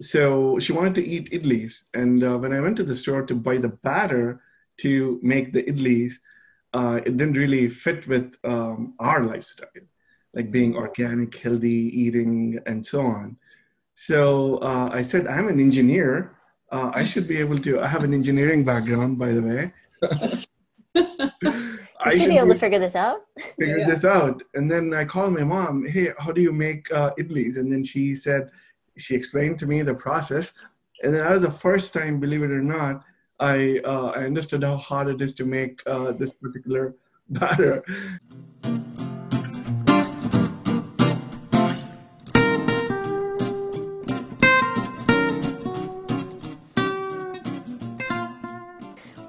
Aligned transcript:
so 0.00 0.58
she 0.58 0.72
wanted 0.72 0.94
to 0.96 1.06
eat 1.06 1.30
idlis. 1.32 1.82
And 1.94 2.22
uh, 2.22 2.38
when 2.38 2.52
I 2.52 2.60
went 2.60 2.76
to 2.76 2.84
the 2.84 2.96
store 2.96 3.22
to 3.22 3.34
buy 3.34 3.58
the 3.58 3.68
batter 3.68 4.40
to 4.78 5.18
make 5.22 5.52
the 5.52 5.64
idlis, 5.64 6.14
uh, 6.72 7.00
it 7.04 7.16
didn't 7.16 7.36
really 7.36 7.68
fit 7.68 8.06
with 8.06 8.34
um, 8.44 8.94
our 9.00 9.24
lifestyle, 9.24 9.68
like 10.34 10.50
being 10.50 10.76
organic, 10.76 11.34
healthy 11.36 11.90
eating, 12.02 12.60
and 12.66 12.84
so 12.84 13.00
on. 13.00 13.36
So 13.94 14.58
uh, 14.58 14.90
I 14.92 15.02
said, 15.02 15.26
I'm 15.26 15.48
an 15.48 15.58
engineer. 15.58 16.36
Uh, 16.70 16.92
I 16.94 17.04
should 17.04 17.26
be 17.26 17.38
able 17.38 17.58
to. 17.60 17.80
I 17.80 17.88
have 17.88 18.04
an 18.04 18.14
engineering 18.14 18.64
background, 18.64 19.18
by 19.18 19.32
the 19.32 19.42
way. 19.42 19.72
I 22.00 22.10
should, 22.12 22.20
should 22.22 22.28
be 22.30 22.38
able 22.38 22.52
to 22.52 22.58
figure 22.58 22.78
this 22.78 22.94
out. 22.94 23.22
Figure 23.58 23.78
yeah. 23.78 23.86
this 23.86 24.04
out. 24.04 24.42
And 24.54 24.70
then 24.70 24.94
I 24.94 25.04
called 25.04 25.32
my 25.32 25.42
mom, 25.42 25.84
hey, 25.84 26.10
how 26.18 26.30
do 26.30 26.40
you 26.40 26.52
make 26.52 26.90
uh, 26.92 27.12
idlis? 27.18 27.56
And 27.56 27.72
then 27.72 27.82
she 27.82 28.14
said, 28.14 28.50
she 28.98 29.14
explained 29.14 29.58
to 29.60 29.66
me 29.66 29.82
the 29.82 29.94
process. 29.94 30.52
And 31.02 31.14
that 31.14 31.30
was 31.30 31.42
the 31.42 31.50
first 31.50 31.92
time, 31.94 32.18
believe 32.18 32.42
it 32.42 32.50
or 32.50 32.62
not, 32.62 33.04
I, 33.38 33.80
uh, 33.84 34.12
I 34.16 34.24
understood 34.24 34.64
how 34.64 34.76
hard 34.76 35.08
it 35.08 35.22
is 35.22 35.34
to 35.34 35.44
make 35.44 35.80
uh, 35.86 36.12
this 36.12 36.34
particular 36.34 36.94
batter. 37.30 37.84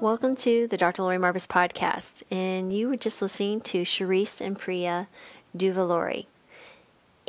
Welcome 0.00 0.34
to 0.36 0.66
the 0.66 0.76
Dr. 0.76 1.02
Lori 1.02 1.18
Marbas 1.18 1.46
podcast, 1.46 2.22
and 2.30 2.72
you 2.72 2.88
were 2.88 2.96
just 2.96 3.20
listening 3.22 3.60
to 3.60 3.84
Sirish 3.84 4.40
and 4.40 4.58
Priya 4.58 5.08
Duvalori. 5.56 6.29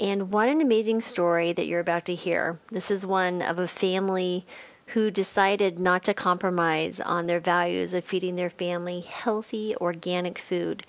And 0.01 0.31
what 0.31 0.49
an 0.49 0.61
amazing 0.61 0.99
story 1.01 1.53
that 1.53 1.67
you're 1.67 1.79
about 1.79 2.05
to 2.05 2.15
hear. 2.15 2.59
This 2.71 2.89
is 2.89 3.05
one 3.05 3.43
of 3.43 3.59
a 3.59 3.67
family 3.67 4.47
who 4.87 5.11
decided 5.11 5.79
not 5.79 6.03
to 6.05 6.13
compromise 6.15 6.99
on 6.99 7.27
their 7.27 7.39
values 7.39 7.93
of 7.93 8.03
feeding 8.03 8.35
their 8.35 8.49
family 8.49 9.01
healthy, 9.01 9.75
organic 9.75 10.39
food. 10.39 10.87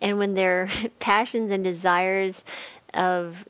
And 0.00 0.16
when 0.16 0.34
their 0.34 0.68
passions 1.00 1.50
and 1.50 1.64
desires 1.64 2.44
of 2.94 3.48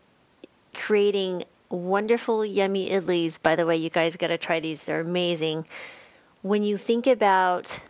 creating 0.75 1.45
wonderful, 1.69 2.47
yummy 2.47 2.89
idlis, 2.89 3.41
by 3.41 3.55
the 3.55 3.67
way, 3.67 3.77
you 3.77 3.91
guys 3.91 4.17
got 4.17 4.29
to 4.29 4.39
try 4.39 4.61
these, 4.61 4.85
they're 4.85 5.01
amazing 5.01 5.67
when 6.41 6.65
you 6.65 6.79
think 6.79 7.07
about 7.07 7.81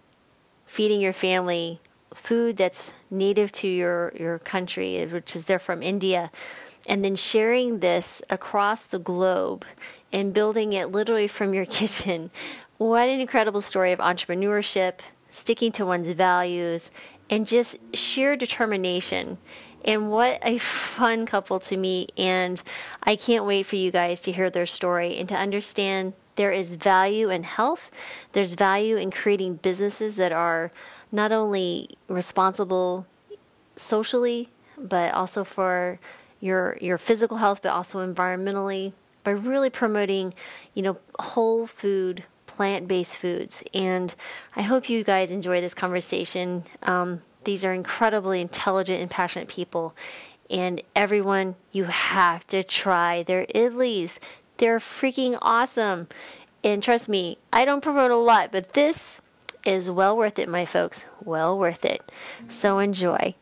feeding 0.67 1.01
your 1.01 1.13
family 1.13 1.81
food 2.15 2.57
that's 2.57 2.93
native 3.11 3.51
to 3.53 3.69
your, 3.69 4.13
your 4.19 4.39
country, 4.39 5.07
which 5.07 5.35
is 5.35 5.47
they're 5.47 5.59
from 5.59 5.83
India, 5.83 6.31
and 6.87 7.05
then 7.05 7.17
sharing 7.17 7.79
this 7.79 8.23
across 8.29 8.87
the 8.87 8.99
globe 8.99 9.65
and 10.13 10.35
building 10.35 10.73
it 10.73 10.91
literally 10.91 11.29
from 11.29 11.55
your 11.55 11.65
kitchen, 11.81 12.31
what 12.79 13.09
an 13.09 13.21
incredible 13.21 13.61
story 13.61 13.93
of 13.93 13.99
entrepreneurship, 14.01 15.01
sticking 15.31 15.73
to 15.73 15.87
one's 15.87 16.09
values, 16.09 16.91
and 17.31 17.47
just 17.47 17.77
sheer 17.95 18.37
determination. 18.37 19.39
And 19.85 20.11
what 20.11 20.39
a 20.43 20.59
fun 20.59 21.27
couple 21.27 21.59
to 21.61 21.77
meet. 21.77 22.13
And 22.17 22.63
I 23.03 23.17
can't 23.17 23.45
wait 23.45 23.67
for 23.67 23.77
you 23.77 23.91
guys 23.91 24.21
to 24.21 24.33
hear 24.33 24.51
their 24.51 24.67
story 24.67 25.17
and 25.19 25.29
to 25.29 25.37
understand 25.37 26.13
there 26.37 26.53
is 26.53 26.77
value 26.77 27.31
in 27.31 27.43
health. 27.43 27.91
There's 28.33 28.55
value 28.55 28.97
in 28.97 29.11
creating 29.11 29.57
businesses 29.57 30.17
that 30.17 30.33
are 30.33 30.73
not 31.11 31.33
only 31.33 31.91
responsible 32.09 33.07
socially, 33.77 34.49
but 34.79 35.13
also 35.15 35.45
for 35.45 35.99
your 36.43 36.77
your 36.81 36.99
physical 36.99 37.39
health, 37.39 37.61
but 37.63 37.73
also 37.73 38.05
environmentally 38.05 38.93
by 39.25 39.31
really 39.31 39.71
promoting, 39.71 40.35
you 40.75 40.83
know, 40.83 40.99
whole 41.21 41.67
food, 41.67 42.25
plant-based 42.47 43.17
foods. 43.17 43.63
And 43.73 44.15
I 44.57 44.63
hope 44.63 44.91
you 44.91 45.05
guys 45.05 45.31
enjoy 45.31 45.61
this 45.61 45.75
conversation. 45.75 46.65
Um, 46.83 47.23
these 47.45 47.65
are 47.65 47.73
incredibly 47.73 48.41
intelligent 48.41 49.01
and 49.01 49.11
passionate 49.11 49.49
people. 49.49 49.95
And 50.51 50.83
everyone, 50.97 51.55
you 51.71 51.85
have 51.85 52.47
to 52.49 52.65
try 52.65 53.23
their 53.23 53.47
idlis. 53.47 54.19
They're 54.57 54.81
freaking 54.81 55.39
awesome. 55.41 56.09
And 56.65 56.83
trust 56.83 57.09
me, 57.09 57.39
I 57.53 57.65
don't 57.65 57.81
promote 57.81 58.11
a 58.11 58.17
lot, 58.17 58.51
but 58.51 58.73
this 58.73 59.21
is 59.65 59.91
well 59.91 60.17
worth 60.17 60.39
it, 60.41 60.49
my 60.49 60.65
folks. 60.65 61.07
Well 61.25 61.57
worth 61.57 61.85
it. 61.85 62.11
So 62.49 62.81
enjoy. 62.81 63.37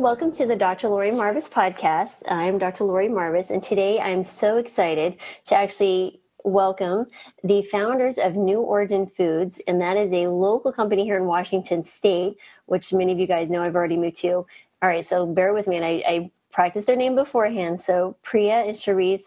Welcome 0.00 0.32
to 0.32 0.46
the 0.46 0.56
Dr. 0.56 0.88
Lori 0.88 1.10
Marbas 1.10 1.50
podcast. 1.50 2.22
I'm 2.26 2.56
Dr. 2.56 2.84
Lori 2.84 3.08
Marbas, 3.08 3.50
and 3.50 3.62
today 3.62 4.00
I'm 4.00 4.24
so 4.24 4.56
excited 4.56 5.18
to 5.44 5.54
actually 5.54 6.22
welcome 6.42 7.04
the 7.44 7.60
founders 7.64 8.16
of 8.16 8.34
New 8.34 8.60
Origin 8.60 9.06
Foods, 9.06 9.60
and 9.68 9.78
that 9.82 9.98
is 9.98 10.10
a 10.14 10.28
local 10.28 10.72
company 10.72 11.04
here 11.04 11.18
in 11.18 11.26
Washington 11.26 11.82
State, 11.82 12.38
which 12.64 12.94
many 12.94 13.12
of 13.12 13.18
you 13.18 13.26
guys 13.26 13.50
know 13.50 13.60
I've 13.60 13.76
already 13.76 13.98
moved 13.98 14.16
to. 14.20 14.30
All 14.30 14.46
right, 14.80 15.06
so 15.06 15.26
bear 15.26 15.52
with 15.52 15.68
me, 15.68 15.76
and 15.76 15.84
I, 15.84 16.02
I 16.08 16.30
practiced 16.50 16.86
their 16.86 16.96
name 16.96 17.14
beforehand. 17.14 17.78
So 17.78 18.16
Priya 18.22 18.64
and 18.68 18.74
Sirish 18.74 19.20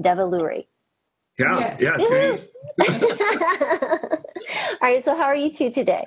Devaluri. 0.00 0.66
Yeah, 1.40 1.76
yes. 1.80 2.40
yeah. 2.78 2.88
All 4.74 4.78
right, 4.80 5.02
so 5.02 5.16
how 5.16 5.24
are 5.24 5.34
you 5.34 5.50
two 5.52 5.72
today? 5.72 6.06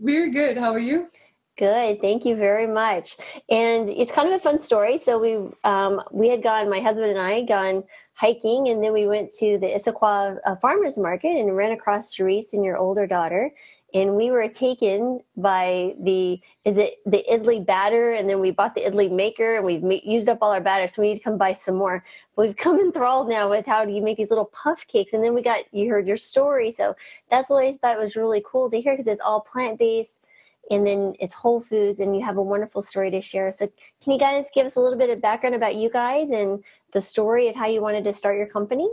We're 0.00 0.30
good. 0.30 0.58
How 0.58 0.72
are 0.72 0.80
you? 0.80 1.10
Good, 1.56 2.02
thank 2.02 2.26
you 2.26 2.36
very 2.36 2.66
much. 2.66 3.16
And 3.48 3.88
it's 3.88 4.12
kind 4.12 4.28
of 4.28 4.34
a 4.34 4.38
fun 4.38 4.58
story. 4.58 4.98
So 4.98 5.18
we 5.18 5.36
um, 5.64 6.02
we 6.12 6.28
had 6.28 6.42
gone, 6.42 6.68
my 6.68 6.80
husband 6.80 7.10
and 7.10 7.18
I, 7.20 7.42
gone 7.42 7.82
hiking, 8.12 8.68
and 8.68 8.84
then 8.84 8.92
we 8.92 9.06
went 9.06 9.32
to 9.38 9.58
the 9.58 9.68
Issaquah 9.68 10.38
uh, 10.44 10.56
Farmers 10.56 10.98
Market 10.98 11.30
and 11.30 11.56
ran 11.56 11.72
across 11.72 12.14
Sirish 12.14 12.52
and 12.52 12.62
your 12.62 12.76
older 12.76 13.06
daughter. 13.06 13.52
And 13.94 14.16
we 14.16 14.30
were 14.30 14.48
taken 14.48 15.20
by 15.38 15.94
the 15.98 16.38
is 16.66 16.76
it 16.76 16.96
the 17.06 17.24
idli 17.30 17.64
batter, 17.64 18.12
and 18.12 18.28
then 18.28 18.40
we 18.40 18.50
bought 18.50 18.74
the 18.74 18.82
idli 18.82 19.10
maker, 19.10 19.56
and 19.56 19.64
we've 19.64 19.82
ma- 19.82 20.04
used 20.04 20.28
up 20.28 20.38
all 20.42 20.52
our 20.52 20.60
batter, 20.60 20.86
so 20.86 21.00
we 21.00 21.08
need 21.08 21.18
to 21.18 21.24
come 21.24 21.38
buy 21.38 21.54
some 21.54 21.76
more. 21.76 22.04
But 22.34 22.48
we've 22.48 22.56
come 22.56 22.78
enthralled 22.84 23.30
now 23.30 23.48
with 23.48 23.64
how 23.64 23.86
do 23.86 23.92
you 23.92 24.02
make 24.02 24.18
these 24.18 24.28
little 24.28 24.52
puff 24.52 24.86
cakes, 24.88 25.14
and 25.14 25.24
then 25.24 25.32
we 25.32 25.40
got 25.40 25.72
you 25.72 25.88
heard 25.88 26.06
your 26.06 26.18
story, 26.18 26.70
so 26.70 26.96
that's 27.30 27.48
what 27.48 27.64
I 27.64 27.72
thought 27.78 27.98
was 27.98 28.14
really 28.14 28.42
cool 28.44 28.68
to 28.68 28.78
hear 28.78 28.92
because 28.92 29.06
it's 29.06 29.22
all 29.22 29.40
plant 29.40 29.78
based 29.78 30.25
and 30.70 30.86
then 30.86 31.14
it's 31.20 31.34
Whole 31.34 31.60
Foods, 31.60 32.00
and 32.00 32.16
you 32.16 32.22
have 32.24 32.36
a 32.36 32.42
wonderful 32.42 32.82
story 32.82 33.10
to 33.10 33.20
share. 33.20 33.50
So, 33.52 33.68
can 34.02 34.12
you 34.12 34.18
guys 34.18 34.46
give 34.54 34.66
us 34.66 34.76
a 34.76 34.80
little 34.80 34.98
bit 34.98 35.10
of 35.10 35.20
background 35.20 35.54
about 35.54 35.76
you 35.76 35.90
guys 35.90 36.30
and 36.30 36.62
the 36.92 37.00
story 37.00 37.48
of 37.48 37.56
how 37.56 37.66
you 37.66 37.80
wanted 37.80 38.04
to 38.04 38.12
start 38.12 38.36
your 38.36 38.46
company? 38.46 38.88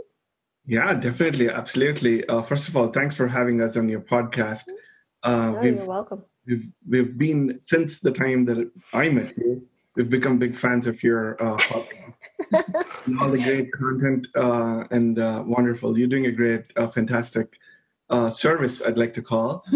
Yeah, 0.66 0.94
definitely, 0.94 1.50
absolutely. 1.50 2.26
Uh, 2.26 2.42
first 2.42 2.68
of 2.68 2.76
all, 2.76 2.88
thanks 2.88 3.14
for 3.16 3.28
having 3.28 3.60
us 3.60 3.76
on 3.76 3.88
your 3.88 4.00
podcast. 4.00 4.68
Uh, 5.22 5.54
oh, 5.56 5.62
you're 5.62 5.84
welcome. 5.84 6.24
We've 6.46 6.68
we've 6.88 7.18
been 7.18 7.58
since 7.62 8.00
the 8.00 8.12
time 8.12 8.44
that 8.46 8.70
I 8.92 9.08
met 9.08 9.36
you. 9.36 9.66
We've 9.96 10.10
become 10.10 10.38
big 10.38 10.56
fans 10.56 10.86
of 10.86 11.02
your 11.02 11.42
uh, 11.42 11.56
podcast. 11.56 12.14
all 13.20 13.30
the 13.30 13.42
great 13.42 13.72
content 13.72 14.26
uh, 14.34 14.84
and 14.90 15.18
uh, 15.18 15.42
wonderful. 15.46 15.96
You're 15.98 16.08
doing 16.08 16.26
a 16.26 16.32
great, 16.32 16.64
uh, 16.76 16.88
fantastic 16.88 17.58
uh, 18.10 18.30
service, 18.30 18.82
I'd 18.82 18.98
like 18.98 19.14
to 19.14 19.22
call. 19.22 19.64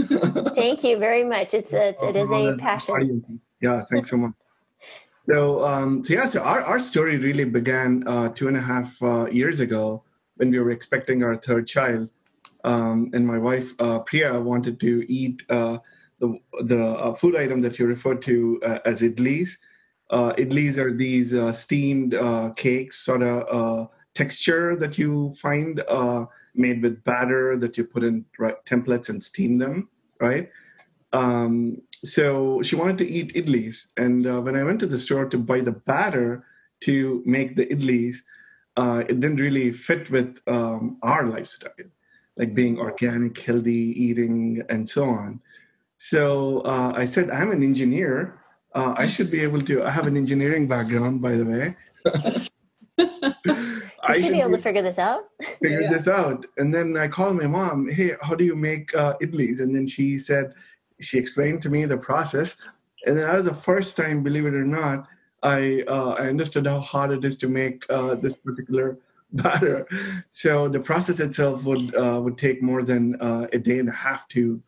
Thank 0.54 0.84
you 0.84 0.98
very 0.98 1.24
much. 1.24 1.54
It's, 1.54 1.72
a, 1.72 1.88
it's 1.88 2.02
it 2.02 2.16
is 2.16 2.30
a 2.30 2.56
passion. 2.60 2.94
Audiences. 2.94 3.54
Yeah, 3.60 3.84
thanks 3.90 4.10
so 4.10 4.16
much. 4.24 4.32
So, 5.28 5.64
um, 5.64 6.02
so 6.04 6.14
yeah, 6.14 6.26
so 6.26 6.42
our, 6.42 6.62
our 6.62 6.78
story 6.78 7.18
really 7.18 7.44
began 7.44 8.02
uh, 8.06 8.30
two 8.30 8.48
and 8.48 8.56
a 8.56 8.60
half 8.60 9.00
uh, 9.02 9.26
years 9.30 9.60
ago 9.60 10.02
when 10.36 10.50
we 10.50 10.58
were 10.58 10.70
expecting 10.70 11.22
our 11.22 11.36
third 11.36 11.66
child. 11.66 12.08
Um, 12.64 13.10
and 13.12 13.26
my 13.26 13.38
wife, 13.38 13.72
uh, 13.78 14.00
Priya, 14.00 14.40
wanted 14.40 14.80
to 14.80 15.04
eat 15.12 15.42
uh, 15.48 15.78
the, 16.18 16.38
the 16.64 16.82
uh, 16.82 17.14
food 17.14 17.36
item 17.36 17.60
that 17.62 17.78
you 17.78 17.86
referred 17.86 18.22
to 18.22 18.60
uh, 18.64 18.78
as 18.84 19.02
idlis. 19.02 19.50
idlis 20.10 20.76
are 20.76 20.92
these 20.92 21.34
steamed 21.58 22.14
cakes, 22.56 22.98
sort 22.98 23.22
of 23.22 23.90
texture 24.14 24.76
that 24.76 24.98
you 24.98 25.32
find 25.40 25.82
made 26.58 26.82
with 26.82 27.02
batter 27.04 27.56
that 27.56 27.78
you 27.78 27.84
put 27.84 28.04
in 28.04 28.24
right, 28.38 28.56
templates 28.64 29.08
and 29.08 29.22
steam 29.22 29.58
them, 29.58 29.88
right? 30.20 30.50
Um, 31.12 31.80
so 32.04 32.62
she 32.62 32.76
wanted 32.76 32.98
to 32.98 33.08
eat 33.08 33.34
idlis. 33.34 33.86
And 33.96 34.26
uh, 34.26 34.40
when 34.40 34.56
I 34.56 34.62
went 34.62 34.80
to 34.80 34.86
the 34.86 34.98
store 34.98 35.26
to 35.26 35.38
buy 35.38 35.60
the 35.60 35.72
batter 35.72 36.44
to 36.80 37.22
make 37.24 37.56
the 37.56 37.66
idlis, 37.66 38.16
uh, 38.76 39.04
it 39.08 39.20
didn't 39.20 39.40
really 39.40 39.72
fit 39.72 40.10
with 40.10 40.38
um, 40.46 40.98
our 41.02 41.26
lifestyle, 41.26 41.72
like 42.36 42.54
being 42.54 42.78
organic, 42.78 43.38
healthy 43.40 43.72
eating, 43.72 44.62
and 44.68 44.88
so 44.88 45.04
on. 45.04 45.40
So 45.96 46.60
uh, 46.60 46.92
I 46.94 47.04
said, 47.04 47.30
I'm 47.30 47.50
an 47.50 47.64
engineer. 47.64 48.40
Uh, 48.74 48.94
I 48.96 49.08
should 49.08 49.30
be 49.30 49.40
able 49.40 49.62
to. 49.62 49.82
I 49.82 49.90
have 49.90 50.06
an 50.06 50.16
engineering 50.16 50.68
background, 50.68 51.20
by 51.20 51.32
the 51.34 51.44
way. 51.44 51.76
I 54.08 54.20
should 54.20 54.32
be 54.32 54.40
able 54.40 54.52
to 54.52 54.62
figure 54.62 54.82
this 54.82 54.98
out. 54.98 55.24
Figure 55.60 55.82
yeah. 55.82 55.92
this 55.92 56.08
out. 56.08 56.46
And 56.56 56.72
then 56.72 56.96
I 56.96 57.08
called 57.08 57.36
my 57.36 57.46
mom, 57.46 57.88
hey, 57.88 58.12
how 58.22 58.34
do 58.34 58.44
you 58.44 58.56
make 58.56 58.94
uh, 58.94 59.14
idlis? 59.22 59.60
And 59.60 59.74
then 59.74 59.86
she 59.86 60.18
said, 60.18 60.54
she 61.00 61.18
explained 61.18 61.62
to 61.62 61.68
me 61.68 61.84
the 61.84 61.96
process. 61.96 62.56
And 63.06 63.16
then 63.16 63.26
that 63.26 63.34
was 63.34 63.44
the 63.44 63.54
first 63.54 63.96
time, 63.96 64.22
believe 64.22 64.46
it 64.46 64.54
or 64.54 64.64
not, 64.64 65.06
I, 65.42 65.84
uh, 65.86 66.16
I 66.18 66.28
understood 66.28 66.66
how 66.66 66.80
hard 66.80 67.12
it 67.12 67.24
is 67.24 67.36
to 67.38 67.48
make 67.48 67.84
uh, 67.90 68.16
this 68.16 68.36
particular 68.36 68.98
batter. 69.32 69.86
So 70.30 70.68
the 70.68 70.80
process 70.80 71.20
itself 71.20 71.64
would, 71.64 71.94
uh, 71.94 72.20
would 72.22 72.38
take 72.38 72.62
more 72.62 72.82
than 72.82 73.20
uh, 73.20 73.46
a 73.52 73.58
day 73.58 73.78
and 73.78 73.88
a 73.88 73.92
half 73.92 74.26
to, 74.28 74.62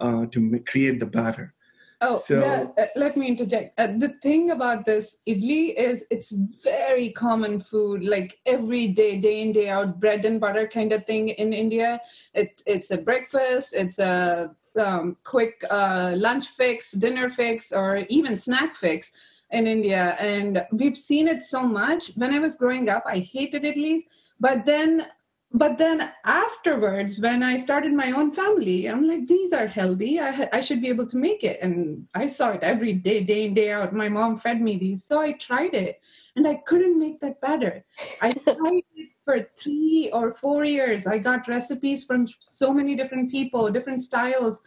uh, 0.00 0.26
to 0.26 0.58
create 0.66 1.00
the 1.00 1.06
batter. 1.06 1.54
Oh, 2.02 2.16
so, 2.16 2.40
yeah, 2.40 2.66
uh, 2.82 2.86
let 2.94 3.16
me 3.16 3.26
interject. 3.26 3.78
Uh, 3.80 3.88
the 3.96 4.10
thing 4.22 4.50
about 4.50 4.84
this 4.84 5.18
idli 5.26 5.74
is 5.74 6.04
it's 6.10 6.30
very 6.62 7.10
common 7.10 7.58
food, 7.58 8.04
like 8.04 8.38
every 8.44 8.88
day, 8.88 9.18
day 9.18 9.40
in 9.40 9.52
day 9.52 9.70
out, 9.70 9.98
bread 9.98 10.26
and 10.26 10.38
butter 10.38 10.68
kind 10.68 10.92
of 10.92 11.06
thing 11.06 11.30
in 11.30 11.54
India. 11.54 12.00
It, 12.34 12.62
it's 12.66 12.90
a 12.90 12.98
breakfast, 12.98 13.72
it's 13.74 13.98
a 13.98 14.54
um, 14.78 15.16
quick 15.24 15.64
uh, 15.70 16.12
lunch 16.16 16.48
fix, 16.48 16.92
dinner 16.92 17.30
fix, 17.30 17.72
or 17.72 18.04
even 18.10 18.36
snack 18.36 18.74
fix 18.74 19.12
in 19.50 19.66
India. 19.66 20.16
And 20.20 20.66
we've 20.72 20.98
seen 20.98 21.28
it 21.28 21.42
so 21.42 21.62
much. 21.62 22.10
When 22.16 22.34
I 22.34 22.40
was 22.40 22.56
growing 22.56 22.90
up, 22.90 23.04
I 23.06 23.20
hated 23.20 23.62
idlis, 23.62 24.02
but 24.38 24.66
then 24.66 25.06
but 25.52 25.78
then 25.78 26.10
afterwards 26.24 27.18
when 27.18 27.42
i 27.42 27.56
started 27.56 27.92
my 27.92 28.10
own 28.10 28.32
family 28.32 28.88
i'm 28.88 29.06
like 29.06 29.26
these 29.26 29.52
are 29.52 29.66
healthy. 29.66 30.18
I, 30.20 30.48
I 30.52 30.60
should 30.60 30.80
be 30.80 30.88
able 30.88 31.06
to 31.06 31.16
make 31.16 31.44
it. 31.44 31.60
And 31.62 32.06
i 32.14 32.26
saw 32.26 32.50
it 32.50 32.62
every 32.62 32.92
day 32.92 33.22
day 33.22 33.44
in 33.46 33.54
day 33.54 33.72
out. 33.72 33.92
My 33.92 34.08
mom 34.08 34.38
fed 34.38 34.60
me 34.60 34.76
these 34.76 35.04
so 35.04 35.20
i 35.20 35.32
tried 35.32 35.74
it 35.74 36.00
and 36.34 36.46
i 36.46 36.54
couldn't 36.66 36.98
make 36.98 37.20
that 37.20 37.40
better. 37.40 37.84
I 38.20 38.32
tried 38.44 38.82
it 38.96 39.10
for 39.24 39.48
three 39.58 40.10
or 40.12 40.32
four 40.32 40.64
years. 40.64 41.06
I 41.06 41.18
got 41.18 41.48
recipes 41.48 42.04
from 42.04 42.28
so 42.40 42.72
many 42.72 42.96
different 42.96 43.30
people 43.30 43.70
different 43.70 44.00
styles. 44.00 44.60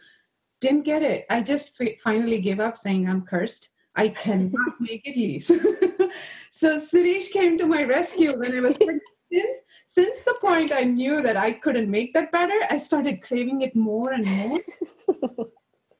Didn't 0.60 0.82
get 0.82 1.02
it. 1.02 1.24
I 1.30 1.40
just 1.40 1.78
finally 2.02 2.40
gave 2.40 2.60
up 2.60 2.76
saying 2.76 3.08
i'm 3.08 3.22
cursed. 3.22 3.68
I 3.96 4.08
cannot 4.08 4.80
make 4.80 5.02
it 5.04 5.16
least 5.16 5.48
so 6.50 6.78
Suresh 6.80 7.30
came 7.30 7.58
to 7.58 7.66
my 7.66 7.82
rescue 7.82 8.38
when 8.38 8.56
i 8.56 8.60
was 8.60 8.76
pregnant 8.76 9.02
since 9.32 9.60
since 9.86 10.20
the 10.20 10.34
point 10.40 10.72
I 10.72 10.84
knew 10.84 11.22
that 11.22 11.36
I 11.36 11.52
couldn't 11.52 11.90
make 11.90 12.14
that 12.14 12.32
better, 12.32 12.58
I 12.68 12.76
started 12.76 13.22
craving 13.22 13.62
it 13.62 13.74
more 13.74 14.12
and 14.12 14.26
more. 14.26 14.60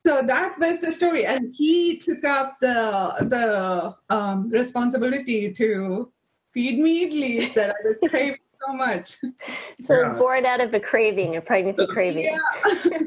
so 0.07 0.23
that 0.23 0.59
was 0.59 0.81
the 0.81 0.93
story, 0.93 1.27
and 1.27 1.55
he 1.57 1.97
took 1.97 2.25
up 2.25 2.57
the 2.61 3.15
the 3.21 3.95
um, 4.15 4.51
responsibility 4.51 5.53
to 5.53 6.13
feed 6.53 6.79
me 6.79 7.07
at 7.07 7.13
least 7.13 7.55
that 7.55 7.71
I 7.71 7.89
was 7.89 7.99
craving 8.11 8.39
so 8.67 8.73
much. 8.73 9.17
So 9.81 10.01
yeah. 10.01 10.11
it's 10.11 10.21
born 10.21 10.47
out 10.47 10.61
of 10.61 10.75
a 10.75 10.81
craving, 10.81 11.37
a 11.37 11.41
pregnancy 11.41 11.87
craving. 11.87 12.25
Yeah. 12.25 12.99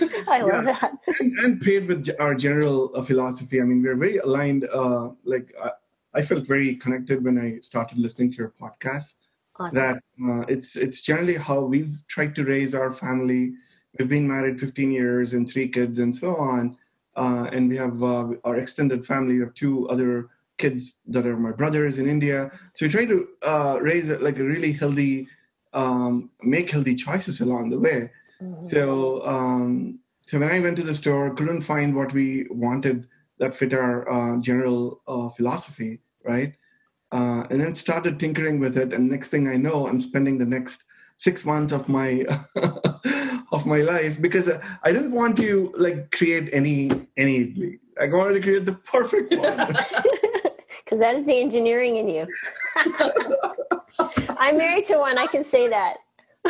I 0.28 0.42
love 0.42 0.66
yeah. 0.66 0.78
that. 0.80 0.92
And, 1.20 1.38
and, 1.38 1.60
paired 1.62 1.88
with 1.88 2.08
our 2.18 2.34
general 2.34 2.90
uh, 2.94 3.02
philosophy, 3.02 3.60
I 3.60 3.64
mean, 3.64 3.82
we're 3.82 3.96
very 3.96 4.18
aligned. 4.18 4.68
Uh, 4.70 5.10
like 5.24 5.54
I, 5.62 5.70
I 6.14 6.22
felt 6.22 6.46
very 6.46 6.76
connected 6.76 7.24
when 7.24 7.38
I 7.38 7.60
started 7.60 7.98
listening 7.98 8.32
to 8.32 8.36
your 8.36 8.52
podcast 8.60 9.14
Awesome. 9.58 9.74
That 9.74 9.96
uh, 10.24 10.44
it's 10.48 10.76
it's 10.76 11.02
generally 11.02 11.36
how 11.36 11.60
we've 11.60 12.02
tried 12.06 12.34
to 12.36 12.44
raise 12.44 12.74
our 12.74 12.92
family. 12.92 13.54
We've 13.98 14.08
been 14.08 14.28
married 14.28 14.60
15 14.60 14.92
years 14.92 15.32
and 15.32 15.48
three 15.48 15.68
kids 15.68 15.98
and 15.98 16.14
so 16.14 16.36
on, 16.36 16.76
uh, 17.16 17.48
and 17.52 17.68
we 17.68 17.76
have 17.76 18.02
uh, 18.02 18.28
our 18.44 18.56
extended 18.56 19.04
family. 19.04 19.34
We 19.34 19.40
have 19.40 19.54
two 19.54 19.88
other 19.88 20.28
kids 20.58 20.94
that 21.06 21.26
are 21.26 21.36
my 21.36 21.52
brothers 21.52 21.98
in 21.98 22.08
India. 22.08 22.50
So 22.74 22.86
we 22.86 22.90
try 22.90 23.04
to 23.06 23.28
uh, 23.42 23.78
raise 23.80 24.08
like 24.08 24.38
a 24.38 24.44
really 24.44 24.72
healthy, 24.72 25.26
um, 25.72 26.30
make 26.42 26.70
healthy 26.70 26.94
choices 26.94 27.40
along 27.40 27.70
the 27.70 27.80
way. 27.80 28.10
Mm-hmm. 28.42 28.68
So 28.68 29.24
um, 29.26 29.98
so 30.26 30.38
when 30.38 30.52
I 30.52 30.60
went 30.60 30.76
to 30.76 30.82
the 30.82 30.94
store, 30.94 31.34
couldn't 31.34 31.62
find 31.62 31.96
what 31.96 32.12
we 32.12 32.46
wanted 32.50 33.08
that 33.38 33.54
fit 33.54 33.72
our 33.72 34.08
uh, 34.10 34.38
general 34.40 35.00
uh, 35.08 35.30
philosophy, 35.30 36.00
right? 36.24 36.54
Uh, 37.12 37.44
and 37.50 37.60
then 37.60 37.74
started 37.74 38.18
tinkering 38.18 38.58
with 38.58 38.76
it. 38.76 38.92
And 38.92 39.08
next 39.08 39.30
thing 39.30 39.48
i 39.48 39.56
know 39.56 39.86
i'm 39.86 40.00
spending 40.00 40.38
the 40.38 40.46
next 40.46 40.84
six 41.16 41.44
months 41.44 41.72
of 41.72 41.88
my 41.88 42.24
of 43.52 43.66
my 43.66 43.78
life 43.78 44.20
because 44.20 44.48
i 44.84 44.92
didn't 44.92 45.12
want 45.12 45.36
to 45.36 45.72
like 45.76 46.10
create 46.12 46.48
any 46.52 46.90
any 47.16 47.78
i 48.00 48.06
wanted 48.06 48.34
to 48.34 48.40
create 48.40 48.64
the 48.64 48.72
perfect 48.72 49.34
one. 49.34 49.76
Because 50.84 51.00
that 51.00 51.16
is 51.16 51.26
the 51.26 51.38
engineering 51.38 51.96
in 51.96 52.08
you. 52.08 52.26
I'm 54.38 54.56
married 54.56 54.86
to 54.86 54.98
one 54.98 55.18
i 55.18 55.26
can 55.26 55.44
say 55.44 55.68
that. 55.68 55.98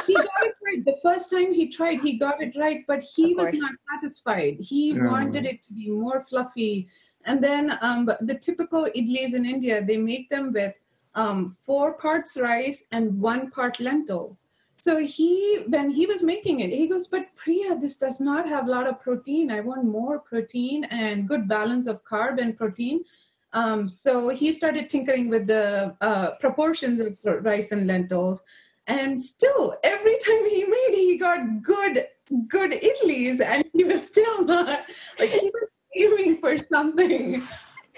He 0.06 0.14
got 0.14 0.26
it 0.42 0.54
right. 0.64 0.84
The 0.84 0.96
first 1.02 1.28
time 1.28 1.52
he 1.52 1.72
tried 1.72 2.00
he 2.00 2.18
got 2.18 2.40
it 2.40 2.52
right 2.56 2.84
but 2.86 3.02
he 3.02 3.34
was 3.34 3.52
not 3.52 3.72
satisfied. 3.90 4.58
He 4.60 4.92
no. 4.92 5.10
wanted 5.10 5.44
it 5.44 5.64
to 5.64 5.72
be 5.72 5.90
more 5.90 6.20
fluffy 6.20 6.88
and 7.28 7.44
then 7.44 7.78
um, 7.82 8.10
the 8.22 8.34
typical 8.34 8.88
idlis 8.96 9.34
in 9.34 9.44
India, 9.44 9.84
they 9.84 9.98
make 9.98 10.30
them 10.30 10.50
with 10.52 10.74
um, 11.14 11.50
four 11.50 11.92
parts 11.92 12.38
rice 12.38 12.84
and 12.90 13.20
one 13.20 13.50
part 13.50 13.78
lentils. 13.80 14.44
So 14.80 14.96
he, 14.98 15.64
when 15.68 15.90
he 15.90 16.06
was 16.06 16.22
making 16.22 16.60
it, 16.60 16.70
he 16.70 16.88
goes, 16.88 17.06
but 17.06 17.26
Priya, 17.36 17.76
this 17.78 17.96
does 17.96 18.18
not 18.18 18.48
have 18.48 18.66
a 18.66 18.70
lot 18.70 18.86
of 18.86 19.00
protein. 19.00 19.50
I 19.50 19.60
want 19.60 19.84
more 19.84 20.20
protein 20.20 20.84
and 20.84 21.28
good 21.28 21.46
balance 21.46 21.86
of 21.86 22.02
carb 22.04 22.40
and 22.40 22.56
protein. 22.56 23.04
Um, 23.52 23.88
so 23.88 24.30
he 24.30 24.52
started 24.52 24.88
tinkering 24.88 25.28
with 25.28 25.46
the 25.46 25.96
uh, 26.00 26.30
proportions 26.36 26.98
of 26.98 27.18
rice 27.24 27.72
and 27.72 27.86
lentils. 27.86 28.42
And 28.86 29.20
still, 29.20 29.76
every 29.84 30.16
time 30.18 30.48
he 30.48 30.64
made, 30.64 30.94
it, 30.94 31.08
he 31.10 31.18
got 31.18 31.62
good, 31.62 32.06
good 32.46 32.72
idlis, 32.72 33.40
and 33.40 33.64
he 33.74 33.84
was 33.84 34.06
still 34.06 34.44
not 34.46 34.80
like 35.18 35.28
he 35.28 35.50
was 35.52 35.68
aiming 35.98 36.38
for 36.38 36.58
something. 36.58 37.42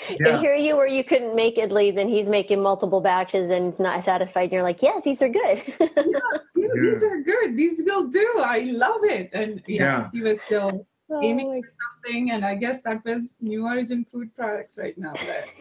Yeah. 0.09 0.29
And 0.29 0.41
here 0.41 0.55
you 0.55 0.77
where 0.77 0.87
you 0.87 1.05
couldn't 1.05 1.35
make 1.35 1.57
idlis 1.57 1.99
and 1.99 2.09
he's 2.09 2.29
making 2.29 2.63
multiple 2.63 3.01
batches 3.01 3.51
and 3.51 3.67
it's 3.67 3.81
not 3.81 4.03
satisfied. 4.05 4.45
And 4.45 4.53
you're 4.53 4.63
like, 4.63 4.83
yes, 4.83 5.05
these 5.05 5.21
are 5.23 5.29
good. 5.29 5.63
yeah, 5.79 5.87
yeah, 6.57 6.69
these 6.75 7.03
are 7.03 7.21
good. 7.21 7.57
These 7.57 7.83
will 7.85 8.09
do. 8.09 8.27
I 8.39 8.71
love 8.73 9.05
it. 9.05 9.31
And 9.33 9.63
yeah, 9.67 9.83
yeah. 9.83 10.09
he 10.13 10.23
was 10.23 10.41
still 10.41 10.87
oh, 11.11 11.21
aiming 11.23 11.63
for 11.63 11.71
something. 11.83 12.31
And 12.31 12.45
I 12.45 12.55
guess 12.55 12.81
that 12.83 13.05
was 13.05 13.37
New 13.41 13.67
Origin 13.67 14.07
Food 14.11 14.35
Products 14.35 14.79
right 14.79 14.97
now. 14.97 15.13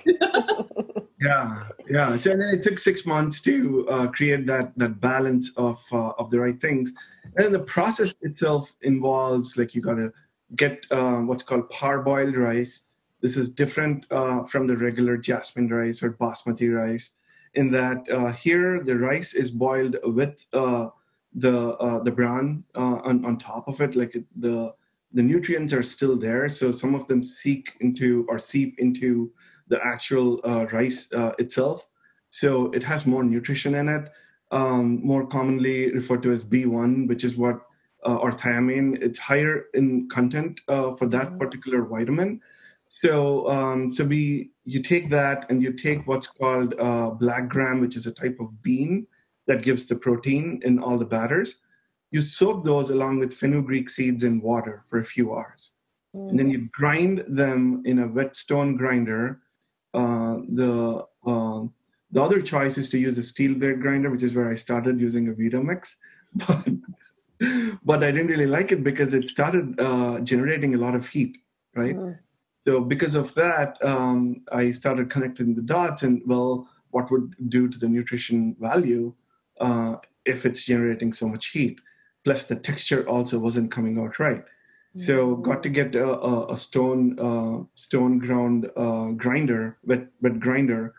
yeah, 1.21 1.63
yeah. 1.89 2.15
So 2.15 2.29
then 2.29 2.49
it 2.53 2.61
took 2.61 2.79
six 2.79 3.05
months 3.05 3.41
to 3.41 3.87
uh, 3.89 4.07
create 4.07 4.45
that 4.47 4.77
that 4.77 5.01
balance 5.01 5.51
of 5.57 5.83
uh, 5.91 6.11
of 6.17 6.29
the 6.29 6.39
right 6.39 6.59
things. 6.61 6.93
And 7.35 7.53
the 7.53 7.59
process 7.59 8.15
itself 8.21 8.73
involves 8.81 9.57
like 9.57 9.75
you 9.75 9.81
got 9.81 9.95
to 9.95 10.13
get 10.55 10.85
uh, 10.91 11.17
what's 11.17 11.43
called 11.43 11.69
parboiled 11.69 12.37
rice. 12.37 12.87
This 13.21 13.37
is 13.37 13.53
different 13.53 14.05
uh, 14.11 14.43
from 14.43 14.67
the 14.67 14.77
regular 14.77 15.17
jasmine 15.17 15.69
rice 15.69 16.01
or 16.01 16.13
basmati 16.13 16.73
rice 16.73 17.11
in 17.55 17.71
that 17.71 18.09
uh, 18.11 18.31
here 18.31 18.83
the 18.83 18.95
rice 18.95 19.33
is 19.33 19.51
boiled 19.51 19.97
with 20.03 20.45
uh, 20.53 20.89
the 21.33 21.75
uh, 21.77 21.99
the 22.03 22.11
bran 22.11 22.63
uh, 22.75 22.99
on, 23.03 23.25
on 23.25 23.37
top 23.37 23.67
of 23.67 23.81
it. 23.81 23.95
Like 23.95 24.15
the 24.37 24.73
the 25.11 25.23
nutrients 25.23 25.73
are 25.73 25.83
still 25.83 26.15
there, 26.15 26.49
so 26.49 26.71
some 26.71 26.93
of 26.93 27.07
them 27.07 27.23
seek 27.23 27.73
into 27.79 28.25
or 28.29 28.37
seep 28.37 28.77
into 28.77 29.31
the 29.67 29.83
actual 29.83 30.39
rice 30.71 31.07
itself. 31.39 31.87
So 32.29 32.71
it 32.71 32.83
has 32.83 33.07
more 33.07 33.23
nutrition 33.23 33.75
in 33.75 33.89
it. 33.89 34.09
Um, 34.51 34.99
more 35.03 35.27
commonly 35.27 35.91
referred 35.91 36.23
to 36.23 36.31
as 36.31 36.43
B1, 36.43 37.07
which 37.07 37.23
is 37.23 37.35
what 37.35 37.61
uh, 38.05 38.15
or 38.15 38.31
thiamine. 38.31 39.01
It's 39.01 39.19
higher 39.19 39.65
in 39.73 40.09
content 40.09 40.59
uh, 40.67 40.93
for 40.93 41.07
that 41.07 41.27
mm-hmm. 41.27 41.37
particular 41.37 41.83
vitamin. 41.83 42.41
So, 42.89 43.47
um, 43.49 43.93
so 43.93 44.03
we 44.03 44.51
you 44.65 44.81
take 44.81 45.09
that 45.09 45.49
and 45.49 45.61
you 45.61 45.73
take 45.73 46.07
what's 46.07 46.27
called 46.27 46.73
uh, 46.79 47.11
black 47.11 47.47
gram, 47.47 47.79
which 47.79 47.95
is 47.95 48.07
a 48.07 48.11
type 48.11 48.37
of 48.39 48.61
bean 48.63 49.07
that 49.47 49.61
gives 49.61 49.85
the 49.85 49.95
protein 49.95 50.61
in 50.63 50.79
all 50.79 50.97
the 50.97 51.05
batters. 51.05 51.57
You 52.11 52.21
soak 52.23 52.63
those 52.63 52.89
along 52.89 53.19
with 53.19 53.33
fenugreek 53.33 53.89
seeds 53.89 54.23
in 54.23 54.41
water 54.41 54.81
for 54.87 54.99
a 54.99 55.03
few 55.03 55.35
hours, 55.35 55.71
mm. 56.15 56.29
and 56.29 56.39
then 56.39 56.49
you 56.49 56.67
grind 56.71 57.23
them 57.27 57.83
in 57.85 57.99
a 57.99 58.07
whetstone 58.07 58.75
grinder. 58.75 59.39
Uh, 59.93 60.37
the 60.49 61.05
uh, 61.25 61.61
the 62.11 62.21
other 62.21 62.41
choice 62.41 62.79
is 62.79 62.89
to 62.89 62.97
use 62.97 63.17
a 63.19 63.23
steel 63.23 63.53
blade 63.53 63.81
grinder, 63.81 64.09
which 64.09 64.23
is 64.23 64.33
where 64.33 64.47
I 64.47 64.55
started 64.55 64.99
using 64.99 65.27
a 65.27 65.31
Vitamix. 65.31 65.95
But 66.47 66.67
but 67.83 68.03
I 68.03 68.11
didn't 68.11 68.27
really 68.27 68.45
like 68.45 68.71
it 68.71 68.83
because 68.83 69.13
it 69.13 69.27
started 69.29 69.79
uh, 69.79 70.19
generating 70.19 70.75
a 70.75 70.77
lot 70.77 70.95
of 70.95 71.07
heat, 71.07 71.37
right? 71.75 71.95
Mm. 71.95 72.17
So 72.67 72.81
because 72.81 73.15
of 73.15 73.33
that, 73.35 73.83
um, 73.83 74.41
I 74.51 74.71
started 74.71 75.09
connecting 75.09 75.55
the 75.55 75.61
dots 75.61 76.03
and 76.03 76.21
well, 76.25 76.67
what 76.91 77.09
would 77.11 77.35
do 77.49 77.67
to 77.67 77.79
the 77.79 77.87
nutrition 77.87 78.55
value 78.59 79.13
uh, 79.59 79.95
if 80.25 80.45
it's 80.45 80.65
generating 80.65 81.13
so 81.13 81.27
much 81.27 81.47
heat? 81.47 81.79
Plus, 82.25 82.47
the 82.47 82.55
texture 82.55 83.07
also 83.07 83.39
wasn't 83.39 83.71
coming 83.71 83.97
out 83.99 84.19
right. 84.19 84.43
Mm. 84.97 85.01
So 85.01 85.35
got 85.37 85.63
to 85.63 85.69
get 85.69 85.95
a, 85.95 86.09
a, 86.19 86.53
a 86.53 86.57
stone 86.57 87.17
uh, 87.19 87.63
stone 87.75 88.19
ground 88.19 88.69
uh, 88.75 89.11
grinder, 89.11 89.77
wet 89.85 90.07
wet 90.21 90.39
grinder, 90.39 90.95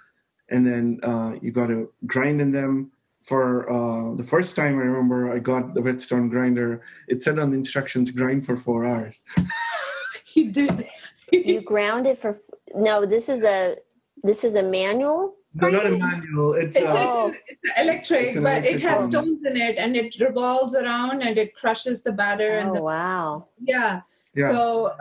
and 0.49 0.67
then 0.67 1.01
uh, 1.03 1.35
you 1.43 1.53
got 1.53 1.67
to 1.67 1.93
grind 2.07 2.41
in 2.41 2.53
them 2.53 2.93
for 3.23 3.71
uh, 3.71 4.15
the 4.15 4.25
first 4.25 4.57
time 4.57 4.79
I 4.79 4.83
remember 4.83 5.31
I 5.33 5.39
got 5.39 5.75
the 5.75 5.83
whetstone 5.83 6.29
grinder. 6.29 6.83
It 7.09 7.23
said 7.23 7.39
on 7.39 7.51
the 7.51 7.57
instructions 7.59 8.11
grind 8.11 8.47
for 8.47 8.57
four 8.57 8.85
hours. 8.87 9.23
he 10.25 10.49
did. 10.49 10.89
you 11.33 11.61
ground 11.61 12.07
it 12.07 12.19
for 12.21 12.39
no. 12.75 13.05
This 13.07 13.29
is 13.29 13.45
a 13.45 13.77
this 14.23 14.45
is 14.45 14.55
a 14.57 14.63
manual. 14.63 15.35
No, 15.55 15.69
not 15.69 15.87
a 15.87 15.91
manual. 15.91 16.55
It's, 16.55 16.77
It's, 16.77 16.87
uh, 16.87 16.95
it's, 16.97 17.15
an- 17.17 17.41
it's 17.49 17.79
electric, 17.81 18.27
It's 18.29 18.37
an 18.37 18.43
but 18.45 18.59
it 18.65 18.81
electric 18.81 18.81
has 18.83 19.01
one. 19.01 19.11
stones 19.11 19.41
in 19.47 19.57
it, 19.57 19.77
and 19.79 19.97
it 19.97 20.15
revolves 20.21 20.75
around 20.77 21.23
and 21.23 21.37
it 21.39 21.55
crushes 21.57 22.03
the 22.03 22.13
batter. 22.13 22.59
and 22.59 22.71
Oh 22.71 22.75
the, 22.75 22.83
wow! 22.83 23.49
yeah. 23.61 24.03
yeah. 24.35 24.51
So 24.51 24.93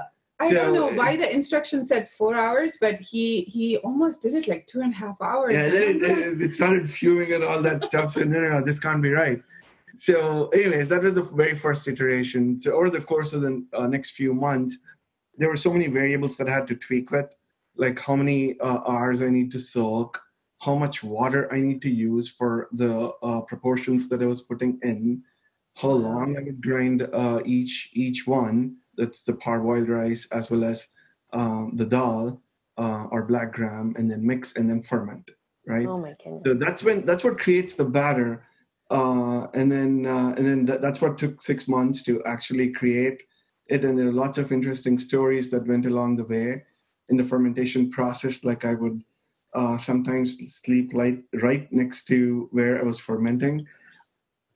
I 0.41 0.53
don't 0.53 0.73
know 0.73 0.87
why 0.87 1.17
the 1.17 1.29
instruction 1.31 1.85
said 1.85 2.09
four 2.09 2.35
hours, 2.35 2.77
but 2.79 2.95
he 2.99 3.41
he 3.41 3.77
almost 3.77 4.21
did 4.21 4.33
it 4.33 4.47
like 4.47 4.67
two 4.67 4.81
and 4.81 4.93
a 4.93 4.95
half 4.95 5.21
hours. 5.21 5.53
yeah, 5.53 5.69
then 5.69 5.83
it, 5.83 6.03
it, 6.03 6.41
it 6.41 6.53
started 6.53 6.89
fuming 6.89 7.33
and 7.33 7.43
all 7.43 7.61
that 7.61 7.83
stuff. 7.83 8.13
So 8.13 8.21
no, 8.21 8.39
no, 8.39 8.49
no, 8.49 8.61
this 8.63 8.79
can't 8.79 9.01
be 9.01 9.11
right. 9.11 9.41
So, 9.95 10.47
anyways, 10.49 10.87
that 10.89 11.01
was 11.01 11.15
the 11.15 11.23
very 11.23 11.55
first 11.55 11.87
iteration. 11.87 12.59
So, 12.61 12.73
over 12.73 12.89
the 12.89 13.01
course 13.01 13.33
of 13.33 13.41
the 13.41 13.65
uh, 13.73 13.87
next 13.87 14.11
few 14.11 14.33
months, 14.33 14.77
there 15.37 15.49
were 15.49 15.57
so 15.57 15.73
many 15.73 15.87
variables 15.87 16.37
that 16.37 16.47
I 16.47 16.53
had 16.53 16.67
to 16.67 16.75
tweak 16.75 17.11
with, 17.11 17.35
like 17.75 17.99
how 17.99 18.15
many 18.15 18.57
uh, 18.59 18.79
hours 18.87 19.21
I 19.21 19.29
need 19.29 19.51
to 19.51 19.59
soak, 19.59 20.21
how 20.61 20.75
much 20.75 21.03
water 21.03 21.51
I 21.51 21.59
need 21.59 21.81
to 21.81 21.89
use 21.89 22.29
for 22.29 22.69
the 22.71 23.11
uh, 23.23 23.41
proportions 23.41 24.07
that 24.09 24.21
I 24.21 24.25
was 24.25 24.41
putting 24.41 24.79
in, 24.83 25.23
how 25.75 25.91
long 25.91 26.37
I 26.37 26.41
would 26.43 26.61
grind 26.61 27.01
uh, 27.13 27.41
each 27.45 27.89
each 27.93 28.27
one. 28.27 28.77
That's 28.99 29.23
the 29.23 29.33
parboiled 29.33 29.87
rice 29.87 30.27
as 30.31 30.51
well 30.51 30.63
as 30.63 30.87
um, 31.33 31.71
the 31.75 31.85
dal 31.85 32.41
uh, 32.77 33.05
or 33.11 33.23
black 33.23 33.53
gram, 33.53 33.95
and 33.97 34.11
then 34.11 34.25
mix 34.25 34.55
and 34.57 34.69
then 34.69 34.81
ferment. 34.81 35.31
Right. 35.65 35.87
Oh 35.87 35.97
my 35.97 36.15
goodness! 36.23 36.41
So 36.45 36.53
that's 36.53 36.83
when 36.83 37.05
that's 37.05 37.23
what 37.23 37.39
creates 37.39 37.75
the 37.75 37.85
batter, 37.85 38.43
uh, 38.89 39.47
and 39.53 39.71
then 39.71 40.05
uh, 40.05 40.33
and 40.35 40.45
then 40.45 40.65
that, 40.65 40.81
that's 40.81 41.01
what 41.01 41.17
took 41.17 41.41
six 41.41 41.67
months 41.67 42.03
to 42.03 42.23
actually 42.25 42.71
create 42.71 43.23
it. 43.67 43.85
And 43.85 43.97
there 43.97 44.07
are 44.07 44.11
lots 44.11 44.37
of 44.37 44.51
interesting 44.51 44.97
stories 44.97 45.49
that 45.51 45.67
went 45.67 45.85
along 45.85 46.17
the 46.17 46.25
way 46.25 46.63
in 47.09 47.17
the 47.17 47.23
fermentation 47.23 47.89
process. 47.91 48.43
Like 48.43 48.65
I 48.65 48.73
would 48.73 49.03
uh, 49.53 49.77
sometimes 49.77 50.37
sleep 50.53 50.93
like 50.93 51.23
right 51.41 51.71
next 51.71 52.05
to 52.05 52.49
where 52.51 52.79
I 52.79 52.83
was 52.83 52.99
fermenting, 52.99 53.67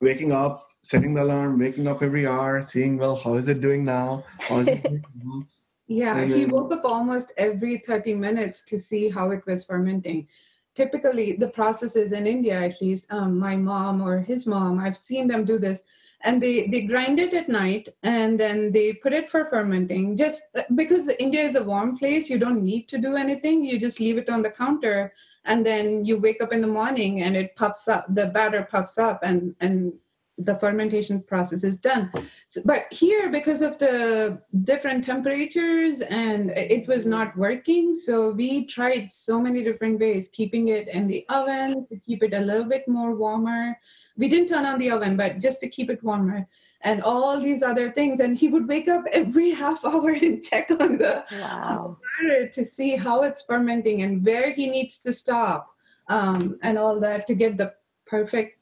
waking 0.00 0.32
up, 0.32 0.68
setting 0.84 1.14
the 1.14 1.22
alarm, 1.22 1.58
waking 1.58 1.86
up 1.86 2.02
every 2.02 2.26
hour, 2.26 2.62
seeing 2.62 2.98
well 2.98 3.16
how 3.16 3.34
is 3.34 3.48
it 3.48 3.60
doing 3.60 3.84
now, 3.84 4.24
how 4.38 4.58
is 4.58 4.68
it 4.68 4.82
doing 4.88 5.04
now? 5.24 5.42
Yeah, 5.86 6.16
And 6.18 6.32
he 6.32 6.40
then- 6.44 6.50
woke 6.50 6.72
up 6.72 6.84
almost 6.84 7.32
every 7.36 7.78
30 7.78 8.14
minutes 8.14 8.62
to 8.66 8.78
see 8.78 9.08
how 9.08 9.30
it 9.30 9.46
was 9.46 9.64
fermenting. 9.64 10.28
Typically, 10.74 11.36
the 11.36 11.48
process 11.48 11.94
is 11.94 12.12
in 12.12 12.26
India, 12.26 12.60
at 12.60 12.80
least, 12.82 13.06
um, 13.10 13.38
my 13.38 13.54
mom 13.56 14.00
or 14.00 14.18
his 14.18 14.46
mom, 14.46 14.78
I've 14.80 14.96
seen 14.96 15.28
them 15.28 15.44
do 15.44 15.58
this. 15.58 15.82
And 16.26 16.42
they, 16.42 16.68
they 16.68 16.82
grind 16.82 17.20
it 17.20 17.34
at 17.34 17.50
night 17.50 17.90
and 18.02 18.40
then 18.40 18.72
they 18.72 18.94
put 18.94 19.12
it 19.12 19.30
for 19.30 19.44
fermenting. 19.44 20.16
Just 20.16 20.42
uh, 20.56 20.62
because 20.74 21.08
India 21.18 21.42
is 21.42 21.54
a 21.54 21.62
warm 21.62 21.98
place, 21.98 22.30
you 22.30 22.38
don't 22.38 22.62
need 22.62 22.88
to 22.88 22.98
do 22.98 23.14
anything. 23.14 23.62
You 23.62 23.78
just 23.78 24.00
leave 24.00 24.16
it 24.16 24.30
on 24.30 24.40
the 24.40 24.50
counter 24.50 25.12
and 25.44 25.64
then 25.64 26.04
you 26.04 26.16
wake 26.18 26.42
up 26.42 26.52
in 26.52 26.62
the 26.62 26.66
morning 26.66 27.22
and 27.22 27.36
it 27.36 27.54
puffs 27.56 27.86
up, 27.88 28.06
the 28.08 28.26
batter 28.26 28.66
puffs 28.70 28.96
up 28.96 29.20
and, 29.22 29.54
and 29.60 29.92
the 30.38 30.54
fermentation 30.56 31.22
process 31.22 31.62
is 31.62 31.76
done. 31.76 32.10
So, 32.46 32.60
but 32.64 32.86
here, 32.90 33.30
because 33.30 33.62
of 33.62 33.78
the 33.78 34.42
different 34.64 35.04
temperatures 35.04 36.00
and 36.00 36.50
it 36.50 36.88
was 36.88 37.06
not 37.06 37.36
working, 37.36 37.94
so 37.94 38.30
we 38.30 38.66
tried 38.66 39.12
so 39.12 39.40
many 39.40 39.62
different 39.62 40.00
ways, 40.00 40.28
keeping 40.28 40.68
it 40.68 40.88
in 40.88 41.06
the 41.06 41.24
oven 41.28 41.84
to 41.86 41.96
keep 41.96 42.22
it 42.22 42.34
a 42.34 42.40
little 42.40 42.64
bit 42.64 42.88
more 42.88 43.14
warmer. 43.14 43.78
We 44.16 44.28
didn't 44.28 44.48
turn 44.48 44.66
on 44.66 44.78
the 44.78 44.90
oven, 44.90 45.16
but 45.16 45.38
just 45.38 45.60
to 45.60 45.68
keep 45.68 45.88
it 45.90 46.02
warmer, 46.02 46.48
and 46.80 47.02
all 47.02 47.40
these 47.40 47.62
other 47.62 47.92
things. 47.92 48.20
And 48.20 48.36
he 48.36 48.48
would 48.48 48.68
wake 48.68 48.88
up 48.88 49.04
every 49.12 49.50
half 49.62 49.84
hour 49.84 50.10
and 50.10 50.42
check 50.42 50.70
on 50.70 50.98
the 50.98 51.24
Wow! 51.40 51.98
batter 52.20 52.48
to 52.48 52.64
see 52.64 52.96
how 52.96 53.22
it's 53.22 53.42
fermenting 53.42 54.02
and 54.02 54.24
where 54.24 54.52
he 54.52 54.66
needs 54.68 54.98
to 55.00 55.12
stop, 55.12 55.74
um, 56.08 56.58
and 56.62 56.76
all 56.76 56.98
that 57.00 57.26
to 57.28 57.34
get 57.34 57.56
the 57.56 57.74
perfect 58.04 58.58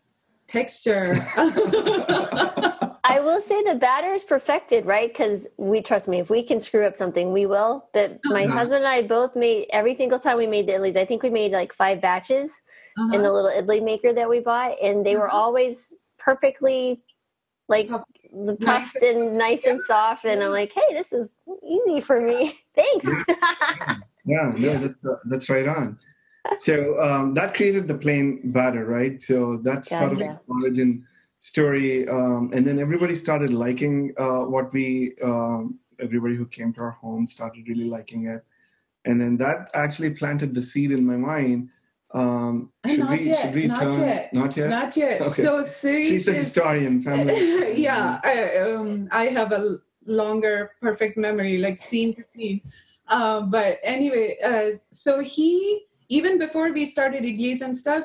texture. 0.53 1.15
I 3.05 3.19
will 3.21 3.41
say 3.41 3.63
the 3.65 3.75
batter 3.75 4.13
is 4.13 4.23
perfected, 4.23 4.87
right? 4.87 5.09
Because 5.09 5.49
we 5.57 5.81
trust 5.83 6.07
me, 6.09 6.21
if 6.21 6.31
we 6.31 6.43
can 6.43 6.61
screw 6.61 6.87
up 6.87 6.97
something, 6.97 7.33
we 7.33 7.47
will. 7.47 7.89
But 7.93 8.21
my 8.27 8.45
Uh-huh. 8.45 8.59
husband 8.59 8.85
and 8.85 8.89
I 8.95 9.03
both 9.03 9.35
made 9.35 9.67
every 9.73 9.95
single 9.95 10.19
time 10.19 10.37
we 10.39 10.47
made 10.47 10.67
the 10.69 10.75
idlis. 10.75 10.97
I 10.97 11.05
think 11.05 11.23
we 11.23 11.31
made 11.31 11.53
like 11.53 11.73
five 11.73 12.01
batches 12.01 12.51
Uh-huh. 12.99 13.15
in 13.15 13.23
the 13.23 13.33
little 13.33 13.51
idli 13.51 13.83
maker 13.83 14.13
that 14.13 14.29
we 14.29 14.41
bought, 14.41 14.79
and 14.81 15.05
they 15.05 15.17
were 15.17 15.29
Uh-huh. 15.29 15.39
always 15.45 15.93
perfectly 16.19 17.03
like 17.69 17.89
Puffed. 17.89 18.05
the 18.47 18.57
puffed 18.57 19.03
and 19.03 19.37
nice 19.39 19.65
and 19.67 19.81
soft. 19.83 20.25
And 20.25 20.43
I'm 20.43 20.53
like, 20.53 20.73
hey, 20.73 20.89
this 20.93 21.13
is 21.13 21.31
easy 21.63 22.01
for 22.01 22.21
me. 22.21 22.61
Thanks. 22.75 23.07
Yeah, 24.25 24.53
no, 24.57 24.79
that's 24.79 25.05
uh, 25.05 25.17
that's 25.25 25.51
right 25.51 25.67
on. 25.67 25.99
So 26.59 27.01
um, 27.01 27.35
that 27.35 27.55
created 27.55 27.87
the 27.89 27.95
plain 27.95 28.41
batter, 28.53 28.85
right? 28.85 29.21
So 29.21 29.59
that's 29.59 29.89
sort 29.89 30.13
of 30.13 30.19
the 30.19 30.41
origin 30.49 31.07
story, 31.39 32.09
um, 32.09 32.51
and 32.53 32.67
then 32.67 32.79
everybody 32.79 33.17
started 33.17 33.53
liking 33.53 34.13
uh, 34.19 34.43
what 34.43 34.73
we. 34.73 35.15
Um, 35.23 35.79
everybody 36.01 36.35
who 36.35 36.47
came 36.47 36.73
to 36.73 36.81
our 36.81 36.91
home 36.91 37.27
started 37.29 37.69
really 37.69 37.85
liking 37.85 38.27
it, 38.27 38.45
and 39.05 39.21
then 39.21 39.37
that 39.37 39.71
actually 39.75 40.11
planted 40.11 40.55
the 40.55 40.63
seed 40.63 40.91
in 40.91 41.07
my 41.07 41.17
mind. 41.17 41.71
Um, 42.15 42.71
should 42.87 42.99
Not 42.99 43.11
we? 43.11 43.27
yet, 43.27 43.41
Should 43.41 43.55
we 43.55 43.67
not 43.67 43.79
turn? 43.79 44.01
yet, 44.01 44.35
Not 44.35 44.57
yet. 44.57 44.69
Not 44.71 44.97
yet. 44.97 45.21
Okay. 45.23 45.43
So 45.43 45.67
She's 45.67 46.27
the 46.27 46.35
historian, 46.35 47.03
family. 47.03 47.75
yeah, 47.81 48.21
I, 48.23 48.59
um, 48.59 49.09
I 49.11 49.27
have 49.27 49.53
a 49.53 49.79
longer 50.05 50.73
perfect 50.81 51.17
memory, 51.17 51.59
like 51.59 51.79
scene 51.79 52.15
to 52.17 52.23
scene. 52.23 52.61
Uh, 53.09 53.41
but 53.41 53.79
anyway, 53.83 54.37
uh, 54.45 54.79
so 54.91 55.21
he 55.21 55.87
even 56.13 56.37
before 56.37 56.71
we 56.75 56.85
started 56.85 57.23
idlis 57.25 57.63
and 57.63 57.75
stuff, 57.75 58.05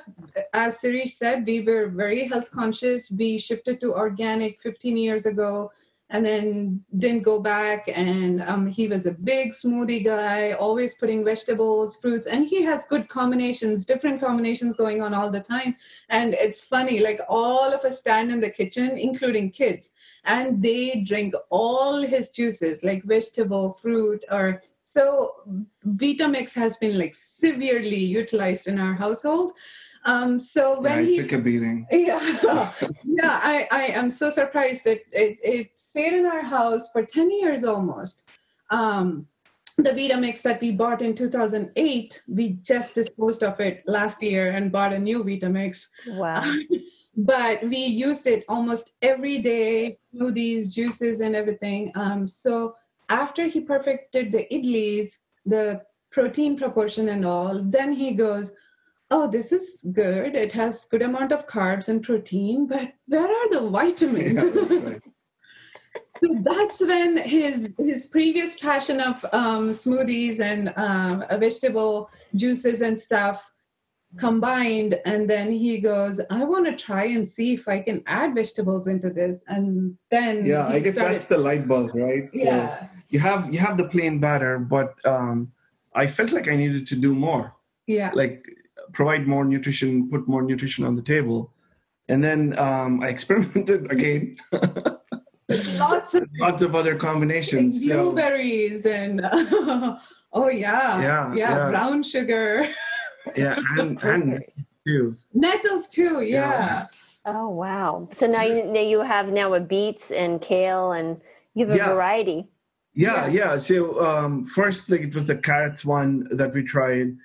as 0.54 0.80
Sirish 0.80 1.16
said, 1.16 1.46
we 1.46 1.60
were 1.60 1.90
very 1.90 2.26
health 2.26 2.50
conscious. 2.52 3.12
We 3.12 3.38
shifted 3.38 3.82
to 3.82 3.94
organic 3.94 4.62
15 4.62 4.96
years 4.96 5.26
ago 5.26 5.72
and 6.10 6.26
then 6.26 6.86
didn't 6.98 7.24
go 7.24 7.38
back. 7.42 7.90
And 7.94 8.42
um, 8.44 8.68
he 8.68 8.88
was 8.88 9.08
a 9.08 9.12
big 9.12 9.52
smoothie 9.52 10.06
guy, 10.06 10.54
always 10.54 10.94
putting 10.94 11.26
vegetables, 11.26 11.98
fruits, 11.98 12.28
and 12.28 12.48
he 12.48 12.64
has 12.64 12.86
good 12.86 13.10
combinations, 13.10 13.86
different 13.86 14.22
combinations 14.22 14.74
going 14.76 15.02
on 15.02 15.14
all 15.14 15.30
the 15.30 15.42
time. 15.42 15.76
And 16.08 16.34
it's 16.34 16.64
funny, 16.64 17.02
like 17.02 17.20
all 17.28 17.74
of 17.74 17.84
us 17.84 18.00
stand 18.00 18.32
in 18.32 18.40
the 18.40 18.50
kitchen, 18.50 18.98
including 18.98 19.52
kids, 19.52 19.92
and 20.24 20.64
they 20.64 21.02
drink 21.02 21.34
all 21.50 21.98
his 22.02 22.30
juices, 22.30 22.86
like 22.86 23.04
vegetable, 23.04 23.74
fruit, 23.74 24.24
or 24.32 24.62
so 24.88 25.34
Vitamix 25.86 26.54
has 26.56 26.78
been 26.78 26.98
like 26.98 27.14
severely 27.14 28.00
utilized 28.00 28.68
in 28.70 28.80
our 28.80 28.94
household. 28.94 29.52
Um, 30.06 30.40
so 30.40 30.76
Yeah, 30.76 30.80
when 30.80 31.00
I 31.00 31.04
he 31.04 31.18
took 31.18 31.34
a 31.34 31.38
beating. 31.40 31.86
yeah 31.92 32.72
yeah 33.04 33.40
I, 33.44 33.68
I 33.70 33.84
am 33.88 34.10
so 34.10 34.30
surprised 34.30 34.86
that 34.86 35.00
it, 35.12 35.38
it 35.44 35.72
stayed 35.76 36.14
in 36.14 36.26
our 36.26 36.42
house 36.42 36.90
for 36.94 37.04
10 37.04 37.30
years 37.32 37.66
almost 37.66 38.30
um, 38.70 39.28
the 39.78 39.90
vitamix 39.90 40.42
that 40.44 40.62
we 40.62 40.72
bought 40.72 41.02
in 41.02 41.14
2008 41.14 42.22
we 42.30 42.50
just 42.62 42.96
disposed 42.96 43.44
of 43.44 43.60
it 43.60 43.84
last 43.88 44.24
year 44.24 44.52
and 44.52 44.72
bought 44.72 44.94
a 44.94 45.00
new 45.00 45.22
vitamix 45.22 45.88
wow. 46.08 46.42
but 47.18 47.62
we 47.64 47.78
used 47.78 48.26
it 48.26 48.46
almost 48.48 48.94
every 49.02 49.40
day 49.40 49.98
smoothies 50.16 50.74
juices 50.74 51.20
and 51.20 51.36
everything 51.36 51.92
um, 51.96 52.26
so 52.26 52.74
after 53.10 53.48
he 53.48 53.62
perfected 53.62 54.32
the 54.32 54.46
idlis 54.52 55.12
the 55.46 55.82
protein 56.12 56.58
proportion 56.58 57.10
and 57.10 57.26
all 57.26 57.62
then 57.64 57.94
he 57.94 58.12
goes 58.12 58.52
oh 59.12 59.28
this 59.28 59.52
is 59.52 59.86
good 59.92 60.36
it 60.36 60.52
has 60.52 60.86
good 60.86 61.02
amount 61.02 61.32
of 61.32 61.48
carbs 61.48 61.88
and 61.88 62.04
protein 62.04 62.68
but 62.68 62.92
where 63.08 63.28
are 63.28 63.50
the 63.50 63.70
vitamins 63.70 64.34
Yeah, 64.34 64.50
that's 64.54 64.74
right. 64.74 65.04
so 66.24 66.42
that's 66.44 66.80
when 66.82 67.18
his 67.18 67.70
his 67.78 68.08
previous 68.08 68.60
passion 68.60 69.00
of 69.00 69.24
um, 69.32 69.70
smoothies 69.72 70.40
and 70.40 70.74
um, 70.76 71.24
vegetable 71.40 72.10
juices 72.36 72.82
and 72.82 73.00
stuff 73.00 73.52
combined 74.18 74.98
and 75.06 75.30
then 75.30 75.52
he 75.52 75.78
goes 75.80 76.22
i 76.32 76.44
want 76.44 76.66
to 76.66 76.74
try 76.76 77.04
and 77.06 77.28
see 77.28 77.54
if 77.54 77.68
i 77.68 77.78
can 77.80 78.02
add 78.08 78.34
vegetables 78.34 78.88
into 78.88 79.10
this 79.10 79.44
and 79.50 79.98
then 80.10 80.46
Yeah, 80.46 80.66
I 80.68 80.80
guess 80.80 80.94
started- 80.94 81.14
that's 81.16 81.26
the 81.26 81.38
light 81.38 81.68
bulb, 81.68 81.92
right? 81.94 82.30
So 82.34 82.40
yeah 82.44 82.88
you 83.10 83.20
have 83.20 83.54
you 83.54 83.60
have 83.60 83.78
the 83.78 83.88
plain 83.88 84.20
batter, 84.20 84.60
but 84.60 84.90
um, 85.06 85.52
I 85.94 86.08
felt 86.08 86.32
like 86.32 86.48
I 86.48 86.56
needed 86.56 86.88
to 86.88 86.96
do 86.96 87.14
more. 87.14 87.56
yeah 87.86 88.12
like 88.14 88.46
provide 88.94 89.28
more 89.28 89.44
nutrition, 89.46 90.10
put 90.10 90.28
more 90.28 90.42
nutrition 90.42 90.84
on 90.86 90.96
the 90.96 91.02
table. 91.02 91.52
And 92.10 92.24
then 92.24 92.58
um, 92.58 93.02
I 93.02 93.08
experimented 93.16 93.92
again, 93.92 94.38
lots 95.78 96.14
of 96.16 96.24
lots 96.40 96.62
of 96.62 96.76
other 96.76 96.96
combinations. 96.96 97.80
So, 97.86 97.88
blueberries 98.12 98.86
and 98.86 99.22
oh 100.34 100.50
yeah 100.50 101.02
Yeah, 101.02 101.02
yeah, 101.02 101.36
yeah. 101.36 101.70
brown 101.70 102.04
sugar 102.04 102.68
yeah, 103.36 103.60
and, 103.78 104.02
and 104.04 104.44
too. 104.86 105.16
Nettles 105.34 105.88
too, 105.88 106.22
yeah. 106.22 106.28
Yeah. 106.52 106.86
Oh 107.26 107.50
wow! 107.50 108.08
So 108.12 108.26
now 108.26 108.44
you 108.44 108.64
now 108.64 108.80
you 108.80 109.02
have 109.02 109.28
now 109.30 109.54
a 109.54 109.60
beets 109.60 110.12
and 110.12 110.40
kale, 110.42 110.94
and 110.94 111.20
you 111.56 111.66
have 111.66 111.76
a 111.76 111.78
Yeah. 111.78 111.94
variety. 111.94 112.48
Yeah, 112.94 113.28
Yeah. 113.28 113.54
yeah. 113.54 113.58
So 113.58 114.04
um, 114.06 114.46
first, 114.46 114.90
like 114.90 115.02
it 115.02 115.14
was 115.14 115.28
the 115.28 115.36
carrots 115.36 115.84
one 115.84 116.28
that 116.32 116.54
we 116.54 116.64
tried, 116.64 117.18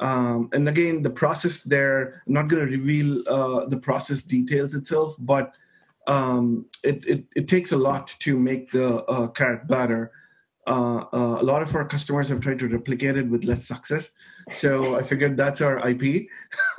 um, 0.00 0.48
and 0.52 0.66
again, 0.68 1.02
the 1.02 1.10
process 1.10 1.62
there. 1.62 2.22
I'm 2.26 2.32
not 2.32 2.48
going 2.48 2.64
to 2.64 2.70
reveal 2.70 3.22
uh, 3.28 3.66
the 3.66 3.76
process 3.76 4.22
details 4.22 4.74
itself, 4.74 5.14
but 5.18 5.52
um, 6.06 6.64
it, 6.82 7.04
it 7.06 7.24
it 7.36 7.46
takes 7.48 7.72
a 7.72 7.76
lot 7.76 8.14
to 8.20 8.38
make 8.38 8.70
the 8.70 9.04
uh, 9.04 9.26
carrot 9.28 9.68
batter. 9.68 10.10
Uh, 10.66 11.04
uh, 11.12 11.36
a 11.40 11.44
lot 11.44 11.60
of 11.62 11.74
our 11.74 11.84
customers 11.84 12.28
have 12.28 12.40
tried 12.40 12.58
to 12.60 12.68
replicate 12.68 13.16
it 13.18 13.28
with 13.28 13.44
less 13.44 13.66
success, 13.66 14.12
so 14.50 14.96
I 14.96 15.02
figured 15.02 15.36
that's 15.36 15.60
our 15.60 15.88
IP. 15.88 16.28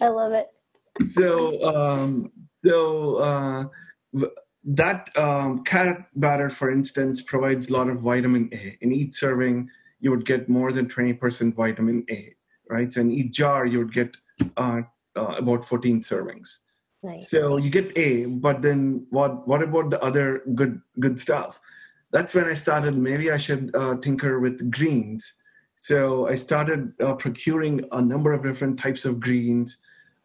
I 0.00 0.08
love 0.08 0.32
it. 0.32 0.48
so 1.08 1.62
um, 1.64 2.32
so 2.52 3.16
uh, 3.16 3.64
that 4.64 5.10
um, 5.16 5.62
carrot 5.64 6.04
batter, 6.16 6.50
for 6.50 6.70
instance, 6.70 7.22
provides 7.22 7.68
a 7.68 7.72
lot 7.72 7.88
of 7.88 8.00
vitamin 8.00 8.50
A. 8.52 8.76
In 8.80 8.92
each 8.92 9.14
serving, 9.14 9.70
you 10.00 10.10
would 10.10 10.24
get 10.24 10.48
more 10.48 10.72
than 10.72 10.88
twenty 10.88 11.12
percent 11.12 11.54
vitamin 11.54 12.04
A, 12.10 12.34
right? 12.68 12.92
So 12.92 13.00
in 13.00 13.12
each 13.12 13.32
jar, 13.32 13.66
you 13.66 13.78
would 13.78 13.92
get 13.92 14.16
uh, 14.56 14.82
uh, 15.16 15.34
about 15.38 15.64
fourteen 15.64 16.00
servings. 16.00 16.64
Nice. 17.02 17.30
So 17.30 17.56
you 17.56 17.70
get 17.70 17.96
A, 17.96 18.24
but 18.24 18.62
then 18.62 19.06
what? 19.10 19.46
What 19.46 19.62
about 19.62 19.90
the 19.90 20.02
other 20.02 20.42
good 20.54 20.80
good 20.98 21.20
stuff? 21.20 21.60
That's 22.10 22.34
when 22.34 22.46
I 22.46 22.54
started. 22.54 22.96
Maybe 22.96 23.30
I 23.30 23.36
should 23.36 23.74
uh, 23.74 23.96
tinker 23.96 24.40
with 24.40 24.70
greens. 24.70 25.34
So 25.76 26.26
I 26.26 26.34
started 26.34 26.92
uh, 27.00 27.14
procuring 27.14 27.84
a 27.92 28.02
number 28.02 28.32
of 28.32 28.42
different 28.42 28.78
types 28.78 29.04
of 29.04 29.20
greens. 29.20 29.76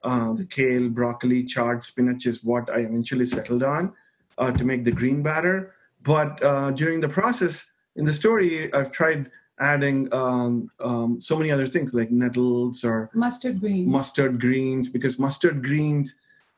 Uh, 0.04 0.34
the 0.34 0.46
kale, 0.46 0.90
broccoli, 0.90 1.44
chard, 1.44 1.84
spinach 1.84 2.26
is 2.26 2.44
what 2.44 2.70
I 2.70 2.80
eventually 2.80 3.26
settled 3.26 3.62
on 3.62 3.94
uh, 4.38 4.52
to 4.52 4.64
make 4.64 4.84
the 4.84 4.92
green 4.92 5.22
batter. 5.22 5.76
But 6.04 6.44
uh, 6.44 6.72
during 6.72 7.02
the 7.02 7.10
process 7.10 7.72
in 7.96 8.06
the 8.06 8.14
story, 8.14 8.74
I've 8.74 8.92
tried 8.92 9.30
adding 9.60 10.12
um, 10.12 10.72
um, 10.80 11.22
so 11.22 11.38
many 11.38 11.52
other 11.52 11.68
things 11.68 11.94
like 11.94 12.10
nettles 12.10 12.84
or 12.84 13.12
Mustard 13.14 13.60
green. 13.60 13.88
mustard 13.88 14.40
greens 14.42 14.90
because 14.90 15.20
mustard 15.20 15.64
greens 15.64 16.16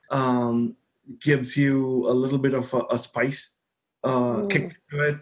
um, 0.10 0.78
gives 1.20 1.58
you 1.58 2.08
a 2.08 2.14
little 2.14 2.38
bit 2.38 2.54
of 2.54 2.74
a, 2.74 2.84
a 2.92 2.98
spice 2.98 3.56
uh, 4.06 4.46
kick 4.46 4.78
to 4.90 5.02
it. 5.02 5.18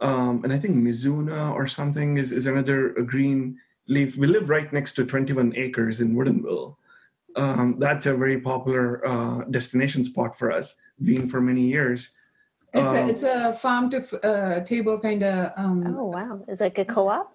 Um, 0.00 0.42
and 0.44 0.52
I 0.52 0.58
think 0.58 0.76
Mizuna 0.76 1.52
or 1.54 1.66
something 1.66 2.16
is, 2.16 2.32
is 2.32 2.46
another 2.46 2.90
green 2.90 3.58
leaf. 3.86 4.16
We 4.16 4.26
live 4.26 4.48
right 4.48 4.72
next 4.72 4.94
to 4.94 5.04
21 5.04 5.54
acres 5.56 6.00
in 6.00 6.14
Woodinville. 6.14 6.76
Um, 7.36 7.76
that's 7.78 8.06
a 8.06 8.14
very 8.14 8.40
popular 8.40 9.06
uh, 9.06 9.44
destination 9.50 10.04
spot 10.04 10.36
for 10.36 10.52
us, 10.52 10.76
been 11.02 11.26
for 11.26 11.40
many 11.40 11.62
years. 11.62 12.10
It's 12.72 12.92
a 12.92 13.02
Um, 13.02 13.10
it's 13.10 13.22
a 13.22 13.52
farm 13.52 13.90
to 13.90 13.98
f- 13.98 14.24
uh, 14.24 14.60
table 14.64 14.98
kind 15.00 15.22
of. 15.22 15.52
Um, 15.56 15.96
Oh 15.96 16.06
wow! 16.06 16.40
It's 16.48 16.60
like 16.60 16.78
a 16.78 16.84
co-op. 16.84 17.30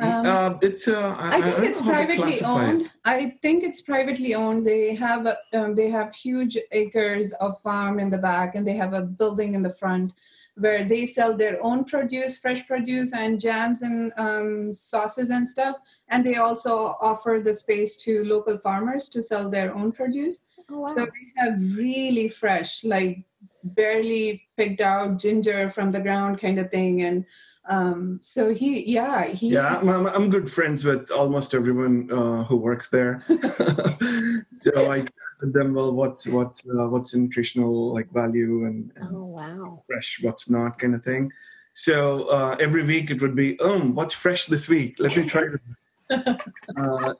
um, 0.00 0.26
uh, 0.26 0.58
it's 0.62 0.88
uh, 0.88 1.14
I 1.18 1.40
think 1.40 1.56
don't 1.56 1.64
it's 1.64 1.80
know 1.80 1.92
how 1.92 2.00
to 2.00 2.06
privately 2.06 2.42
owned. 2.42 2.90
I 3.04 3.36
think 3.42 3.62
it's 3.62 3.80
privately 3.82 4.34
owned. 4.34 4.64
They 4.66 4.94
have 4.94 5.26
a, 5.26 5.36
um, 5.52 5.74
they 5.74 5.90
have 5.90 6.14
huge 6.14 6.56
acres 6.72 7.32
of 7.34 7.60
farm 7.62 7.98
in 8.00 8.08
the 8.08 8.18
back, 8.18 8.54
and 8.56 8.66
they 8.66 8.74
have 8.76 8.92
a 8.94 9.02
building 9.02 9.54
in 9.54 9.62
the 9.62 9.70
front 9.70 10.12
where 10.56 10.84
they 10.84 11.04
sell 11.04 11.36
their 11.36 11.62
own 11.62 11.84
produce, 11.84 12.38
fresh 12.38 12.66
produce, 12.66 13.12
and 13.12 13.40
jams 13.40 13.82
and 13.82 14.12
um, 14.16 14.72
sauces 14.72 15.30
and 15.30 15.48
stuff. 15.48 15.76
And 16.08 16.24
they 16.24 16.36
also 16.36 16.96
offer 17.00 17.40
the 17.42 17.54
space 17.54 17.96
to 18.04 18.24
local 18.24 18.58
farmers 18.58 19.08
to 19.10 19.22
sell 19.22 19.50
their 19.50 19.74
own 19.74 19.92
produce. 19.92 20.40
Oh 20.70 20.80
wow! 20.80 20.94
So 20.94 21.04
they 21.06 21.42
have 21.42 21.58
really 21.76 22.28
fresh, 22.28 22.84
like 22.84 23.24
barely 23.64 24.42
picked 24.56 24.80
out 24.80 25.18
ginger 25.18 25.70
from 25.70 25.90
the 25.90 26.00
ground 26.00 26.38
kind 26.38 26.58
of 26.58 26.70
thing. 26.70 27.02
And 27.02 27.24
um, 27.68 28.18
so 28.22 28.54
he, 28.54 28.90
yeah, 28.90 29.26
he. 29.26 29.48
Yeah, 29.48 29.78
I'm, 29.78 29.88
I'm- 29.88 30.06
I'm 30.06 30.30
good 30.30 30.50
friends 30.50 30.84
with 30.84 31.10
almost 31.10 31.54
everyone 31.54 32.10
uh, 32.12 32.44
who 32.44 32.56
works 32.56 32.90
there. 32.90 33.22
so 34.52 34.90
I 34.90 34.98
asked 34.98 35.33
them, 35.52 35.74
well, 35.74 35.92
what's 35.92 36.26
what's 36.26 36.64
uh, 36.66 36.88
what's 36.88 37.14
nutritional 37.14 37.92
like 37.92 38.10
value 38.12 38.66
and, 38.66 38.92
and 38.96 39.08
oh 39.12 39.24
wow! 39.24 39.82
fresh, 39.86 40.18
what's 40.22 40.48
not, 40.48 40.78
kind 40.78 40.94
of 40.94 41.04
thing. 41.04 41.30
So 41.74 42.28
uh, 42.28 42.56
every 42.60 42.84
week 42.84 43.10
it 43.10 43.20
would 43.20 43.34
be, 43.34 43.58
um, 43.58 43.96
what's 43.96 44.14
fresh 44.14 44.46
this 44.46 44.68
week? 44.68 44.96
Let 45.00 45.16
me 45.16 45.26
try 45.28 45.42
it. 45.42 45.60
uh, 46.76 47.14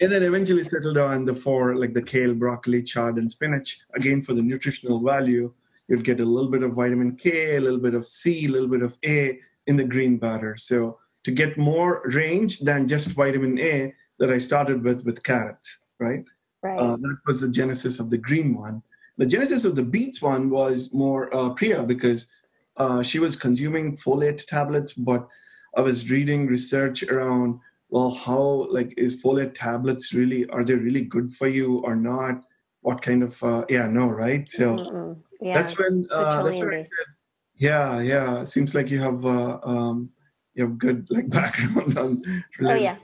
and 0.00 0.12
then 0.12 0.22
eventually 0.22 0.64
settled 0.64 0.98
on 0.98 1.24
the 1.24 1.34
four, 1.34 1.74
like 1.76 1.94
the 1.94 2.02
kale, 2.02 2.34
broccoli, 2.34 2.82
chard, 2.82 3.16
and 3.16 3.30
spinach. 3.30 3.80
Again, 3.94 4.20
for 4.20 4.34
the 4.34 4.42
nutritional 4.42 5.00
value, 5.00 5.50
you'd 5.88 6.04
get 6.04 6.20
a 6.20 6.24
little 6.24 6.50
bit 6.50 6.62
of 6.62 6.72
vitamin 6.72 7.16
K, 7.16 7.56
a 7.56 7.60
little 7.60 7.78
bit 7.78 7.94
of 7.94 8.06
C, 8.06 8.44
a 8.44 8.48
little 8.48 8.68
bit 8.68 8.82
of 8.82 8.98
A 9.06 9.40
in 9.66 9.76
the 9.76 9.84
green 9.84 10.18
batter. 10.18 10.58
So 10.58 10.98
to 11.24 11.30
get 11.30 11.56
more 11.56 12.02
range 12.04 12.60
than 12.60 12.86
just 12.86 13.12
vitamin 13.12 13.58
A 13.58 13.94
that 14.18 14.30
I 14.30 14.38
started 14.38 14.84
with 14.84 15.04
with 15.04 15.22
carrots, 15.22 15.84
right? 15.98 16.24
Right. 16.62 16.78
Uh, 16.78 16.96
that 16.96 17.18
was 17.26 17.40
the 17.40 17.48
genesis 17.48 18.00
of 18.00 18.10
the 18.10 18.18
green 18.18 18.56
one. 18.56 18.82
The 19.18 19.26
genesis 19.26 19.64
of 19.64 19.76
the 19.76 19.82
beets 19.82 20.20
one 20.20 20.50
was 20.50 20.92
more 20.92 21.34
uh, 21.34 21.50
Priya 21.50 21.82
because 21.82 22.26
uh, 22.76 23.02
she 23.02 23.18
was 23.18 23.36
consuming 23.36 23.96
folate 23.96 24.44
tablets, 24.46 24.92
but 24.92 25.26
I 25.76 25.80
was 25.80 26.10
reading 26.10 26.46
research 26.46 27.02
around 27.04 27.60
well, 27.88 28.10
how 28.10 28.66
like 28.70 28.94
is 28.96 29.22
folate 29.22 29.54
tablets 29.54 30.12
really 30.12 30.48
are 30.50 30.64
they 30.64 30.74
really 30.74 31.02
good 31.02 31.32
for 31.32 31.48
you 31.48 31.78
or 31.78 31.94
not? 31.94 32.42
What 32.80 33.02
kind 33.02 33.22
of 33.22 33.42
uh, 33.42 33.64
yeah 33.68 33.86
no 33.86 34.08
right? 34.08 34.50
So 34.50 34.76
Mm-mm. 34.76 35.16
yeah, 35.40 35.54
that's 35.54 35.78
when 35.78 36.06
uh, 36.10 36.42
that's 36.42 36.60
when 36.60 36.74
I 36.74 36.80
said 36.80 37.06
yeah 37.56 38.00
yeah. 38.00 38.44
Seems 38.44 38.74
like 38.74 38.90
you 38.90 38.98
have 38.98 39.24
uh, 39.24 39.60
um, 39.62 40.10
you 40.54 40.64
have 40.64 40.78
good 40.78 41.06
like 41.10 41.28
background 41.40 41.98
on. 41.98 42.22
Oh 42.62 42.74
yeah, 42.74 42.96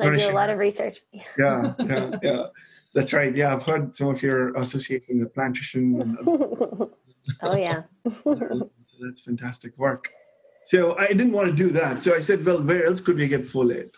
I 0.00 0.16
do 0.16 0.30
a 0.30 0.32
lot 0.32 0.50
of 0.50 0.58
research. 0.58 1.00
yeah, 1.12 1.74
yeah, 1.80 2.18
yeah. 2.22 2.46
That's 2.94 3.12
right. 3.12 3.34
Yeah, 3.34 3.52
I've 3.52 3.62
heard 3.62 3.96
some 3.96 4.08
of 4.08 4.22
your 4.22 4.54
association 4.56 5.20
with 5.20 5.32
plant 5.34 5.50
nutrition. 5.54 6.00
And 6.00 6.18
oh 7.42 7.56
yeah. 7.56 7.82
that's 9.00 9.20
fantastic 9.20 9.76
work. 9.78 10.08
So 10.66 10.96
I 10.98 11.08
didn't 11.08 11.32
want 11.32 11.48
to 11.48 11.54
do 11.54 11.70
that. 11.70 12.02
So 12.02 12.14
I 12.14 12.20
said, 12.20 12.44
well, 12.44 12.62
where 12.62 12.84
else 12.84 13.00
could 13.00 13.16
we 13.16 13.28
get 13.28 13.42
folate? 13.42 13.90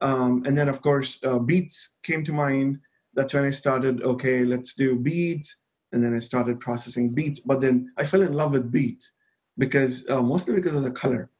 Um, 0.00 0.42
and 0.46 0.58
then, 0.58 0.68
of 0.68 0.82
course, 0.82 1.22
uh, 1.24 1.38
beets 1.38 1.98
came 2.02 2.24
to 2.24 2.32
mind. 2.32 2.80
That's 3.14 3.34
when 3.34 3.44
I 3.44 3.50
started, 3.50 4.02
okay, 4.02 4.44
let's 4.44 4.74
do 4.74 4.96
beets. 4.96 5.56
And 5.92 6.02
then 6.02 6.14
I 6.14 6.18
started 6.18 6.58
processing 6.58 7.10
beets. 7.10 7.38
But 7.38 7.60
then 7.60 7.92
I 7.98 8.04
fell 8.04 8.22
in 8.22 8.32
love 8.32 8.52
with 8.52 8.72
beets 8.72 9.16
because 9.58 10.08
uh, 10.10 10.22
mostly 10.22 10.54
because 10.54 10.74
of 10.74 10.82
the 10.82 10.90
color. 10.90 11.30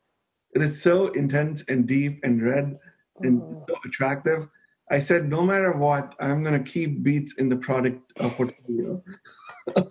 It 0.55 0.61
is 0.63 0.81
so 0.81 1.09
intense 1.09 1.65
and 1.69 1.87
deep 1.89 2.21
and 2.23 2.43
red 2.43 2.79
and 3.23 3.41
Mhm. 3.41 3.65
so 3.69 3.75
attractive. 3.85 4.49
I 4.93 4.99
said, 4.99 5.27
no 5.29 5.43
matter 5.43 5.73
what, 5.73 6.15
I'm 6.21 6.45
going 6.45 6.63
to 6.63 6.71
keep 6.71 7.03
beets 7.03 7.37
in 7.37 7.49
the 7.49 7.57
product 7.57 8.13
uh, 8.21 8.29
portfolio. 8.29 9.03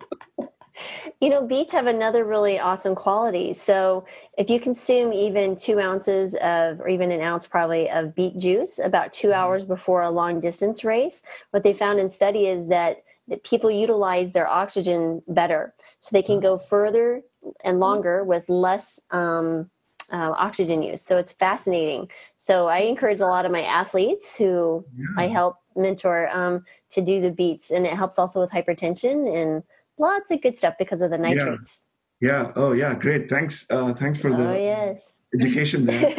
You 1.20 1.28
know, 1.28 1.46
beets 1.46 1.72
have 1.72 1.86
another 1.86 2.24
really 2.24 2.58
awesome 2.58 2.96
quality. 2.96 3.52
So, 3.52 4.04
if 4.36 4.50
you 4.50 4.58
consume 4.58 5.12
even 5.12 5.54
two 5.54 5.78
ounces 5.78 6.34
of, 6.42 6.80
or 6.80 6.88
even 6.88 7.12
an 7.12 7.20
ounce 7.20 7.46
probably 7.46 7.88
of 7.88 8.16
beet 8.16 8.38
juice 8.38 8.80
about 8.80 9.12
two 9.12 9.32
hours 9.32 9.64
before 9.64 10.02
a 10.02 10.10
long 10.10 10.40
distance 10.40 10.82
race, 10.82 11.22
what 11.52 11.62
they 11.62 11.74
found 11.74 12.00
in 12.00 12.10
study 12.10 12.48
is 12.48 12.68
that, 12.70 13.04
that 13.28 13.44
people 13.44 13.70
utilize 13.70 14.32
their 14.32 14.48
oxygen 14.48 15.22
better. 15.28 15.72
So, 16.00 16.08
they 16.12 16.22
can 16.22 16.40
go 16.40 16.58
further 16.58 17.22
and 17.64 17.78
longer 17.78 18.24
with 18.24 18.48
less 18.48 18.98
um, 19.12 19.70
uh, 20.12 20.32
oxygen 20.36 20.82
use. 20.82 21.02
So, 21.02 21.18
it's 21.18 21.32
fascinating. 21.32 22.10
So, 22.38 22.68
I 22.68 22.78
encourage 22.80 23.20
a 23.20 23.26
lot 23.26 23.46
of 23.46 23.52
my 23.52 23.62
athletes 23.62 24.36
who 24.36 24.84
I 25.16 25.26
help 25.26 25.56
mentor 25.74 26.28
um, 26.30 26.64
to 26.90 27.00
do 27.00 27.20
the 27.20 27.30
beets, 27.30 27.70
and 27.70 27.86
it 27.86 27.94
helps 27.94 28.18
also 28.18 28.40
with 28.40 28.50
hypertension 28.50 29.34
and 29.34 29.62
lots 29.98 30.30
of 30.30 30.40
good 30.42 30.58
stuff 30.58 30.74
because 30.78 31.02
of 31.02 31.10
the 31.10 31.18
nitrates. 31.18 31.82
Yeah. 32.20 32.52
Oh, 32.54 32.72
yeah. 32.72 32.94
Great. 32.94 33.28
Thanks. 33.28 33.66
Uh, 33.68 33.92
thanks 33.94 34.18
for 34.20 34.30
the 34.30 34.50
Oh 34.50 34.54
yes. 34.54 35.02
education 35.34 35.86
there. 35.86 36.14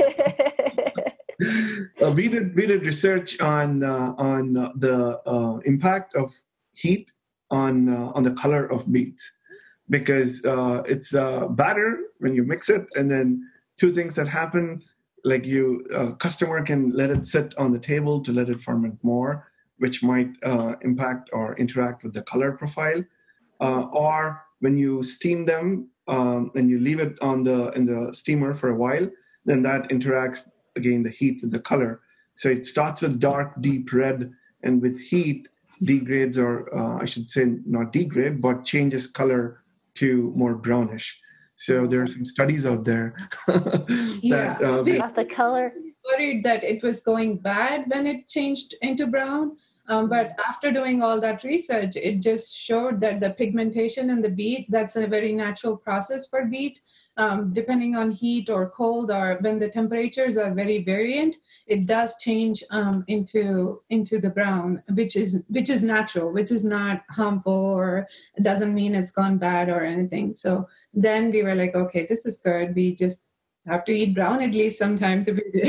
uh, 2.03 2.11
we 2.11 2.27
did 2.27 2.55
we 2.55 2.65
did 2.65 2.85
research 2.85 3.39
on 3.39 3.83
uh, 3.83 4.13
on 4.17 4.57
uh, 4.57 4.71
the 4.75 5.21
uh, 5.25 5.57
impact 5.65 6.13
of 6.15 6.33
heat 6.73 7.09
on 7.51 7.87
uh, 7.87 8.11
on 8.15 8.23
the 8.23 8.33
color 8.33 8.65
of 8.65 8.91
beets 8.91 9.23
because 9.89 10.43
uh, 10.45 10.83
it's 10.85 11.13
uh, 11.13 11.47
batter 11.47 11.99
when 12.19 12.35
you 12.35 12.43
mix 12.43 12.69
it, 12.69 12.85
and 12.95 13.09
then 13.09 13.41
two 13.77 13.93
things 13.93 14.15
that 14.15 14.27
happen 14.27 14.81
like 15.23 15.45
you 15.45 15.85
uh, 15.93 16.11
customer 16.13 16.61
can 16.63 16.91
let 16.91 17.09
it 17.09 17.25
sit 17.25 17.57
on 17.57 17.71
the 17.71 17.79
table 17.79 18.21
to 18.21 18.31
let 18.31 18.49
it 18.49 18.61
ferment 18.61 18.97
more, 19.03 19.47
which 19.77 20.03
might 20.03 20.29
uh, 20.43 20.75
impact 20.81 21.29
or 21.33 21.55
interact 21.55 22.03
with 22.03 22.13
the 22.13 22.21
color 22.23 22.51
profile, 22.51 23.03
uh, 23.61 23.83
or 23.93 24.41
when 24.59 24.77
you 24.77 25.03
steam 25.03 25.45
them 25.45 25.89
um, 26.07 26.51
and 26.55 26.69
you 26.69 26.79
leave 26.79 26.99
it 26.99 27.17
on 27.21 27.43
the 27.43 27.71
in 27.71 27.85
the 27.85 28.13
steamer 28.13 28.53
for 28.53 28.69
a 28.69 28.75
while 28.75 29.09
then 29.45 29.61
that 29.61 29.89
interacts 29.89 30.49
again 30.75 31.03
the 31.03 31.09
heat 31.09 31.41
with 31.41 31.51
the 31.51 31.59
color 31.59 32.01
so 32.35 32.49
it 32.49 32.65
starts 32.65 33.01
with 33.01 33.19
dark 33.19 33.53
deep 33.61 33.91
red 33.93 34.31
and 34.63 34.81
with 34.81 34.99
heat 34.99 35.47
degrades 35.81 36.37
or 36.37 36.73
uh, 36.75 37.01
I 37.01 37.05
should 37.05 37.29
say 37.29 37.45
not 37.65 37.93
degrade, 37.93 38.41
but 38.41 38.63
changes 38.63 39.07
color 39.07 39.63
to 39.95 40.33
more 40.35 40.55
brownish. 40.55 41.19
So 41.63 41.87
there 41.87 42.01
are 42.01 42.07
some 42.07 42.25
studies 42.25 42.65
out 42.65 42.83
there 42.83 43.15
that 43.47 44.17
Yeah. 44.21 44.57
uh, 44.59 44.83
Wait. 44.83 44.97
About 44.97 45.15
the 45.15 45.23
color. 45.23 45.71
worried 46.11 46.43
that 46.43 46.61
it 46.61 46.83
was 46.83 46.99
going 46.99 47.37
bad 47.37 47.85
when 47.87 48.05
it 48.05 48.27
changed 48.27 48.75
into 48.81 49.07
brown. 49.07 49.55
Um, 49.89 50.07
but 50.07 50.31
after 50.47 50.71
doing 50.71 51.01
all 51.01 51.19
that 51.19 51.43
research, 51.43 51.97
it 51.97 52.21
just 52.21 52.55
showed 52.55 53.01
that 53.01 53.19
the 53.19 53.31
pigmentation 53.31 54.09
in 54.09 54.21
the 54.21 54.29
beet, 54.29 54.67
that's 54.69 54.95
a 54.95 55.07
very 55.07 55.33
natural 55.33 55.75
process 55.75 56.27
for 56.27 56.45
beet. 56.45 56.79
Um, 57.15 57.53
depending 57.53 57.95
on 57.95 58.09
heat 58.09 58.49
or 58.49 58.71
cold 58.71 59.11
or 59.11 59.37
when 59.41 59.59
the 59.59 59.69
temperatures 59.69 60.35
are 60.37 60.51
very 60.51 60.83
variant, 60.83 61.35
it 61.67 61.85
does 61.85 62.15
change 62.19 62.63
um, 62.71 63.03
into 63.07 63.81
into 63.91 64.19
the 64.19 64.31
brown, 64.31 64.81
which 64.93 65.15
is 65.15 65.43
which 65.49 65.69
is 65.69 65.83
natural, 65.83 66.31
which 66.31 66.49
is 66.49 66.63
not 66.63 67.03
harmful 67.11 67.53
or 67.53 68.07
doesn't 68.41 68.73
mean 68.73 68.95
it's 68.95 69.11
gone 69.11 69.37
bad 69.37 69.69
or 69.69 69.83
anything. 69.83 70.33
So 70.33 70.67
then 70.93 71.29
we 71.29 71.43
were 71.43 71.55
like, 71.55 71.75
okay, 71.75 72.07
this 72.07 72.25
is 72.25 72.37
good. 72.37 72.73
We 72.73 72.95
just 72.95 73.25
have 73.67 73.85
to 73.85 73.91
eat 73.91 74.15
brown 74.15 74.41
at 74.41 74.51
least 74.51 74.79
sometimes 74.79 75.27
if 75.27 75.35
we 75.35 75.61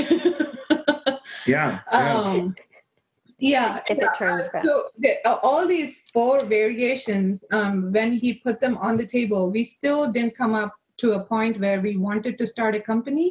yeah, 1.47 1.81
yeah. 1.93 2.49
Yeah 3.53 3.81
If 3.93 3.99
it 3.99 4.11
turns 4.21 4.47
brown. 4.49 4.65
so 4.65 4.73
the, 5.03 5.11
uh, 5.29 5.39
all 5.49 5.65
these 5.77 5.93
four 6.15 6.37
variations 6.59 7.33
um, 7.59 7.93
when 7.97 8.11
he 8.23 8.29
put 8.47 8.57
them 8.65 8.77
on 8.79 8.97
the 8.97 9.07
table 9.07 9.43
we 9.57 9.63
still 9.65 10.03
didn't 10.15 10.37
come 10.43 10.55
up 10.55 10.73
to 11.03 11.13
a 11.13 11.25
point 11.35 11.61
where 11.61 11.81
we 11.87 11.97
wanted 11.97 12.39
to 12.39 12.47
start 12.47 12.75
a 12.77 12.81
company. 12.81 13.29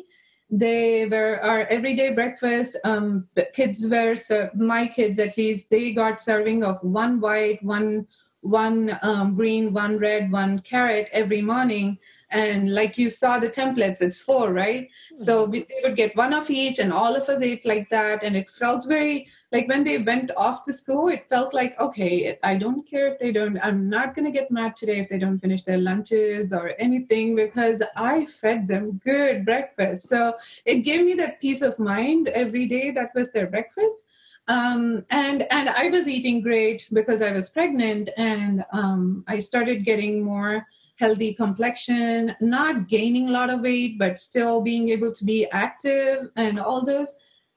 They 0.63 1.07
were 1.13 1.39
our 1.49 1.61
everyday 1.77 2.09
breakfast 2.19 2.71
um, 2.83 3.27
kids 3.57 3.87
were 3.93 4.15
ser- 4.15 4.51
my 4.53 4.83
kids 4.97 5.17
at 5.17 5.37
least 5.37 5.69
they 5.69 5.93
got 5.93 6.19
serving 6.29 6.59
of 6.69 6.77
one 6.83 7.13
white 7.25 7.63
one 7.63 8.05
one 8.41 8.79
um, 9.01 9.35
green 9.39 9.73
one 9.73 9.97
red 9.97 10.23
one 10.31 10.59
carrot 10.59 11.07
every 11.21 11.41
morning 11.41 11.97
and 12.33 12.73
like 12.73 12.97
you 12.97 13.09
saw 13.09 13.39
the 13.39 13.49
templates 13.49 14.01
it's 14.01 14.19
four 14.19 14.51
right? 14.51 14.89
So 15.15 15.45
we, 15.45 15.59
they 15.61 15.81
would 15.83 15.95
get 15.95 16.15
one 16.15 16.33
of 16.33 16.49
each 16.49 16.79
and 16.79 16.91
all 16.91 17.15
of 17.15 17.29
us 17.29 17.41
ate 17.41 17.65
like 17.65 17.89
that. 17.89 18.23
And 18.23 18.35
it 18.35 18.49
felt 18.49 18.85
very 18.87 19.27
like 19.53 19.67
when 19.67 19.83
they 19.83 19.99
went 19.99 20.31
off 20.35 20.63
to 20.63 20.73
school 20.73 21.07
it 21.09 21.29
felt 21.29 21.53
like 21.53 21.79
okay 21.79 22.37
i 22.43 22.57
don't 22.57 22.87
care 22.89 23.07
if 23.07 23.19
they 23.19 23.31
don't 23.31 23.57
i'm 23.61 23.87
not 23.87 24.15
going 24.15 24.25
to 24.25 24.31
get 24.31 24.49
mad 24.49 24.75
today 24.75 24.99
if 24.99 25.07
they 25.09 25.19
don't 25.19 25.39
finish 25.39 25.61
their 25.63 25.77
lunches 25.77 26.51
or 26.51 26.73
anything 26.79 27.35
because 27.35 27.83
i 27.95 28.25
fed 28.25 28.67
them 28.67 28.99
good 29.05 29.45
breakfast. 29.45 30.09
So 30.09 30.33
it 30.65 30.79
gave 30.79 31.05
me 31.05 31.13
that 31.15 31.39
peace 31.39 31.61
of 31.61 31.77
mind 31.77 32.29
every 32.29 32.65
day 32.65 32.89
that 32.91 33.11
was 33.13 33.31
their 33.31 33.47
breakfast. 33.47 34.05
Um, 34.47 35.05
and 35.09 35.43
and 35.51 35.69
i 35.69 35.87
was 35.87 36.05
eating 36.05 36.41
great 36.41 36.89
because 36.91 37.21
i 37.21 37.31
was 37.31 37.47
pregnant 37.47 38.09
and 38.17 38.65
um, 38.73 39.23
i 39.25 39.39
started 39.39 39.85
getting 39.85 40.21
more 40.21 40.67
healthy 40.99 41.33
complexion 41.33 42.35
not 42.39 42.87
gaining 42.87 43.29
a 43.29 43.31
lot 43.31 43.49
of 43.49 43.61
weight 43.61 43.97
but 43.97 44.17
still 44.17 44.61
being 44.61 44.89
able 44.89 45.11
to 45.11 45.25
be 45.25 45.49
active 45.51 46.29
and 46.35 46.59
all 46.59 46.85
those 46.85 47.11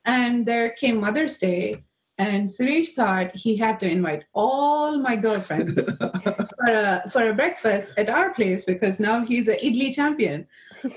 and 0.05 0.46
there 0.46 0.70
came 0.70 1.01
mother's 1.01 1.38
day 1.38 1.85
and 2.18 2.49
Suresh 2.49 2.90
thought 2.90 3.35
he 3.37 3.57
had 3.57 3.79
to 3.81 3.90
invite 3.90 4.25
all 4.33 4.99
my 4.99 5.16
girlfriends 5.16 5.85
for 5.99 6.68
a 6.68 7.03
for 7.11 7.29
a 7.29 7.35
breakfast 7.35 7.92
at 7.99 8.09
our 8.09 8.33
place 8.33 8.64
because 8.64 8.99
now 8.99 9.25
he's 9.25 9.49
a 9.49 9.57
idli 9.57 9.94
champion. 9.94 10.46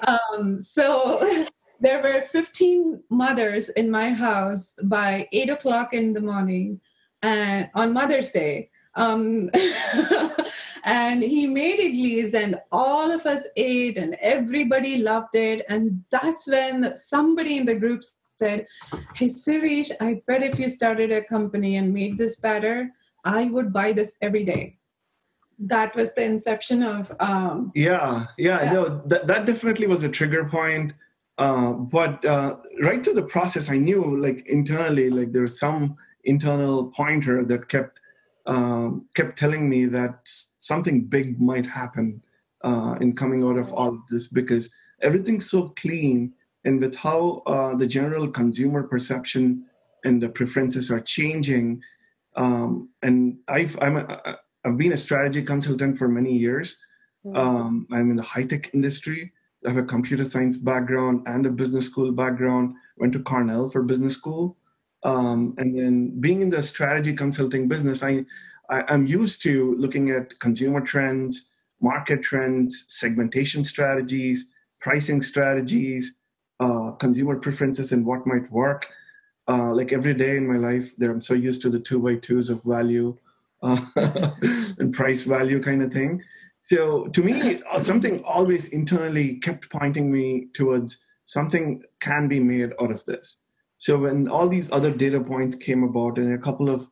Um, 0.07 0.61
so 0.61 1.47
there 1.81 2.01
were 2.01 2.21
15 2.21 3.03
mothers 3.09 3.69
in 3.69 3.91
my 3.91 4.11
house 4.11 4.75
by 4.83 5.27
eight 5.31 5.49
o'clock 5.49 5.93
in 5.93 6.13
the 6.13 6.21
morning, 6.21 6.79
and 7.21 7.69
on 7.75 7.93
Mother's 7.93 8.31
Day. 8.31 8.69
Um, 8.95 9.49
and 10.83 11.21
he 11.21 11.47
made 11.47 11.79
idlis, 11.79 12.33
and 12.33 12.59
all 12.71 13.11
of 13.11 13.25
us 13.25 13.45
ate, 13.55 13.97
and 13.97 14.15
everybody 14.21 14.97
loved 14.97 15.35
it. 15.35 15.65
And 15.69 16.03
that's 16.09 16.47
when 16.47 16.95
somebody 16.95 17.57
in 17.57 17.65
the 17.65 17.75
group 17.75 18.03
said, 18.37 18.67
Hey, 19.15 19.29
Sirish, 19.29 19.91
I 19.99 20.21
bet 20.25 20.43
if 20.43 20.57
you 20.57 20.69
started 20.69 21.11
a 21.11 21.23
company 21.23 21.77
and 21.77 21.93
made 21.93 22.17
this 22.17 22.37
better, 22.37 22.89
I 23.23 23.45
would 23.45 23.71
buy 23.73 23.91
this 23.93 24.15
every 24.21 24.43
day. 24.43 24.77
That 25.59 25.93
was 25.95 26.13
the 26.13 26.23
inception 26.23 26.83
of. 26.83 27.13
Um, 27.19 27.71
yeah, 27.75 28.27
yeah, 28.37 28.63
Yeah. 28.63 28.71
no, 28.71 29.01
that, 29.07 29.27
that 29.27 29.45
definitely 29.45 29.87
was 29.87 30.03
a 30.03 30.09
trigger 30.09 30.45
point. 30.45 30.93
Uh, 31.37 31.71
but 31.71 32.23
uh, 32.25 32.57
right 32.81 33.03
through 33.03 33.13
the 33.13 33.23
process, 33.23 33.69
I 33.69 33.77
knew, 33.77 34.17
like 34.17 34.45
internally, 34.47 35.09
like 35.09 35.31
there 35.31 35.43
was 35.43 35.59
some 35.59 35.95
internal 36.23 36.91
pointer 36.91 37.43
that 37.45 37.69
kept 37.69 37.98
um, 38.49 39.05
kept 39.13 39.37
telling 39.37 39.69
me 39.69 39.85
that 39.85 40.21
something 40.23 41.05
big 41.05 41.39
might 41.39 41.67
happen 41.67 42.21
uh, 42.63 42.95
in 42.99 43.15
coming 43.15 43.43
out 43.43 43.57
of 43.57 43.71
all 43.73 43.89
of 43.89 44.01
this 44.09 44.27
because 44.27 44.73
everything's 45.01 45.49
so 45.49 45.69
clean, 45.69 46.33
and 46.65 46.81
with 46.81 46.95
how 46.95 47.43
uh, 47.45 47.75
the 47.75 47.85
general 47.85 48.27
consumer 48.27 48.83
perception 48.83 49.65
and 50.03 50.21
the 50.21 50.29
preferences 50.29 50.89
are 50.89 50.99
changing, 50.99 51.79
um, 52.35 52.89
and 53.03 53.37
I've 53.47 53.77
I'm 53.81 53.97
a, 53.97 54.39
I've 54.65 54.77
been 54.77 54.93
a 54.93 54.97
strategy 54.97 55.43
consultant 55.43 55.97
for 55.97 56.07
many 56.07 56.35
years. 56.35 56.77
Um, 57.35 57.85
I'm 57.91 58.09
in 58.09 58.15
the 58.15 58.23
high 58.23 58.45
tech 58.45 58.73
industry. 58.73 59.31
I 59.63 59.69
have 59.69 59.77
a 59.77 59.83
computer 59.83 60.25
science 60.25 60.57
background 60.57 61.27
and 61.27 61.45
a 61.45 61.51
business 61.51 61.85
school 61.85 62.11
background. 62.11 62.75
Went 62.97 63.13
to 63.13 63.19
Cornell 63.19 63.69
for 63.69 63.83
business 63.83 64.15
school, 64.15 64.57
um, 65.03 65.55
and 65.57 65.77
then 65.77 66.19
being 66.19 66.41
in 66.41 66.49
the 66.49 66.61
strategy 66.61 67.13
consulting 67.13 67.67
business, 67.67 68.03
I, 68.03 68.25
I 68.69 68.83
I'm 68.87 69.07
used 69.07 69.41
to 69.43 69.75
looking 69.75 70.11
at 70.11 70.39
consumer 70.39 70.81
trends, 70.81 71.45
market 71.81 72.21
trends, 72.21 72.85
segmentation 72.87 73.63
strategies, 73.63 74.51
pricing 74.81 75.21
strategies, 75.21 76.15
uh, 76.59 76.91
consumer 76.91 77.37
preferences, 77.37 77.91
and 77.91 78.05
what 78.05 78.27
might 78.27 78.51
work. 78.51 78.87
Uh, 79.47 79.73
like 79.73 79.91
every 79.91 80.13
day 80.13 80.37
in 80.37 80.47
my 80.47 80.57
life, 80.57 80.93
there 80.97 81.11
I'm 81.11 81.21
so 81.21 81.33
used 81.33 81.61
to 81.63 81.69
the 81.69 81.79
two 81.79 81.99
by 81.99 82.15
twos 82.15 82.49
of 82.49 82.63
value 82.63 83.17
uh, 83.63 83.79
and 84.77 84.93
price 84.93 85.23
value 85.23 85.61
kind 85.61 85.81
of 85.81 85.91
thing. 85.91 86.21
So 86.63 87.07
to 87.07 87.23
me, 87.23 87.61
uh, 87.63 87.79
something 87.79 88.23
always 88.23 88.69
internally 88.73 89.35
kept 89.35 89.69
pointing 89.69 90.11
me 90.11 90.49
towards 90.53 90.99
something 91.25 91.83
can 91.99 92.27
be 92.27 92.39
made 92.39 92.73
out 92.79 92.91
of 92.91 93.03
this. 93.05 93.41
So 93.79 93.97
when 93.97 94.27
all 94.27 94.47
these 94.47 94.71
other 94.71 94.91
data 94.91 95.19
points 95.19 95.55
came 95.55 95.83
about, 95.83 96.17
and 96.17 96.33
a 96.33 96.37
couple 96.37 96.69
of 96.69 96.89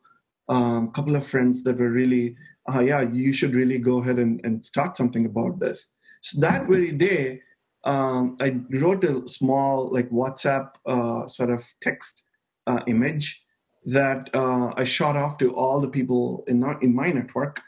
um, 0.48 0.90
couple 0.92 1.14
of 1.14 1.26
friends 1.26 1.62
that 1.64 1.78
were 1.78 1.90
really, 1.90 2.34
uh, 2.72 2.80
yeah, 2.80 3.02
you 3.02 3.34
should 3.34 3.54
really 3.54 3.78
go 3.78 3.98
ahead 3.98 4.18
and, 4.18 4.40
and 4.44 4.64
start 4.64 4.96
something 4.96 5.26
about 5.26 5.60
this. 5.60 5.92
So 6.22 6.40
that 6.40 6.66
very 6.66 6.92
day, 6.92 7.42
um, 7.84 8.36
I 8.40 8.56
wrote 8.70 9.04
a 9.04 9.28
small 9.28 9.90
like 9.92 10.10
WhatsApp 10.10 10.70
uh, 10.86 11.26
sort 11.26 11.50
of 11.50 11.62
text 11.82 12.24
uh, 12.66 12.80
image 12.86 13.44
that 13.84 14.30
uh, 14.34 14.72
I 14.76 14.84
shot 14.84 15.16
off 15.16 15.38
to 15.38 15.54
all 15.54 15.80
the 15.80 15.88
people 15.88 16.44
in 16.48 16.62
our, 16.64 16.80
in 16.80 16.94
my 16.94 17.10
network 17.10 17.60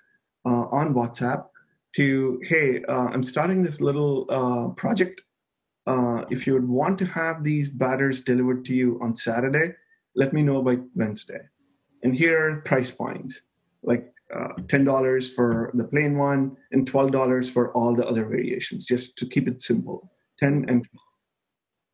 uh, 0.44 0.66
on 0.70 0.94
WhatsApp 0.94 1.46
to 1.96 2.40
hey, 2.44 2.83
uh, 2.88 3.09
I'm 3.09 3.22
starting 3.22 3.62
this 3.62 3.80
little 3.80 4.26
uh, 4.28 4.68
project. 4.74 5.20
Uh, 5.90 6.24
if 6.31 6.46
you 6.46 6.53
would 6.55 6.68
want 6.68 6.96
to 6.96 7.05
have 7.05 7.42
these 7.42 7.68
batters 7.68 8.22
delivered 8.22 8.64
to 8.64 8.72
you 8.72 8.96
on 9.03 9.16
Saturday, 9.16 9.74
let 10.14 10.33
me 10.33 10.40
know 10.40 10.62
by 10.62 10.79
Wednesday. 10.94 11.40
And 12.05 12.14
here 12.14 12.38
are 12.38 12.61
price 12.61 12.92
points 12.92 13.42
like 13.83 14.12
uh, 14.33 14.55
$10 14.74 15.35
for 15.35 15.72
the 15.74 15.83
plain 15.83 16.16
one 16.16 16.57
and 16.70 16.88
$12 16.88 17.50
for 17.50 17.72
all 17.72 17.92
the 17.96 18.07
other 18.07 18.24
variations, 18.24 18.87
just 18.87 19.18
to 19.18 19.26
keep 19.26 19.48
it 19.48 19.61
simple 19.61 20.12
10 20.38 20.66
and 20.68 20.87
12. 20.87 20.87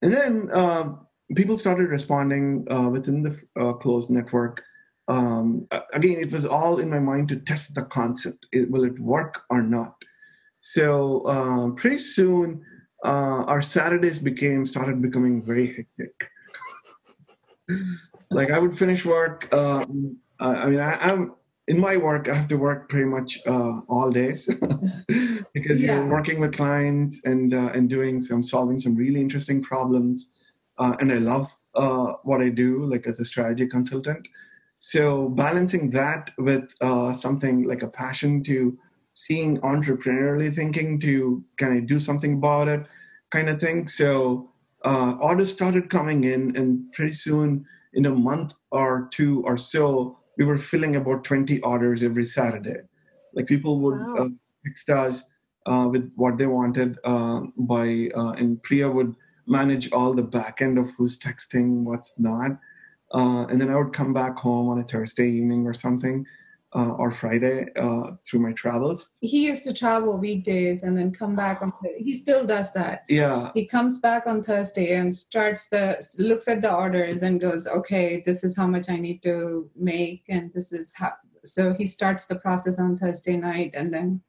And 0.03 0.13
then 0.13 0.51
uh, 0.53 0.93
people 1.35 1.57
started 1.57 1.89
responding 1.89 2.71
uh, 2.71 2.91
within 2.91 3.23
the 3.23 3.41
uh, 3.59 3.73
closed 3.73 4.11
network. 4.11 4.63
Um, 5.09 5.69
again, 5.95 6.19
it 6.21 6.33
was 6.33 6.45
all 6.45 6.81
in 6.81 6.91
my 6.91 7.01
mind 7.01 7.31
to 7.31 7.37
test 7.37 7.75
the 7.75 7.85
concept. 7.85 8.47
It, 8.53 8.71
will 8.71 8.85
it 8.85 8.99
work 8.99 9.45
or 9.49 9.63
not? 9.63 9.95
So 10.61 11.73
pretty 11.79 11.99
soon, 11.99 12.63
uh, 13.05 13.45
our 13.47 13.63
Saturdays 13.63 14.19
became 14.19 14.67
started 14.67 15.01
becoming 15.03 15.43
very 15.43 15.67
hectic. 15.67 16.31
like 18.31 18.51
I 18.51 18.59
would 18.59 18.79
finish 18.79 19.05
work. 19.05 19.53
Um, 19.53 20.19
uh, 20.41 20.57
I 20.59 20.67
mean, 20.67 20.81
I, 20.81 20.93
I'm 20.95 21.35
in 21.69 21.79
my 21.81 21.97
work. 21.97 22.29
I 22.29 22.35
have 22.35 22.49
to 22.49 22.57
work 22.57 22.89
pretty 22.89 23.07
much 23.07 23.39
uh, 23.47 23.81
all 23.89 24.11
days 24.11 24.47
because 25.55 25.81
Yeah. 25.81 25.95
you're 25.95 26.09
working 26.09 26.41
with 26.41 26.55
clients 26.55 27.23
and 27.25 27.55
uh, 27.55 27.71
and 27.75 27.89
doing 27.89 28.21
some 28.21 28.43
solving 28.43 28.79
some 28.79 28.95
really 28.97 29.21
interesting 29.21 29.63
problems. 29.63 30.31
Uh, 30.79 30.97
and 31.01 31.13
I 31.13 31.19
love 31.19 31.55
uh, 31.75 32.15
what 32.23 32.41
I 32.41 32.51
do, 32.51 32.85
like 32.85 33.07
as 33.07 33.19
a 33.21 33.25
strategy 33.25 33.67
consultant. 33.67 34.29
So 34.79 35.31
balancing 35.31 35.91
that 35.91 36.31
with 36.39 36.71
uh, 36.81 37.13
something 37.13 37.65
like 37.65 37.83
a 37.83 37.89
passion 37.89 38.43
to 38.45 38.79
seeing 39.17 39.59
entrepreneurially 39.63 40.55
thinking 40.55 41.01
to 41.01 41.43
can 41.57 41.73
I 41.73 41.81
do 41.81 41.99
something 41.99 42.35
about 42.35 42.69
it, 42.69 42.85
kind 43.31 43.49
of 43.49 43.59
thing. 43.59 43.89
So 43.89 44.51
uh, 44.85 45.17
orders 45.21 45.51
started 45.51 45.89
coming 45.89 46.25
in, 46.25 46.55
and 46.55 46.93
pretty 46.93 47.15
soon, 47.15 47.65
in 47.95 48.05
a 48.05 48.11
month 48.11 48.53
or 48.71 49.09
two 49.11 49.43
or 49.47 49.57
so, 49.57 50.19
we 50.37 50.45
were 50.45 50.59
filling 50.59 50.97
about 50.97 51.25
20 51.25 51.61
orders 51.63 52.03
every 52.03 52.27
Saturday. 52.27 52.81
Like 53.33 53.47
people 53.47 53.81
would 53.81 53.99
Wow. 53.99 54.17
uh, 54.19 54.29
text 54.67 54.91
us 54.91 55.25
uh, 55.65 55.89
with 55.91 56.13
what 56.15 56.37
they 56.37 56.47
wanted 56.47 56.99
uh, 57.05 57.41
by, 57.57 58.11
uh, 58.15 58.33
and 58.33 58.63
Priya 58.63 58.91
would 58.91 59.17
manage 59.47 59.91
all 59.93 60.13
the 60.13 60.23
back 60.23 60.61
end 60.61 60.77
of 60.77 60.91
who's 60.91 61.19
texting, 61.19 61.85
what's 61.85 62.21
not. 62.21 62.51
Uh, 63.15 63.47
and 63.47 63.59
then 63.59 63.71
I 63.71 63.77
would 63.77 63.95
come 63.95 64.13
back 64.13 64.37
home 64.37 64.69
on 64.69 64.81
a 64.81 64.85
Thursday 64.85 65.31
evening 65.31 65.67
or 65.67 65.73
something, 65.73 66.27
uh, 66.77 66.91
or 66.91 67.11
Friday 67.11 67.67
uh, 67.77 68.11
through 68.25 68.41
my 68.41 68.53
travels. 68.53 69.09
He 69.21 69.47
used 69.47 69.65
to 69.65 69.73
travel 69.73 70.19
weekdays 70.19 70.83
and 70.83 70.97
then 70.97 71.11
come 71.11 71.35
back 71.35 71.63
on. 71.63 71.71
He 71.97 72.15
still 72.15 72.47
does 72.47 72.71
that. 72.73 73.05
Yeah, 73.09 73.51
He 73.55 73.67
comes 73.67 73.99
back 73.99 74.27
on 74.27 74.43
Thursday 74.43 74.95
and 74.95 75.15
starts 75.15 75.69
the 75.69 76.07
looks 76.19 76.49
at 76.49 76.61
the 76.61 76.73
orders 76.73 77.23
and 77.23 77.41
goes, 77.41 77.67
okay, 77.67 78.23
this 78.27 78.45
is 78.45 78.57
how 78.57 78.67
much 78.67 78.91
I 78.91 78.97
need 78.97 79.23
to 79.23 79.71
make, 79.75 80.25
and 80.29 80.53
this 80.53 80.73
is 80.73 80.95
how. 80.95 81.13
So 81.45 81.73
he 81.73 81.87
starts 81.87 82.27
the 82.27 82.35
process 82.37 82.79
on 82.79 82.99
Thursday 82.99 83.37
night 83.37 83.71
and 83.75 83.95
then 83.95 84.21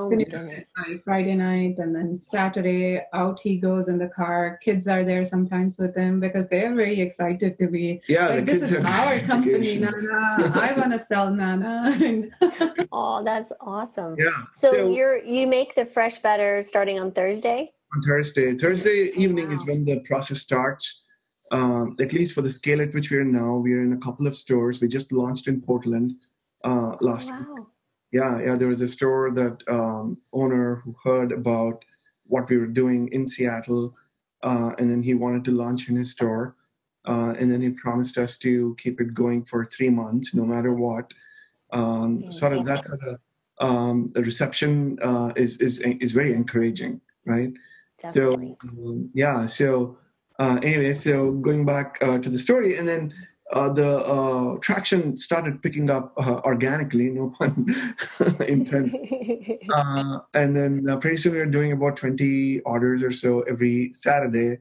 Oh 0.00 0.08
my 0.08 0.16
finishes 0.16 0.32
goodness. 0.32 0.58
it 0.60 0.68
by 0.76 1.02
Friday 1.04 1.34
night, 1.34 1.78
and 1.78 1.94
then 1.94 2.16
Saturday 2.16 3.02
out 3.12 3.38
he 3.40 3.58
goes 3.58 3.88
in 3.88 3.98
the 3.98 4.08
car. 4.08 4.58
Kids 4.62 4.88
are 4.88 5.04
there 5.04 5.24
sometimes 5.24 5.78
with 5.78 5.94
him 5.94 6.20
because 6.20 6.48
they're 6.48 6.74
very 6.74 7.00
excited 7.00 7.58
to 7.58 7.66
be 7.66 8.00
yeah. 8.08 8.28
like 8.28 8.46
the 8.46 8.52
this 8.52 8.60
kids 8.60 8.72
is 8.72 8.84
have 8.84 9.08
our 9.08 9.20
company. 9.32 9.78
Nana. 9.78 10.52
I 10.54 10.72
want 10.76 10.92
to 10.92 10.98
sell 10.98 11.30
Nana. 11.30 12.28
Oh, 12.92 13.22
that's 13.22 13.52
awesome. 13.60 14.16
Yeah. 14.18 14.30
So, 14.52 14.88
you're 14.90 15.22
you 15.22 15.46
make 15.46 15.74
the 15.74 15.84
fresh 15.84 16.18
batter 16.18 16.62
starting 16.62 16.98
on 16.98 17.12
Thursday. 17.12 17.72
on 17.94 18.02
Thursday. 18.02 18.54
Thursday 18.54 19.12
evening 19.14 19.52
is 19.52 19.60
wow. 19.60 19.66
when 19.68 19.84
the 19.84 20.00
process 20.00 20.40
starts. 20.40 21.04
Um, 21.52 21.96
at 22.00 22.12
least 22.12 22.34
for 22.34 22.42
the 22.42 22.50
scale 22.50 22.80
at 22.80 22.94
which 22.94 23.10
we 23.10 23.16
are 23.16 23.24
now, 23.24 23.56
we 23.56 23.74
are 23.74 23.82
in 23.82 23.92
a 23.92 23.98
couple 23.98 24.26
of 24.26 24.36
stores. 24.36 24.80
We 24.80 24.88
just 24.88 25.12
launched 25.12 25.48
in 25.48 25.60
Portland 25.60 26.14
uh, 26.64 26.96
last 27.00 27.30
week. 27.30 27.66
Yeah, 28.12 28.40
yeah. 28.40 28.56
There 28.56 28.68
was 28.68 28.80
a 28.80 28.88
store 28.88 29.30
that 29.32 29.62
um, 29.68 30.18
owner 30.32 30.76
who 30.84 30.96
heard 31.04 31.32
about 31.32 31.84
what 32.26 32.48
we 32.48 32.58
were 32.58 32.66
doing 32.66 33.08
in 33.12 33.28
Seattle, 33.28 33.94
uh, 34.42 34.72
and 34.78 34.90
then 34.90 35.02
he 35.02 35.14
wanted 35.14 35.44
to 35.44 35.52
launch 35.52 35.88
in 35.88 35.96
his 35.96 36.12
store. 36.12 36.56
Uh, 37.06 37.34
and 37.38 37.50
then 37.50 37.62
he 37.62 37.70
promised 37.70 38.18
us 38.18 38.36
to 38.38 38.76
keep 38.78 39.00
it 39.00 39.14
going 39.14 39.44
for 39.44 39.64
three 39.64 39.88
months, 39.88 40.34
no 40.34 40.44
matter 40.44 40.74
what. 40.74 41.12
Um, 41.72 42.30
sort 42.30 42.52
of 42.52 42.66
that 42.66 42.84
sort 42.84 43.02
of 43.02 43.20
um, 43.60 44.10
the 44.14 44.22
reception 44.22 44.98
uh, 45.02 45.32
is 45.36 45.60
is 45.60 45.80
is 45.80 46.12
very 46.12 46.34
encouraging, 46.34 47.00
right? 47.24 47.52
Definitely. 48.02 48.56
So 48.60 48.68
um, 48.68 49.10
yeah, 49.14 49.46
so 49.46 49.98
uh, 50.38 50.58
anyway, 50.62 50.94
so 50.94 51.32
going 51.32 51.64
back 51.64 51.98
uh, 52.00 52.18
to 52.18 52.28
the 52.28 52.38
story, 52.38 52.76
and 52.76 52.88
then 52.88 53.14
uh, 53.52 53.68
the 53.68 53.98
uh, 53.98 54.56
traction 54.58 55.16
started 55.16 55.62
picking 55.62 55.90
up 55.90 56.12
uh, 56.16 56.40
organically, 56.44 57.10
no 57.10 57.32
pun 57.38 57.66
intended. 58.46 58.96
Uh, 59.72 60.18
and 60.34 60.56
then 60.56 60.88
uh, 60.90 60.96
pretty 60.96 61.16
soon 61.16 61.32
we 61.32 61.38
were 61.38 61.46
doing 61.46 61.70
about 61.70 61.96
20 61.96 62.60
orders 62.60 63.02
or 63.02 63.12
so 63.12 63.42
every 63.42 63.92
Saturday. 63.94 64.58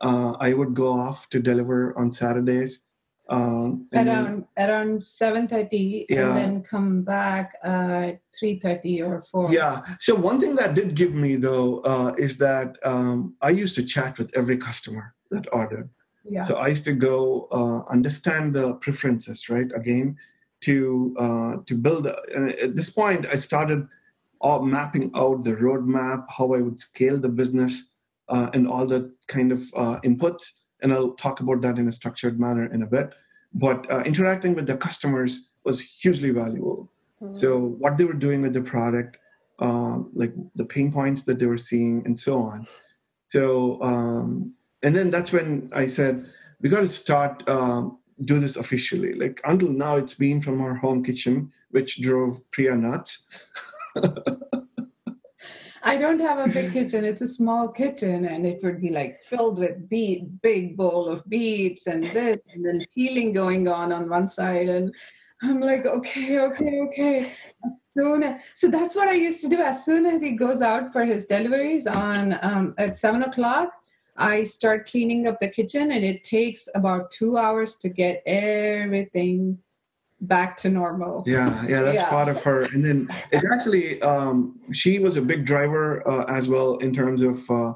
Uh, 0.00 0.32
I 0.40 0.54
would 0.54 0.74
go 0.74 0.92
off 0.92 1.28
to 1.30 1.38
deliver 1.40 1.96
on 1.96 2.10
Saturdays. 2.10 2.86
Um, 3.28 3.86
and 3.92 4.08
then- 4.08 4.08
around 4.08 4.44
around 4.58 5.04
seven 5.04 5.46
thirty, 5.46 6.04
Yeah. 6.08 6.28
and 6.30 6.36
then 6.36 6.62
come 6.64 7.02
back 7.02 7.52
at 7.62 8.20
three 8.36 8.58
thirty 8.58 9.00
or 9.00 9.22
four. 9.22 9.52
Yeah. 9.52 9.84
So 10.00 10.16
one 10.16 10.40
thing 10.40 10.56
that 10.56 10.74
did 10.74 10.96
give 10.96 11.14
me 11.14 11.36
though 11.36 11.78
uh, 11.82 12.12
is 12.18 12.38
that 12.38 12.76
um, 12.82 13.36
I 13.40 13.50
used 13.50 13.76
to 13.76 13.84
chat 13.84 14.18
with 14.18 14.32
every 14.34 14.56
customer 14.58 15.14
that 15.30 15.46
ordered. 15.52 15.90
Yeah. 16.30 16.42
So 16.42 16.54
I 16.56 16.68
used 16.68 16.84
to 16.84 16.92
go 16.92 17.48
uh, 17.50 17.90
understand 17.90 18.54
the 18.54 18.74
preferences, 18.74 19.48
right? 19.48 19.70
Again, 19.74 20.16
to 20.62 21.14
uh, 21.18 21.56
to 21.66 21.74
build. 21.74 22.06
Uh, 22.06 22.52
at 22.62 22.76
this 22.76 22.90
point, 22.90 23.26
I 23.26 23.36
started 23.36 23.88
uh, 24.40 24.60
mapping 24.60 25.10
out 25.14 25.44
the 25.44 25.54
roadmap, 25.54 26.26
how 26.28 26.54
I 26.54 26.60
would 26.60 26.78
scale 26.78 27.18
the 27.18 27.28
business, 27.28 27.90
uh, 28.28 28.48
and 28.54 28.68
all 28.68 28.86
the 28.86 29.12
kind 29.26 29.50
of 29.52 29.62
uh, 29.74 30.00
inputs. 30.00 30.60
And 30.82 30.92
I'll 30.92 31.12
talk 31.12 31.40
about 31.40 31.60
that 31.62 31.78
in 31.78 31.88
a 31.88 31.92
structured 31.92 32.38
manner 32.38 32.72
in 32.72 32.82
a 32.82 32.86
bit. 32.86 33.12
But 33.52 33.90
uh, 33.90 34.02
interacting 34.06 34.54
with 34.54 34.66
the 34.66 34.76
customers 34.76 35.50
was 35.64 35.80
hugely 35.80 36.30
valuable. 36.30 36.90
So 37.32 37.58
what 37.58 37.98
they 37.98 38.04
were 38.04 38.14
doing 38.14 38.40
with 38.40 38.54
the 38.54 38.62
product, 38.62 39.18
um, 39.58 40.10
like 40.14 40.32
the 40.54 40.64
pain 40.64 40.90
points 40.90 41.24
that 41.24 41.38
they 41.38 41.44
were 41.44 41.58
seeing, 41.58 42.02
and 42.06 42.18
so 42.18 42.38
on. 42.40 42.66
So 43.28 43.80
um, 43.82 44.54
and 44.82 44.94
then 44.94 45.10
that's 45.10 45.32
when 45.32 45.70
I 45.72 45.86
said 45.86 46.26
we 46.60 46.68
got 46.68 46.80
to 46.80 46.88
start 46.88 47.48
um, 47.48 47.98
do 48.24 48.38
this 48.38 48.56
officially. 48.56 49.14
Like 49.14 49.40
until 49.44 49.70
now, 49.70 49.96
it's 49.96 50.14
been 50.14 50.40
from 50.40 50.60
our 50.60 50.74
home 50.74 51.02
kitchen, 51.02 51.52
which 51.70 52.00
drove 52.02 52.40
Priya 52.50 52.76
nuts. 52.76 53.26
I 55.82 55.96
don't 55.96 56.20
have 56.20 56.38
a 56.38 56.52
big 56.52 56.74
kitchen. 56.74 57.06
It's 57.06 57.22
a 57.22 57.26
small 57.28 57.68
kitchen, 57.68 58.26
and 58.26 58.44
it 58.44 58.62
would 58.62 58.82
be 58.82 58.90
like 58.90 59.22
filled 59.22 59.58
with 59.58 59.88
beet, 59.88 60.42
big 60.42 60.76
bowl 60.76 61.08
of 61.08 61.26
beets 61.28 61.86
and 61.86 62.04
this, 62.04 62.42
and 62.52 62.64
then 62.64 62.84
peeling 62.94 63.32
going 63.32 63.66
on 63.66 63.90
on 63.90 64.10
one 64.10 64.28
side. 64.28 64.68
And 64.68 64.94
I'm 65.42 65.60
like, 65.60 65.86
okay, 65.86 66.38
okay, 66.38 66.80
okay. 66.80 67.32
As 67.64 67.80
soon 67.96 68.38
so 68.54 68.70
that's 68.70 68.94
what 68.94 69.08
I 69.08 69.14
used 69.14 69.40
to 69.40 69.48
do. 69.48 69.62
As 69.62 69.84
soon 69.84 70.04
as 70.04 70.22
he 70.22 70.32
goes 70.32 70.60
out 70.60 70.92
for 70.92 71.04
his 71.04 71.24
deliveries 71.24 71.86
on 71.86 72.38
um, 72.42 72.74
at 72.76 72.98
seven 72.98 73.22
o'clock, 73.22 73.72
I 74.16 74.44
start 74.44 74.90
cleaning 74.90 75.26
up 75.26 75.38
the 75.40 75.48
kitchen, 75.48 75.92
and 75.92 76.04
it 76.04 76.24
takes 76.24 76.68
about 76.74 77.10
two 77.10 77.36
hours 77.36 77.76
to 77.76 77.88
get 77.88 78.22
everything 78.26 79.58
back 80.20 80.56
to 80.58 80.68
normal. 80.68 81.24
Yeah, 81.26 81.66
yeah, 81.66 81.82
that's 81.82 82.02
Yeah. 82.02 82.10
part 82.10 82.28
of 82.28 82.42
her. 82.42 82.64
And 82.64 82.84
then 82.84 83.08
it 83.32 83.42
actually, 83.50 84.00
um, 84.02 84.60
she 84.72 84.98
was 84.98 85.16
a 85.16 85.22
big 85.22 85.46
driver 85.46 86.06
uh, 86.06 86.24
as 86.28 86.48
well 86.48 86.76
in 86.76 86.92
terms 86.92 87.22
of 87.22 87.50
uh, 87.50 87.74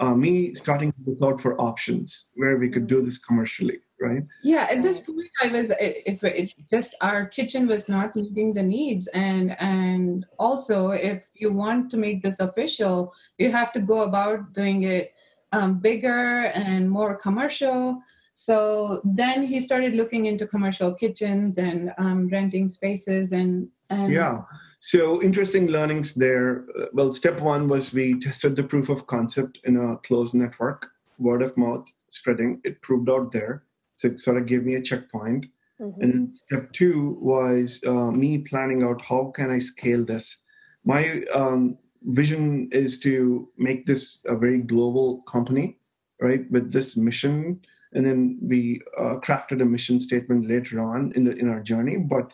uh, 0.00 0.14
me 0.14 0.54
starting 0.54 0.90
to 0.92 0.98
look 1.06 1.22
out 1.22 1.40
for 1.40 1.60
options 1.60 2.30
where 2.34 2.56
we 2.56 2.68
could 2.68 2.86
do 2.86 3.02
this 3.02 3.18
commercially, 3.18 3.78
right? 4.00 4.24
Yeah, 4.42 4.66
at 4.70 4.82
this 4.82 5.00
point, 5.00 5.30
I 5.42 5.48
was 5.48 5.70
it, 5.70 6.02
it, 6.06 6.22
it 6.22 6.54
just 6.68 6.96
our 7.02 7.26
kitchen 7.26 7.68
was 7.68 7.88
not 7.88 8.16
meeting 8.16 8.52
the 8.54 8.62
needs, 8.62 9.06
and 9.08 9.54
and 9.60 10.26
also 10.38 10.90
if 10.90 11.24
you 11.34 11.52
want 11.52 11.90
to 11.90 11.96
make 11.98 12.20
this 12.22 12.40
official, 12.40 13.14
you 13.38 13.52
have 13.52 13.72
to 13.74 13.80
go 13.80 14.02
about 14.02 14.52
doing 14.54 14.82
it 14.82 15.11
um, 15.52 15.78
bigger 15.78 16.46
and 16.54 16.90
more 16.90 17.16
commercial. 17.16 18.02
So 18.34 19.00
then 19.04 19.46
he 19.46 19.60
started 19.60 19.94
looking 19.94 20.26
into 20.26 20.46
commercial 20.46 20.94
kitchens 20.94 21.58
and 21.58 21.92
um, 21.98 22.28
renting 22.28 22.68
spaces 22.68 23.32
and 23.32 23.68
and 23.90 24.12
Yeah. 24.12 24.42
So 24.78 25.22
interesting 25.22 25.66
learnings 25.68 26.14
there. 26.14 26.64
Uh, 26.76 26.86
Well, 26.92 27.12
step 27.12 27.40
one 27.40 27.68
was 27.68 27.92
we 27.92 28.18
tested 28.18 28.56
the 28.56 28.64
proof 28.64 28.88
of 28.88 29.06
concept 29.06 29.60
in 29.64 29.76
a 29.76 29.96
closed 29.98 30.34
network, 30.34 30.88
word 31.18 31.42
of 31.42 31.56
mouth 31.56 31.86
spreading. 32.08 32.60
It 32.64 32.82
proved 32.82 33.08
out 33.08 33.32
there. 33.32 33.64
So 33.94 34.08
it 34.08 34.20
sort 34.20 34.38
of 34.38 34.46
gave 34.46 34.64
me 34.64 34.74
a 34.76 34.82
checkpoint. 34.82 35.46
Mhm. 35.80 36.00
And 36.00 36.12
then 36.12 36.34
step 36.46 36.72
two 36.72 37.18
was 37.20 37.80
uh, 37.86 38.10
me 38.10 38.38
planning 38.38 38.82
out 38.82 39.02
how 39.02 39.32
can 39.36 39.50
I 39.50 39.60
scale 39.60 40.04
this. 40.04 40.42
My 40.84 41.22
um, 41.34 41.78
vision 42.04 42.68
is 42.72 42.98
to 43.00 43.48
make 43.56 43.86
this 43.86 44.22
a 44.26 44.36
very 44.36 44.58
global 44.58 45.22
company, 45.22 45.78
right? 46.20 46.50
With 46.50 46.72
this 46.72 46.96
mission, 46.96 47.60
and 47.92 48.06
then 48.06 48.38
we 48.42 48.80
uh, 48.98 49.16
crafted 49.16 49.60
a 49.60 49.64
mission 49.64 50.00
statement 50.00 50.48
later 50.48 50.80
on 50.80 51.12
in 51.14 51.24
the 51.24 51.36
in 51.36 51.48
our 51.48 51.60
journey. 51.60 51.96
But 51.96 52.32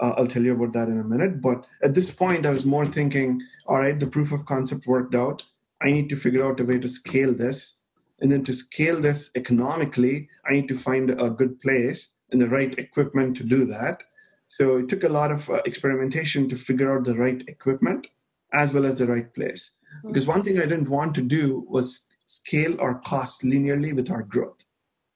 uh, 0.00 0.14
I'll 0.16 0.26
tell 0.26 0.42
you 0.42 0.54
about 0.54 0.72
that 0.72 0.88
in 0.88 1.00
a 1.00 1.04
minute. 1.04 1.40
But 1.40 1.66
at 1.82 1.94
this 1.94 2.10
point, 2.10 2.46
I 2.46 2.50
was 2.50 2.64
more 2.64 2.86
thinking, 2.86 3.42
all 3.66 3.78
right, 3.78 3.98
the 3.98 4.06
proof 4.06 4.32
of 4.32 4.46
concept 4.46 4.86
worked 4.86 5.14
out. 5.14 5.42
I 5.82 5.92
need 5.92 6.08
to 6.10 6.16
figure 6.16 6.44
out 6.44 6.60
a 6.60 6.64
way 6.64 6.78
to 6.78 6.88
scale 6.88 7.34
this. 7.34 7.82
And 8.20 8.30
then 8.30 8.44
to 8.44 8.52
scale 8.52 9.00
this 9.00 9.30
economically, 9.34 10.28
I 10.48 10.52
need 10.52 10.68
to 10.68 10.78
find 10.78 11.10
a 11.10 11.30
good 11.30 11.60
place 11.60 12.16
and 12.30 12.40
the 12.40 12.48
right 12.48 12.78
equipment 12.78 13.36
to 13.38 13.44
do 13.44 13.64
that. 13.66 14.02
So 14.46 14.78
it 14.78 14.88
took 14.88 15.04
a 15.04 15.08
lot 15.08 15.32
of 15.32 15.48
uh, 15.48 15.62
experimentation 15.64 16.48
to 16.48 16.56
figure 16.56 16.94
out 16.94 17.04
the 17.04 17.14
right 17.14 17.42
equipment 17.48 18.08
as 18.52 18.72
well 18.72 18.86
as 18.86 18.98
the 18.98 19.06
right 19.06 19.32
place. 19.34 19.70
Because 20.06 20.26
one 20.26 20.42
thing 20.42 20.58
I 20.58 20.66
didn't 20.66 20.88
want 20.88 21.14
to 21.16 21.22
do 21.22 21.66
was 21.68 22.08
scale 22.26 22.80
our 22.80 23.00
costs 23.00 23.42
linearly 23.42 23.94
with 23.94 24.10
our 24.10 24.22
growth, 24.22 24.64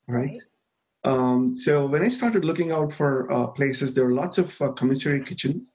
right? 0.08 0.40
Um, 1.04 1.56
so 1.56 1.86
when 1.86 2.02
I 2.02 2.08
started 2.08 2.44
looking 2.44 2.72
out 2.72 2.92
for 2.92 3.30
uh, 3.30 3.46
places, 3.48 3.94
there 3.94 4.06
were 4.06 4.12
lots 4.12 4.38
of 4.38 4.60
uh, 4.60 4.70
commissary 4.72 5.22
kitchens 5.22 5.68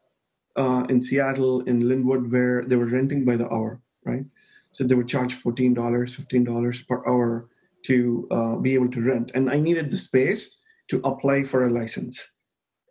uh, 0.55 0.85
in 0.89 1.01
Seattle, 1.01 1.61
in 1.61 1.83
Lynnwood, 1.83 2.31
where 2.31 2.65
they 2.65 2.75
were 2.75 2.85
renting 2.85 3.25
by 3.25 3.37
the 3.37 3.49
hour, 3.49 3.79
right? 4.05 4.25
So 4.71 4.83
they 4.83 4.95
would 4.95 5.07
charge 5.07 5.33
fourteen 5.33 5.73
dollars, 5.73 6.15
fifteen 6.15 6.43
dollars 6.43 6.81
per 6.81 7.07
hour 7.07 7.47
to 7.85 8.27
uh, 8.31 8.55
be 8.55 8.73
able 8.73 8.89
to 8.89 9.01
rent, 9.01 9.31
and 9.33 9.49
I 9.49 9.59
needed 9.59 9.91
the 9.91 9.97
space 9.97 10.59
to 10.89 10.99
apply 11.03 11.43
for 11.43 11.65
a 11.65 11.69
license. 11.69 12.33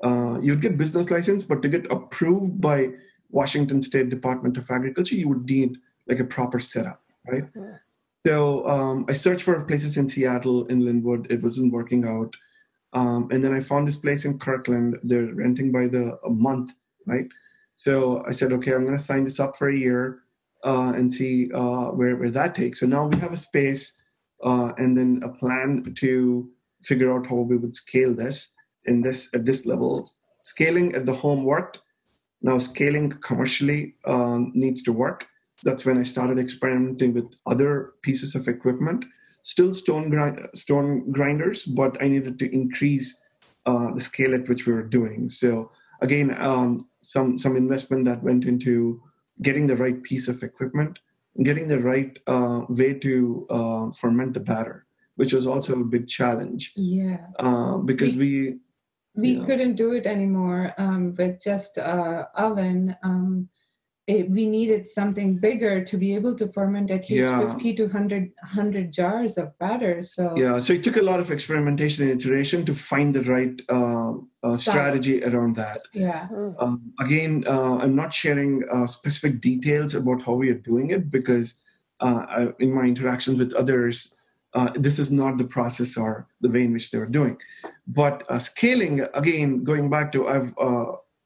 Uh, 0.02 0.38
you'd 0.40 0.62
get 0.62 0.78
business 0.78 1.10
license, 1.10 1.42
but 1.42 1.60
to 1.62 1.68
get 1.68 1.90
approved 1.90 2.60
by 2.60 2.88
Washington 3.30 3.82
State 3.82 4.08
Department 4.08 4.56
of 4.56 4.70
Agriculture, 4.70 5.14
you 5.14 5.28
would 5.28 5.44
need 5.44 5.78
like 6.06 6.20
a 6.20 6.24
proper 6.24 6.58
setup, 6.60 7.02
right? 7.30 7.44
So 8.26 8.68
um, 8.68 9.06
I 9.08 9.12
searched 9.12 9.42
for 9.42 9.60
places 9.64 9.96
in 9.96 10.08
Seattle, 10.08 10.66
in 10.66 10.82
Lynnwood. 10.82 11.30
It 11.30 11.42
wasn't 11.42 11.72
working 11.72 12.04
out. 12.04 12.34
Um, 12.92 13.28
and 13.30 13.44
then 13.44 13.54
I 13.54 13.60
found 13.60 13.86
this 13.86 13.98
place 13.98 14.24
in 14.24 14.38
Kirkland. 14.38 14.98
They're 15.02 15.34
renting 15.34 15.70
by 15.70 15.88
the 15.88 16.18
a 16.24 16.30
month, 16.30 16.72
right? 17.06 17.28
So 17.76 18.24
I 18.26 18.32
said, 18.32 18.52
okay, 18.52 18.74
I'm 18.74 18.84
going 18.84 18.96
to 18.96 19.02
sign 19.02 19.24
this 19.24 19.38
up 19.38 19.56
for 19.56 19.68
a 19.68 19.76
year 19.76 20.20
uh, 20.64 20.92
and 20.96 21.12
see 21.12 21.50
uh, 21.52 21.86
where 21.86 22.16
where 22.16 22.30
that 22.30 22.54
takes. 22.54 22.80
So 22.80 22.86
now 22.86 23.06
we 23.06 23.18
have 23.20 23.32
a 23.32 23.36
space 23.36 23.92
uh, 24.42 24.72
and 24.78 24.96
then 24.96 25.20
a 25.22 25.28
plan 25.28 25.94
to 25.98 26.50
figure 26.82 27.12
out 27.14 27.26
how 27.26 27.36
we 27.36 27.56
would 27.56 27.76
scale 27.76 28.14
this 28.14 28.54
in 28.86 29.02
this 29.02 29.28
at 29.34 29.44
this 29.44 29.66
level. 29.66 30.08
Scaling 30.42 30.94
at 30.94 31.06
the 31.06 31.12
home 31.12 31.44
worked. 31.44 31.80
Now 32.42 32.58
scaling 32.58 33.10
commercially 33.10 33.94
um, 34.04 34.52
needs 34.54 34.82
to 34.84 34.92
work. 34.92 35.26
That's 35.64 35.84
when 35.84 35.98
I 35.98 36.04
started 36.04 36.38
experimenting 36.38 37.14
with 37.14 37.34
other 37.46 37.94
pieces 38.02 38.34
of 38.34 38.46
equipment 38.46 39.04
still 39.48 39.72
stone, 39.72 40.10
grind, 40.10 40.46
stone 40.54 41.10
grinders, 41.10 41.64
but 41.64 42.00
I 42.02 42.08
needed 42.08 42.38
to 42.40 42.54
increase 42.54 43.18
uh, 43.64 43.92
the 43.94 44.00
scale 44.02 44.34
at 44.34 44.46
which 44.46 44.66
we 44.66 44.74
were 44.74 44.82
doing. 44.82 45.30
So 45.30 45.70
again, 46.02 46.36
um, 46.38 46.86
some 47.02 47.38
some 47.38 47.56
investment 47.56 48.04
that 48.04 48.22
went 48.22 48.44
into 48.44 49.02
getting 49.40 49.66
the 49.66 49.76
right 49.76 50.02
piece 50.02 50.28
of 50.28 50.42
equipment, 50.42 50.98
getting 51.42 51.66
the 51.66 51.80
right 51.80 52.18
uh, 52.26 52.66
way 52.68 52.92
to 52.94 53.46
uh, 53.48 53.90
ferment 53.92 54.34
the 54.34 54.40
batter, 54.40 54.84
which 55.16 55.32
was 55.32 55.46
also 55.46 55.80
a 55.80 55.84
big 55.84 56.08
challenge. 56.08 56.72
Yeah, 56.76 57.18
uh, 57.38 57.78
because 57.78 58.16
we 58.16 58.58
we, 59.18 59.36
we 59.36 59.46
couldn't 59.46 59.74
do 59.74 59.92
it 59.92 60.06
anymore 60.06 60.72
um, 60.78 61.14
with 61.18 61.42
just 61.42 61.76
uh, 61.78 62.26
oven. 62.34 62.96
Um, 63.02 63.48
it, 64.06 64.30
we 64.30 64.46
needed 64.46 64.86
something 64.86 65.36
bigger 65.36 65.84
to 65.84 65.96
be 65.98 66.14
able 66.14 66.34
to 66.36 66.50
ferment 66.52 66.90
at 66.90 67.10
least 67.10 67.28
yeah. 67.28 67.52
50 67.52 67.74
to 67.74 67.82
100, 67.84 68.32
100 68.40 68.90
jars 68.90 69.36
of 69.36 69.56
batter 69.58 70.02
so. 70.02 70.34
Yeah 70.34 70.58
so 70.60 70.72
it 70.72 70.82
took 70.82 70.96
a 70.96 71.02
lot 71.02 71.20
of 71.20 71.30
experimentation 71.30 72.08
and 72.08 72.18
iteration 72.18 72.64
to 72.64 72.74
find 72.74 73.14
the 73.14 73.22
right 73.24 73.60
uh, 73.68 74.14
uh, 74.42 74.56
strategy 74.56 75.22
around 75.22 75.56
that. 75.56 75.82
Yeah. 75.92 76.26
Um, 76.58 76.94
again 77.00 77.44
uh, 77.46 77.76
i'm 77.82 77.94
not 77.94 78.14
sharing 78.14 78.64
uh, 78.70 78.86
specific 78.86 79.42
details 79.42 79.94
about 79.94 80.22
how 80.22 80.32
we 80.32 80.48
are 80.48 80.62
doing 80.70 80.90
it 80.90 81.10
because 81.10 81.60
uh, 82.00 82.24
I, 82.28 82.48
in 82.60 82.72
my 82.72 82.84
interactions 82.84 83.38
with 83.38 83.52
others 83.52 84.17
uh, 84.54 84.70
this 84.74 84.98
is 84.98 85.12
not 85.12 85.36
the 85.36 85.44
process 85.44 85.96
or 85.96 86.26
the 86.40 86.48
way 86.48 86.64
in 86.64 86.72
which 86.72 86.90
they 86.90 86.98
were 86.98 87.06
doing 87.06 87.36
but 87.86 88.24
scaling 88.42 89.00
again 89.14 89.64
going 89.64 89.88
back 89.90 90.10
to 90.12 90.28
i've 90.28 90.52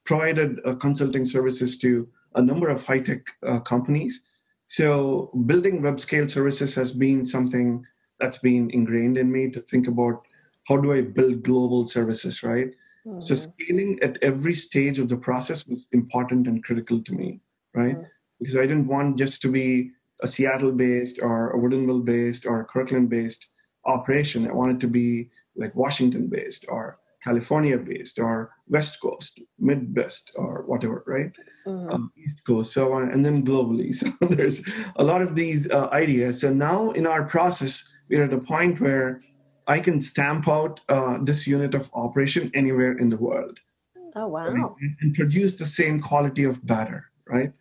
provided 0.05 0.61
consulting 0.81 1.25
services 1.25 1.79
to 1.79 2.09
a 2.35 2.43
number 2.43 2.69
of 2.69 2.85
high 2.85 3.01
tech 3.01 3.27
uh, 3.43 3.61
companies. 3.61 4.25
So, 4.67 5.31
building 5.47 5.83
web 5.83 6.01
scale 6.01 6.29
services 6.29 6.75
has 6.75 6.93
been 6.93 7.27
something 7.27 7.85
that's 8.19 8.39
been 8.39 8.71
ingrained 8.71 9.19
in 9.19 9.31
me 9.31 9.51
to 9.51 9.61
think 9.61 9.87
about 9.87 10.23
how 10.69 10.77
do 10.79 10.93
I 10.93 11.03
build 11.03 11.43
global 11.43 11.87
services, 11.87 12.43
right? 12.43 12.69
Mm-hmm. 13.07 13.21
So, 13.21 13.35
scaling 13.35 13.99
at 14.03 14.19
every 14.23 14.55
stage 14.55 14.99
of 14.99 15.09
the 15.09 15.17
process 15.17 15.67
was 15.67 15.89
important 15.93 16.47
and 16.47 16.65
critical 16.65 17.03
to 17.03 17.13
me, 17.13 17.41
right? 17.75 17.97
Mm-hmm. 17.97 18.07
Because 18.39 18.57
I 18.57 18.63
didn't 18.63 18.89
want 18.89 19.19
just 19.19 19.43
to 19.43 19.49
be 19.51 19.91
a 20.23 20.29
Seattle 20.29 20.73
based 20.73 21.21
or 21.21 21.51
a 21.51 21.59
Woodinville 21.59 22.05
based 22.05 22.47
or 22.47 22.61
a 22.61 22.65
Kirkland 22.65 23.11
based 23.11 23.47
operation. 23.85 24.49
I 24.49 24.53
wanted 24.53 24.81
to 24.81 24.87
be 24.87 25.29
like 25.57 25.75
Washington 25.75 26.29
based 26.29 26.65
or 26.69 26.99
California 27.23 27.79
based 27.79 28.19
or 28.19 28.51
West 28.69 29.01
Coast, 29.01 29.41
Midwest, 29.59 30.33
or 30.35 30.65
whatever, 30.67 31.05
right? 31.07 31.33
Mm-hmm. 31.67 31.91
Um, 31.93 32.13
East 32.17 32.43
Coast, 32.45 32.73
so 32.73 32.93
on, 32.93 33.11
and 33.11 33.25
then 33.25 33.45
globally. 33.45 33.95
So 34.21 34.27
there's 34.27 34.65
a 34.97 35.05
lot 35.05 35.23
of 35.23 35.35
these 35.35 35.71
uh, 35.71 35.89
ideas. 35.93 36.41
So 36.41 36.53
now 36.53 36.91
in 36.93 37.07
our 37.07 37.25
process, 37.25 37.89
we're 38.09 38.25
at 38.25 38.33
a 38.33 38.39
point 38.39 38.81
where 38.81 39.21
I 39.67 39.79
can 39.79 40.01
stamp 40.01 40.49
out 40.49 40.81
uh, 40.89 41.19
this 41.23 41.47
unit 41.47 41.75
of 41.75 41.91
operation 41.95 42.51
anywhere 42.55 42.99
in 42.99 43.09
the 43.09 43.17
world. 43.17 43.61
Oh, 44.17 44.27
wow. 44.27 44.53
Right? 44.53 44.91
And 45.01 45.15
produce 45.15 45.57
the 45.57 45.67
same 45.67 46.01
quality 46.01 46.45
of 46.45 46.65
batter, 46.67 47.11
right? 47.27 47.53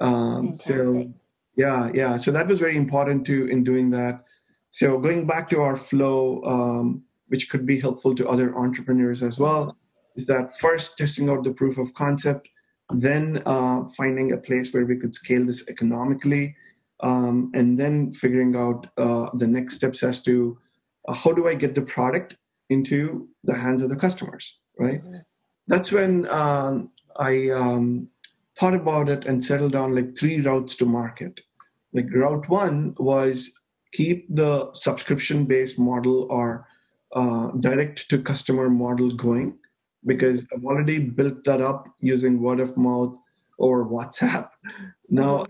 Um, 0.00 0.54
so, 0.54 1.12
yeah, 1.56 1.90
yeah. 1.94 2.16
So 2.16 2.30
that 2.32 2.46
was 2.46 2.58
very 2.58 2.76
important 2.76 3.26
to 3.26 3.46
in 3.46 3.64
doing 3.64 3.90
that. 3.90 4.24
So 4.70 4.98
going 4.98 5.26
back 5.26 5.48
to 5.50 5.60
our 5.60 5.76
flow, 5.76 6.42
um, 6.44 7.04
which 7.28 7.48
could 7.48 7.64
be 7.64 7.80
helpful 7.80 8.14
to 8.16 8.28
other 8.28 8.56
entrepreneurs 8.56 9.22
as 9.22 9.38
well, 9.38 9.76
is 10.16 10.26
that 10.26 10.58
first 10.58 10.98
testing 10.98 11.30
out 11.30 11.44
the 11.44 11.52
proof 11.52 11.78
of 11.78 11.94
concept, 11.94 12.48
then 12.90 13.42
uh, 13.46 13.84
finding 13.96 14.32
a 14.32 14.36
place 14.36 14.74
where 14.74 14.84
we 14.84 14.96
could 14.96 15.14
scale 15.14 15.44
this 15.44 15.68
economically, 15.68 16.56
um, 17.00 17.50
and 17.54 17.78
then 17.78 18.12
figuring 18.12 18.56
out 18.56 18.88
uh, 18.96 19.30
the 19.34 19.46
next 19.46 19.76
steps 19.76 20.02
as 20.02 20.22
to 20.22 20.58
uh, 21.08 21.14
how 21.14 21.32
do 21.32 21.46
I 21.46 21.54
get 21.54 21.74
the 21.74 21.82
product 21.82 22.36
into 22.70 23.28
the 23.44 23.54
hands 23.54 23.82
of 23.82 23.90
the 23.90 23.96
customers, 23.96 24.58
right? 24.78 25.02
Mm-hmm. 25.04 25.18
That's 25.66 25.92
when 25.92 26.28
um, 26.28 26.90
I 27.16 27.50
um, 27.50 28.08
thought 28.56 28.74
about 28.74 29.08
it 29.08 29.24
and 29.24 29.42
settled 29.42 29.74
on 29.74 29.94
like 29.94 30.16
three 30.16 30.40
routes 30.40 30.76
to 30.76 30.86
market. 30.86 31.40
Like 31.92 32.12
route 32.12 32.48
one 32.48 32.94
was 32.98 33.52
keep 33.92 34.26
the 34.34 34.72
subscription 34.74 35.44
based 35.44 35.78
model 35.78 36.26
or 36.30 36.66
uh, 37.14 37.50
direct 37.60 38.08
to 38.10 38.22
customer 38.22 38.68
model 38.68 39.10
going 39.12 39.56
because 40.04 40.44
I've 40.52 40.64
already 40.64 40.98
built 40.98 41.44
that 41.44 41.60
up 41.60 41.86
using 42.00 42.42
word 42.42 42.60
of 42.60 42.76
mouth 42.76 43.16
or 43.58 43.88
WhatsApp. 43.88 44.48
Now, 45.08 45.46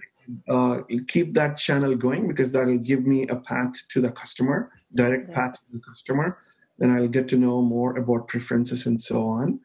uh, 0.48 0.80
keep 1.08 1.34
that 1.34 1.56
channel 1.56 1.94
going 1.94 2.28
because 2.28 2.52
that'll 2.52 2.78
give 2.78 3.06
me 3.06 3.26
a 3.28 3.36
path 3.36 3.72
to 3.90 4.00
the 4.00 4.10
customer, 4.10 4.70
direct 4.94 5.32
path 5.32 5.54
to 5.54 5.60
the 5.72 5.80
customer. 5.80 6.38
Then 6.78 6.90
I'll 6.90 7.08
get 7.08 7.28
to 7.28 7.36
know 7.36 7.62
more 7.62 7.96
about 7.96 8.28
preferences 8.28 8.86
and 8.86 9.00
so 9.00 9.26
on. 9.26 9.60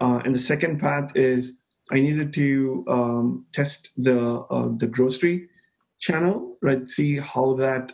Uh, 0.00 0.20
and 0.24 0.34
the 0.34 0.38
second 0.38 0.78
path 0.78 1.16
is 1.16 1.59
I 1.90 2.00
needed 2.00 2.32
to 2.34 2.84
um, 2.88 3.46
test 3.52 3.90
the 3.96 4.40
uh, 4.50 4.68
the 4.76 4.86
grocery 4.86 5.48
channel, 5.98 6.56
right? 6.62 6.88
See 6.88 7.16
how 7.16 7.54
that 7.54 7.92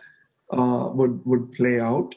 uh, 0.50 0.90
would 0.92 1.24
would 1.24 1.52
play 1.52 1.80
out. 1.80 2.14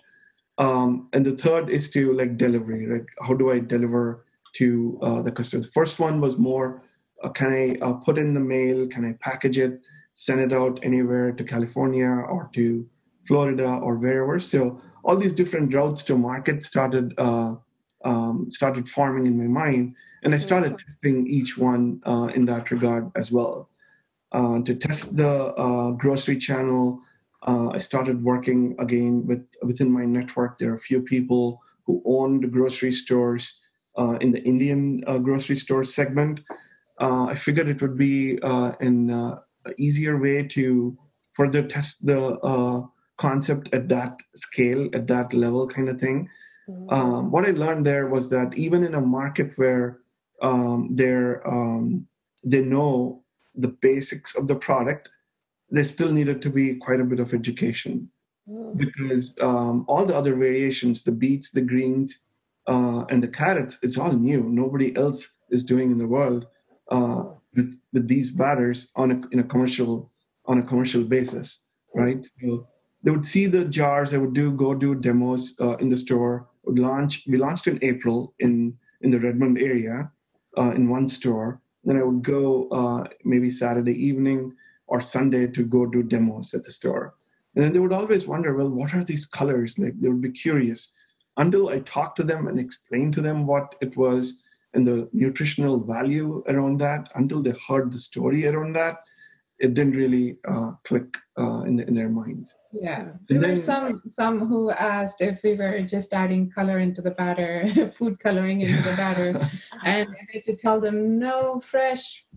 Um, 0.58 1.08
and 1.14 1.26
the 1.26 1.38
third 1.38 1.70
is 1.70 1.90
to 1.92 2.12
like 2.14 2.38
delivery, 2.38 2.86
right? 2.86 3.06
How 3.22 3.34
do 3.34 3.52
I 3.52 3.60
deliver 3.60 4.26
to 4.56 5.00
uh, 5.02 5.22
the 5.22 5.32
customer? 5.32 5.64
The 5.64 5.70
first 5.70 6.00
one 6.00 6.20
was 6.20 6.38
more, 6.38 6.82
uh, 7.24 7.30
can 7.30 7.54
I 7.54 7.78
uh, 7.82 7.94
put 7.94 8.18
in 8.18 8.34
the 8.34 8.42
mail? 8.42 8.86
Can 8.88 9.06
I 9.06 9.14
package 9.22 9.58
it, 9.58 9.80
send 10.16 10.42
it 10.42 10.52
out 10.52 10.80
anywhere 10.84 11.32
to 11.32 11.44
California 11.46 12.10
or 12.10 12.50
to 12.56 12.86
Florida 13.26 13.76
or 13.76 13.96
wherever? 13.96 14.38
So 14.40 14.82
all 15.06 15.16
these 15.16 15.34
different 15.34 15.74
routes 15.74 16.04
to 16.04 16.18
market 16.18 16.62
started 16.64 17.14
uh, 17.18 17.56
um, 18.04 18.48
started 18.50 18.88
forming 18.88 19.28
in 19.28 19.38
my 19.38 19.48
mind, 19.62 19.96
and 20.24 20.36
I 20.36 20.38
started 20.38 20.74
mm-hmm. 20.74 20.92
testing 20.92 21.28
each 21.28 21.58
one 21.58 22.02
uh, 22.06 22.30
in 22.36 22.46
that 22.46 22.72
regard 22.72 23.12
as 23.16 23.32
well. 23.32 23.70
Uh, 24.32 24.62
to 24.62 24.76
test 24.76 25.16
the 25.16 25.96
grocery 25.98 26.38
channel, 26.38 27.02
uh, 27.48 27.70
I 27.70 27.80
started 27.80 28.24
working 28.24 28.76
again 28.80 29.26
with 29.26 29.46
within 29.64 29.92
my 29.92 30.06
network. 30.06 30.60
There 30.60 30.72
are 30.72 30.76
a 30.76 30.80
few 30.80 31.02
people 31.02 31.62
who 31.86 32.02
owned 32.06 32.52
grocery 32.52 32.92
stores 32.92 33.58
uh, 33.98 34.18
in 34.22 34.32
the 34.32 34.44
Indian 34.44 35.04
uh, 35.08 35.18
grocery 35.18 35.56
store 35.56 35.84
segment. 35.84 36.42
Uh, 37.00 37.26
I 37.26 37.36
figured 37.36 37.70
it 37.70 37.82
would 37.82 37.98
be 37.98 38.40
uh, 38.42 38.74
an 38.82 39.10
uh, 39.10 39.40
easier 39.78 40.18
way 40.18 40.44
to 40.44 40.98
further 41.34 41.64
test 41.64 42.06
the 42.06 42.88
concept 43.18 43.70
at 43.74 43.90
that 43.90 44.20
scale, 44.36 44.90
at 44.94 45.08
that 45.08 45.34
level, 45.34 45.68
kind 45.68 45.90
of 45.90 46.00
thing. 46.00 46.30
Mm-hmm. 46.70 46.90
Um, 46.90 47.32
what 47.32 47.46
I 47.46 47.52
learned 47.52 47.86
there 47.86 48.08
was 48.08 48.30
that 48.30 48.58
even 48.58 48.84
in 48.84 48.96
a 48.96 49.02
market 49.02 49.58
where 49.58 50.00
um, 50.42 50.90
they're 50.92 51.48
um, 51.48 52.08
they 52.44 52.62
know 52.62 53.24
the 53.56 53.68
basics 53.68 54.36
of 54.36 54.48
the 54.48 54.56
product 54.56 55.10
there 55.72 55.84
still 55.84 56.12
needed 56.12 56.42
to 56.42 56.50
be 56.50 56.76
quite 56.76 57.00
a 57.00 57.04
bit 57.04 57.20
of 57.20 57.34
education 57.34 58.10
mm. 58.50 58.78
because 58.78 59.36
um, 59.42 59.86
all 59.88 60.06
the 60.06 60.16
other 60.16 60.36
variations, 60.36 61.04
the 61.04 61.12
beets, 61.12 61.52
the 61.52 61.62
greens, 61.62 62.20
uh, 62.68 63.06
and 63.10 63.22
the 63.24 63.28
carrots, 63.28 63.80
it's 63.82 63.98
all 63.98 64.14
new. 64.14 64.44
Nobody 64.44 64.96
else 64.96 65.30
is 65.50 65.64
doing 65.64 65.92
in 65.92 65.98
the 65.98 66.08
world 66.08 66.48
uh, 66.90 67.26
with, 67.56 67.80
with 67.94 68.08
these 68.08 68.32
batters 68.32 68.92
on 68.96 69.12
a, 69.12 69.22
in 69.32 69.40
a 69.40 69.44
commercial 69.44 70.12
on 70.46 70.58
a 70.58 70.64
commercial 70.64 71.04
basis, 71.04 71.68
right? 71.94 72.26
So 72.42 72.68
they 73.04 73.12
would 73.12 73.26
see 73.26 73.46
the 73.46 73.66
jars. 73.66 74.10
They 74.10 74.18
would 74.18 74.34
do 74.34 74.52
go 74.52 74.74
do 74.74 74.96
demos 74.96 75.56
uh, 75.62 75.78
in 75.78 75.90
the 75.90 75.98
store. 75.98 76.48
Would 76.64 76.80
launch. 76.80 77.24
We 77.28 77.38
launched 77.38 77.68
in 77.68 77.78
April 77.84 78.34
in 78.40 78.78
in 79.02 79.12
the 79.12 79.20
Redmond 79.20 79.60
area 79.60 80.12
uh, 80.60 80.72
in 80.72 80.90
one 80.90 81.08
store. 81.10 81.62
Then 81.86 81.98
I 81.98 82.04
would 82.04 82.24
go 82.24 82.68
uh, 82.70 83.04
maybe 83.24 83.50
Saturday 83.50 83.98
evening 84.10 84.54
or 84.88 85.02
Sunday 85.02 85.48
to 85.48 85.64
go 85.64 85.86
do 85.86 86.04
demos 86.04 86.54
at 86.54 86.64
the 86.64 86.72
store. 86.72 87.16
And 87.56 87.64
then 87.64 87.74
they 87.74 87.80
would 87.80 87.94
always 87.94 88.28
wonder, 88.28 88.54
well, 88.54 88.70
what 88.70 88.94
are 88.94 89.04
these 89.04 89.26
colors? 89.26 89.80
Like 89.80 89.96
they 90.00 90.10
would 90.10 90.22
be 90.22 90.32
curious 90.32 90.94
until 91.38 91.70
I 91.70 91.80
talked 91.80 92.18
to 92.18 92.24
them 92.24 92.48
and 92.48 92.60
explained 92.60 93.14
to 93.14 93.22
them 93.22 93.48
what 93.48 93.76
it 93.82 93.96
was 93.96 94.44
and 94.74 94.86
the 94.86 95.10
nutritional 95.14 95.80
value 95.80 96.44
around 96.48 96.80
that, 96.80 97.10
until 97.16 97.42
they 97.42 97.54
heard 97.68 97.92
the 97.92 97.98
story 97.98 98.46
around 98.46 98.74
that. 98.74 98.96
it 99.60 99.74
didn't 99.74 99.96
really 99.96 100.38
uh, 100.48 100.72
click 100.84 101.18
uh, 101.38 101.62
in, 101.68 101.76
the, 101.78 101.88
in 101.88 101.94
their 101.94 102.10
minds. 102.10 102.56
Yeah, 102.72 103.14
there 103.28 103.40
then, 103.40 103.52
were 103.52 103.58
some 103.58 104.02
some 104.06 104.48
who 104.48 104.70
asked 104.70 105.22
if 105.22 105.42
we 105.44 105.56
were 105.56 105.82
just 105.82 106.14
adding 106.14 106.52
color 106.52 106.78
into 106.78 107.02
the 107.02 107.12
batter, 107.12 107.92
food 107.98 108.20
coloring 108.20 108.62
into 108.62 108.82
the 108.84 108.96
batter, 108.96 109.50
and 109.84 110.08
I 110.10 110.34
had 110.34 110.44
to 110.46 110.56
tell 110.56 110.80
them 110.80 111.18
no, 111.18 111.60
fresh, 111.60 112.28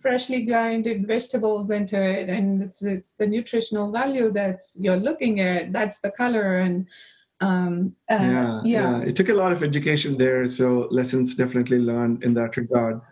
freshly 0.00 0.46
grinded 0.46 1.06
vegetables 1.06 1.70
into 1.70 2.00
it, 2.00 2.30
and 2.30 2.62
it's 2.62 2.80
it's 2.80 3.12
the 3.18 3.26
nutritional 3.26 3.92
value 3.92 4.32
that's 4.32 4.76
you're 4.80 4.96
looking 4.96 5.40
at. 5.40 5.74
That's 5.74 6.00
the 6.00 6.10
color, 6.10 6.56
and 6.56 6.86
um, 7.42 7.94
uh, 8.10 8.14
yeah, 8.14 8.60
yeah, 8.64 8.98
yeah, 8.98 9.00
It 9.02 9.14
took 9.14 9.28
a 9.28 9.34
lot 9.34 9.52
of 9.52 9.62
education 9.62 10.16
there, 10.16 10.48
so 10.48 10.88
lessons 10.90 11.36
definitely 11.36 11.80
learned 11.80 12.24
in 12.24 12.32
that 12.34 12.56
regard. 12.56 13.02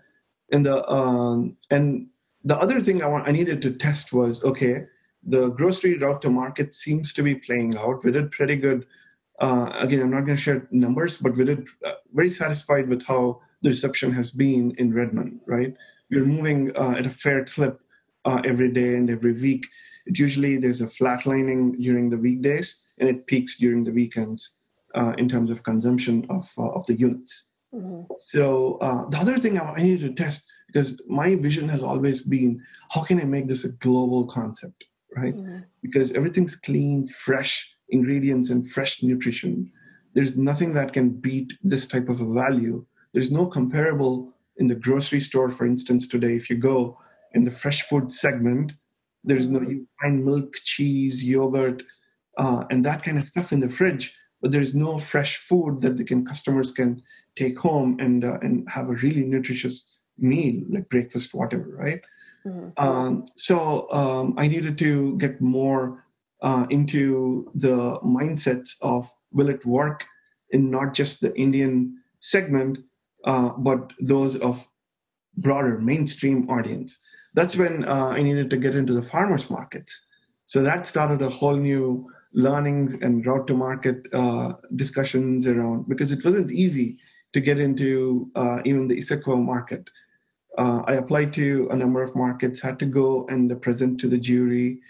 And 0.50 0.64
the 0.64 0.90
um, 0.90 1.58
and 1.70 2.06
the 2.42 2.56
other 2.56 2.80
thing 2.80 3.02
I 3.02 3.06
want 3.06 3.28
I 3.28 3.32
needed 3.32 3.60
to 3.62 3.72
test 3.72 4.14
was 4.14 4.42
okay 4.44 4.86
the 5.22 5.48
grocery 5.50 5.96
route 5.98 6.22
to 6.22 6.30
market 6.30 6.72
seems 6.72 7.12
to 7.14 7.22
be 7.22 7.34
playing 7.34 7.76
out. 7.76 8.04
We 8.04 8.12
did 8.12 8.30
pretty 8.30 8.56
good. 8.56 8.86
Uh, 9.40 9.72
again, 9.74 10.00
I'm 10.00 10.10
not 10.10 10.24
going 10.24 10.36
to 10.36 10.42
share 10.42 10.66
numbers, 10.70 11.16
but 11.16 11.36
we 11.36 11.44
did 11.44 11.66
uh, 11.84 11.94
very 12.12 12.30
satisfied 12.30 12.88
with 12.88 13.04
how 13.04 13.40
the 13.62 13.68
reception 13.68 14.12
has 14.12 14.30
been 14.30 14.72
in 14.78 14.92
Redmond. 14.92 15.40
Right, 15.46 15.74
we're 16.10 16.24
moving 16.24 16.76
uh, 16.76 16.94
at 16.98 17.06
a 17.06 17.10
fair 17.10 17.44
clip 17.44 17.80
uh, 18.24 18.42
every 18.44 18.70
day 18.70 18.94
and 18.94 19.10
every 19.10 19.32
week. 19.32 19.66
It 20.06 20.18
usually 20.18 20.56
there's 20.56 20.80
a 20.80 20.86
flatlining 20.86 21.80
during 21.80 22.10
the 22.10 22.16
weekdays, 22.16 22.84
and 22.98 23.08
it 23.08 23.26
peaks 23.26 23.58
during 23.58 23.84
the 23.84 23.92
weekends 23.92 24.56
uh, 24.94 25.14
in 25.18 25.28
terms 25.28 25.50
of 25.50 25.62
consumption 25.62 26.26
of 26.30 26.50
uh, 26.58 26.70
of 26.70 26.86
the 26.86 26.94
units. 26.94 27.50
Mm-hmm. 27.74 28.12
So 28.18 28.78
the 29.10 29.18
other 29.18 29.38
thing 29.38 29.60
I 29.60 29.82
needed 29.82 30.16
to 30.16 30.22
test 30.22 30.50
because 30.66 31.02
my 31.06 31.34
vision 31.34 31.68
has 31.68 31.82
always 31.82 32.22
been 32.22 32.62
how 32.90 33.02
can 33.02 33.20
I 33.20 33.24
make 33.24 33.46
this 33.46 33.64
a 33.64 33.68
global 33.68 34.26
concept 34.26 34.84
right? 35.20 35.36
Mm-hmm. 35.36 35.58
Because 35.82 36.12
everything's 36.12 36.56
clean, 36.56 37.06
fresh 37.06 37.74
ingredients, 37.90 38.50
and 38.50 38.68
fresh 38.70 39.02
nutrition. 39.02 39.70
There's 40.14 40.36
nothing 40.36 40.72
that 40.74 40.92
can 40.92 41.10
beat 41.10 41.52
this 41.62 41.86
type 41.86 42.08
of 42.08 42.20
a 42.20 42.32
value. 42.32 42.84
There's 43.12 43.32
no 43.32 43.46
comparable 43.46 44.32
in 44.56 44.66
the 44.66 44.74
grocery 44.74 45.20
store, 45.20 45.48
for 45.48 45.66
instance, 45.66 46.08
today. 46.08 46.34
If 46.34 46.50
you 46.50 46.56
go 46.56 46.98
in 47.34 47.44
the 47.44 47.50
fresh 47.50 47.82
food 47.82 48.10
segment, 48.12 48.72
there's 49.24 49.48
no, 49.48 49.60
you 49.60 49.86
find 50.00 50.24
milk, 50.24 50.54
cheese, 50.64 51.24
yogurt, 51.24 51.82
uh, 52.36 52.64
and 52.70 52.84
that 52.84 53.02
kind 53.02 53.18
of 53.18 53.26
stuff 53.26 53.52
in 53.52 53.60
the 53.60 53.68
fridge, 53.68 54.16
but 54.40 54.52
there's 54.52 54.74
no 54.74 54.98
fresh 54.98 55.36
food 55.36 55.80
that 55.82 55.96
the 55.96 56.04
can, 56.04 56.24
customers 56.24 56.72
can 56.72 57.02
take 57.36 57.58
home 57.58 57.96
and, 58.00 58.24
uh, 58.24 58.38
and 58.42 58.68
have 58.68 58.88
a 58.88 58.94
really 58.94 59.24
nutritious 59.24 59.98
meal, 60.18 60.62
like 60.68 60.88
breakfast, 60.88 61.34
whatever, 61.34 61.76
right? 61.76 62.00
Mm-hmm. 62.48 62.84
Um, 62.84 63.26
so 63.36 63.90
um, 63.90 64.34
I 64.38 64.48
needed 64.48 64.78
to 64.78 65.16
get 65.18 65.40
more 65.40 66.02
uh, 66.42 66.66
into 66.70 67.50
the 67.54 67.98
mindsets 68.00 68.76
of 68.80 69.10
will 69.32 69.48
it 69.48 69.64
work 69.66 70.06
in 70.50 70.70
not 70.70 70.94
just 70.94 71.20
the 71.20 71.34
Indian 71.36 71.98
segment, 72.20 72.78
uh, 73.24 73.50
but 73.58 73.92
those 74.00 74.36
of 74.36 74.66
broader 75.36 75.78
mainstream 75.78 76.48
audience. 76.48 76.98
That's 77.34 77.56
when 77.56 77.84
uh, 77.84 78.08
I 78.08 78.22
needed 78.22 78.50
to 78.50 78.56
get 78.56 78.74
into 78.74 78.92
the 78.92 79.02
farmers 79.02 79.50
markets. 79.50 80.06
So 80.46 80.62
that 80.62 80.86
started 80.86 81.22
a 81.22 81.28
whole 81.28 81.56
new 81.56 82.10
learnings 82.32 82.94
and 83.02 83.24
route 83.24 83.46
to 83.48 83.54
market 83.54 84.06
uh, 84.12 84.54
discussions 84.76 85.46
around 85.46 85.88
because 85.88 86.10
it 86.10 86.24
wasn't 86.24 86.50
easy 86.50 86.98
to 87.32 87.40
get 87.40 87.58
into 87.58 88.30
uh, 88.34 88.60
even 88.64 88.88
the 88.88 88.96
Issaquah 88.96 89.42
market 89.42 89.88
uh, 90.56 90.82
I 90.86 90.94
applied 90.94 91.32
to 91.34 91.68
a 91.70 91.76
number 91.76 92.02
of 92.02 92.16
markets, 92.16 92.60
had 92.60 92.78
to 92.80 92.86
go 92.86 93.26
and 93.28 93.60
present 93.60 94.00
to 94.00 94.08
the 94.08 94.18
jury, 94.18 94.80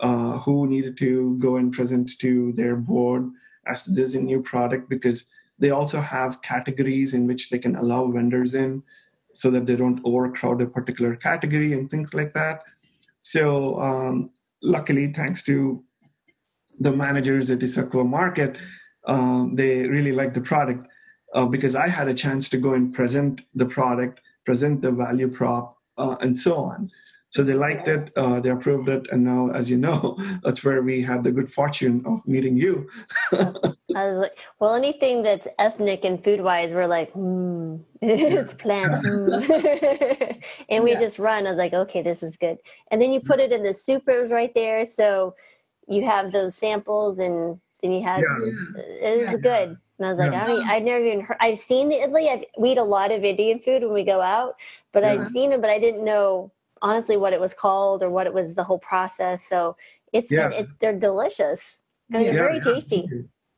uh, 0.00 0.38
who 0.38 0.66
needed 0.66 0.96
to 0.98 1.36
go 1.38 1.56
and 1.56 1.72
present 1.72 2.18
to 2.18 2.52
their 2.52 2.76
board 2.76 3.30
as 3.66 3.84
to 3.84 3.92
this 3.92 4.14
new 4.14 4.42
product 4.42 4.88
because 4.88 5.26
they 5.58 5.70
also 5.70 6.00
have 6.00 6.42
categories 6.42 7.14
in 7.14 7.26
which 7.26 7.50
they 7.50 7.58
can 7.58 7.76
allow 7.76 8.06
vendors 8.06 8.54
in 8.54 8.82
so 9.34 9.50
that 9.50 9.66
they 9.66 9.76
don't 9.76 10.00
overcrowd 10.04 10.60
a 10.60 10.66
particular 10.66 11.16
category 11.16 11.72
and 11.72 11.90
things 11.90 12.14
like 12.14 12.32
that. 12.32 12.62
So, 13.22 13.80
um, 13.80 14.30
luckily, 14.62 15.12
thanks 15.12 15.42
to 15.44 15.82
the 16.78 16.92
managers 16.92 17.50
at 17.50 17.60
Issaquah 17.60 18.08
Market, 18.08 18.56
um, 19.06 19.54
they 19.54 19.86
really 19.86 20.12
liked 20.12 20.34
the 20.34 20.40
product 20.40 20.86
uh, 21.34 21.46
because 21.46 21.74
I 21.74 21.88
had 21.88 22.08
a 22.08 22.14
chance 22.14 22.48
to 22.50 22.58
go 22.58 22.74
and 22.74 22.94
present 22.94 23.42
the 23.54 23.66
product 23.66 24.20
present 24.46 24.80
the 24.80 24.92
value 24.92 25.28
prop, 25.28 25.76
uh, 25.98 26.16
and 26.20 26.38
so 26.38 26.56
on. 26.56 26.90
So 27.30 27.42
they 27.42 27.54
liked 27.54 27.86
it, 27.88 28.12
uh, 28.16 28.40
they 28.40 28.50
approved 28.50 28.88
it, 28.88 29.08
and 29.12 29.22
now, 29.24 29.50
as 29.50 29.68
you 29.68 29.76
know, 29.76 30.16
that's 30.42 30.64
where 30.64 30.82
we 30.82 31.02
had 31.02 31.22
the 31.22 31.32
good 31.32 31.52
fortune 31.52 32.02
of 32.06 32.26
meeting 32.26 32.56
you. 32.56 32.88
I 33.32 34.08
was 34.08 34.18
like, 34.18 34.38
well, 34.58 34.74
anything 34.74 35.22
that's 35.22 35.46
ethnic 35.58 36.04
and 36.04 36.22
food 36.22 36.40
wise, 36.40 36.72
we're 36.72 36.86
like, 36.86 37.12
hmm, 37.12 37.76
it's 38.00 38.54
plants. 38.54 39.06
Mm. 39.06 40.42
and 40.70 40.84
we 40.84 40.92
yeah. 40.92 40.98
just 40.98 41.18
run. 41.18 41.46
I 41.46 41.50
was 41.50 41.58
like, 41.58 41.74
okay, 41.74 42.00
this 42.00 42.22
is 42.22 42.36
good. 42.36 42.58
And 42.90 43.02
then 43.02 43.12
you 43.12 43.20
put 43.20 43.40
it 43.40 43.52
in 43.52 43.62
the 43.62 43.74
supers 43.74 44.30
right 44.30 44.54
there. 44.54 44.86
So 44.86 45.34
you 45.88 46.04
have 46.06 46.32
those 46.32 46.54
samples, 46.54 47.18
and 47.18 47.60
then 47.82 47.92
you 47.92 48.02
have 48.02 48.20
yeah. 48.20 48.82
it's 49.02 49.32
yeah. 49.32 49.36
good. 49.36 49.78
And 49.98 50.06
I 50.06 50.10
was 50.10 50.18
like, 50.18 50.32
yeah. 50.32 50.44
I 50.44 50.46
mean, 50.46 50.62
I've 50.68 50.82
never 50.82 51.04
even 51.04 51.20
heard. 51.20 51.38
I've 51.40 51.58
seen 51.58 51.88
the 51.88 51.96
idli. 51.96 52.28
I've, 52.28 52.44
we 52.58 52.72
eat 52.72 52.78
a 52.78 52.82
lot 52.82 53.12
of 53.12 53.24
Indian 53.24 53.58
food 53.58 53.82
when 53.82 53.92
we 53.92 54.04
go 54.04 54.20
out, 54.20 54.56
but 54.92 55.02
yeah. 55.02 55.12
I'd 55.12 55.28
seen 55.28 55.52
it, 55.52 55.60
but 55.60 55.70
I 55.70 55.78
didn't 55.78 56.04
know 56.04 56.52
honestly 56.82 57.16
what 57.16 57.32
it 57.32 57.40
was 57.40 57.54
called 57.54 58.02
or 58.02 58.10
what 58.10 58.26
it 58.26 58.34
was 58.34 58.54
the 58.54 58.64
whole 58.64 58.78
process. 58.78 59.46
So 59.48 59.76
it's 60.12 60.30
yeah. 60.30 60.48
been, 60.48 60.64
it, 60.64 60.68
they're 60.80 60.98
delicious. 60.98 61.78
I 62.12 62.18
mean, 62.18 62.26
yeah, 62.26 62.32
they're 62.32 62.48
very 62.48 62.60
tasty. 62.60 63.08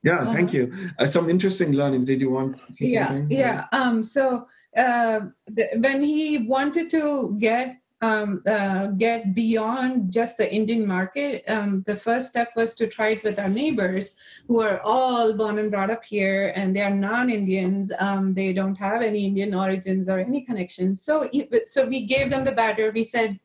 Yeah, 0.04 0.20
uh-huh. 0.20 0.32
thank 0.32 0.52
you. 0.52 0.72
Uh, 0.98 1.06
some 1.06 1.28
interesting 1.28 1.72
learnings. 1.72 2.04
Did 2.04 2.20
you 2.20 2.30
want? 2.30 2.56
To 2.76 2.86
yeah, 2.86 3.10
anything? 3.10 3.30
yeah. 3.30 3.66
Um, 3.72 4.02
so 4.02 4.46
uh, 4.76 5.20
the, 5.48 5.68
when 5.78 6.02
he 6.02 6.38
wanted 6.38 6.88
to 6.90 7.36
get 7.38 7.76
um, 8.00 8.42
uh, 8.46 8.86
get 8.88 9.34
beyond 9.34 10.12
just 10.12 10.36
the 10.36 10.52
Indian 10.52 10.86
market, 10.86 11.44
um, 11.48 11.82
the 11.86 11.96
first 11.96 12.28
step 12.28 12.50
was 12.54 12.74
to 12.76 12.86
try 12.86 13.08
it 13.08 13.24
with 13.24 13.38
our 13.38 13.48
neighbors 13.48 14.14
who 14.46 14.60
are 14.60 14.80
all 14.82 15.36
born 15.36 15.58
and 15.58 15.70
brought 15.70 15.90
up 15.90 16.04
here 16.04 16.52
and 16.54 16.74
they 16.74 16.80
are 16.80 16.94
non 16.94 17.28
Indians. 17.28 17.90
Um, 17.98 18.34
they 18.34 18.52
don't 18.52 18.76
have 18.76 19.02
any 19.02 19.26
Indian 19.26 19.54
origins 19.54 20.08
or 20.08 20.18
any 20.20 20.42
connections. 20.42 21.02
So, 21.02 21.28
so 21.64 21.86
we 21.86 22.06
gave 22.06 22.30
them 22.30 22.44
the 22.44 22.52
batter. 22.52 22.92
We 22.94 23.04
said, 23.04 23.40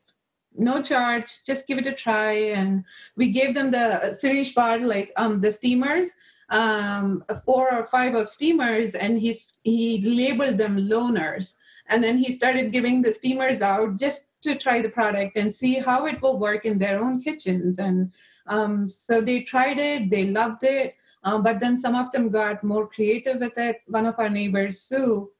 no 0.56 0.80
charge, 0.80 1.42
just 1.44 1.66
give 1.66 1.78
it 1.78 1.86
a 1.86 1.92
try. 1.92 2.32
And 2.32 2.84
we 3.16 3.32
gave 3.32 3.54
them 3.54 3.72
the 3.72 4.12
Sirish 4.12 4.54
bar, 4.54 4.78
like 4.78 5.12
um, 5.16 5.40
the 5.40 5.50
steamers 5.50 6.10
um, 6.50 7.24
four 7.44 7.72
or 7.72 7.86
five 7.86 8.14
of 8.14 8.28
steamers 8.28 8.94
and 8.94 9.18
he's 9.18 9.60
he 9.64 10.00
labeled 10.02 10.58
them 10.58 10.76
loaners 10.76 11.56
and 11.86 12.02
then 12.02 12.18
he 12.18 12.32
started 12.32 12.72
giving 12.72 13.02
the 13.02 13.12
steamers 13.12 13.62
out 13.62 13.96
just 13.98 14.28
to 14.44 14.56
try 14.56 14.80
the 14.80 14.88
product 14.88 15.36
and 15.36 15.52
see 15.52 15.74
how 15.74 16.06
it 16.06 16.22
will 16.22 16.38
work 16.38 16.64
in 16.64 16.78
their 16.78 17.02
own 17.02 17.20
kitchens. 17.20 17.78
And 17.78 18.12
um, 18.46 18.88
so 18.88 19.20
they 19.20 19.42
tried 19.42 19.78
it, 19.78 20.10
they 20.10 20.24
loved 20.24 20.64
it, 20.64 20.96
uh, 21.24 21.38
but 21.38 21.60
then 21.60 21.76
some 21.76 21.94
of 21.94 22.12
them 22.12 22.28
got 22.30 22.62
more 22.62 22.86
creative 22.86 23.40
with 23.40 23.58
it. 23.58 23.80
One 23.86 24.06
of 24.06 24.18
our 24.18 24.28
neighbors, 24.28 24.80
Sue, 24.80 25.30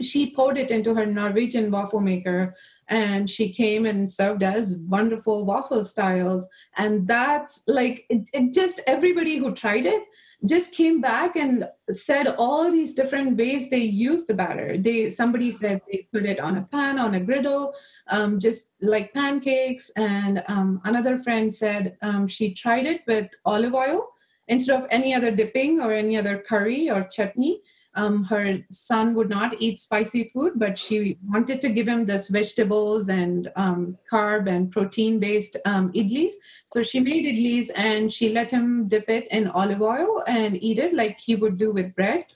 she 0.00 0.34
poured 0.34 0.58
it 0.58 0.70
into 0.70 0.94
her 0.94 1.06
Norwegian 1.06 1.70
waffle 1.70 2.00
maker 2.00 2.54
and 2.88 3.30
she 3.30 3.52
came 3.52 3.86
and 3.86 4.10
served 4.10 4.42
us 4.42 4.76
wonderful 4.88 5.44
waffle 5.46 5.84
styles 5.84 6.46
and 6.76 7.06
that's 7.06 7.62
like 7.66 8.04
it, 8.10 8.28
it, 8.32 8.52
just 8.52 8.80
everybody 8.86 9.38
who 9.38 9.54
tried 9.54 9.86
it 9.86 10.02
just 10.46 10.72
came 10.72 11.00
back 11.00 11.36
and 11.36 11.68
said 11.90 12.26
all 12.26 12.70
these 12.70 12.94
different 12.94 13.36
ways 13.36 13.70
they 13.70 13.78
use 13.78 14.26
the 14.26 14.34
batter. 14.34 14.76
They 14.78 15.08
somebody 15.08 15.50
said 15.50 15.80
they 15.90 16.06
put 16.12 16.26
it 16.26 16.40
on 16.40 16.58
a 16.58 16.62
pan, 16.62 16.98
on 16.98 17.14
a 17.14 17.20
griddle, 17.20 17.74
um, 18.08 18.38
just 18.38 18.72
like 18.80 19.14
pancakes. 19.14 19.90
And 19.96 20.42
um, 20.48 20.80
another 20.84 21.18
friend 21.18 21.54
said 21.54 21.96
um, 22.02 22.26
she 22.26 22.52
tried 22.52 22.86
it 22.86 23.02
with 23.06 23.30
olive 23.44 23.74
oil 23.74 24.08
instead 24.48 24.80
of 24.80 24.86
any 24.90 25.14
other 25.14 25.30
dipping 25.30 25.80
or 25.80 25.92
any 25.92 26.16
other 26.16 26.38
curry 26.38 26.90
or 26.90 27.04
chutney 27.04 27.62
um, 27.96 28.24
her 28.24 28.58
son 28.70 29.14
would 29.14 29.28
not 29.28 29.60
eat 29.60 29.80
spicy 29.80 30.30
food, 30.32 30.54
but 30.56 30.76
she 30.76 31.18
wanted 31.28 31.60
to 31.60 31.68
give 31.68 31.86
him 31.86 32.04
this 32.04 32.28
vegetables 32.28 33.08
and 33.08 33.50
um, 33.56 33.96
carb 34.10 34.48
and 34.48 34.72
protein 34.72 35.20
based 35.20 35.56
um, 35.64 35.92
idlis. 35.92 36.32
So 36.66 36.82
she 36.82 37.00
made 37.00 37.24
idlis 37.24 37.70
and 37.74 38.12
she 38.12 38.30
let 38.30 38.50
him 38.50 38.88
dip 38.88 39.08
it 39.08 39.28
in 39.28 39.48
olive 39.48 39.82
oil 39.82 40.24
and 40.26 40.60
eat 40.62 40.78
it 40.78 40.92
like 40.92 41.20
he 41.20 41.36
would 41.36 41.56
do 41.56 41.70
with 41.72 41.94
bread. 41.94 42.26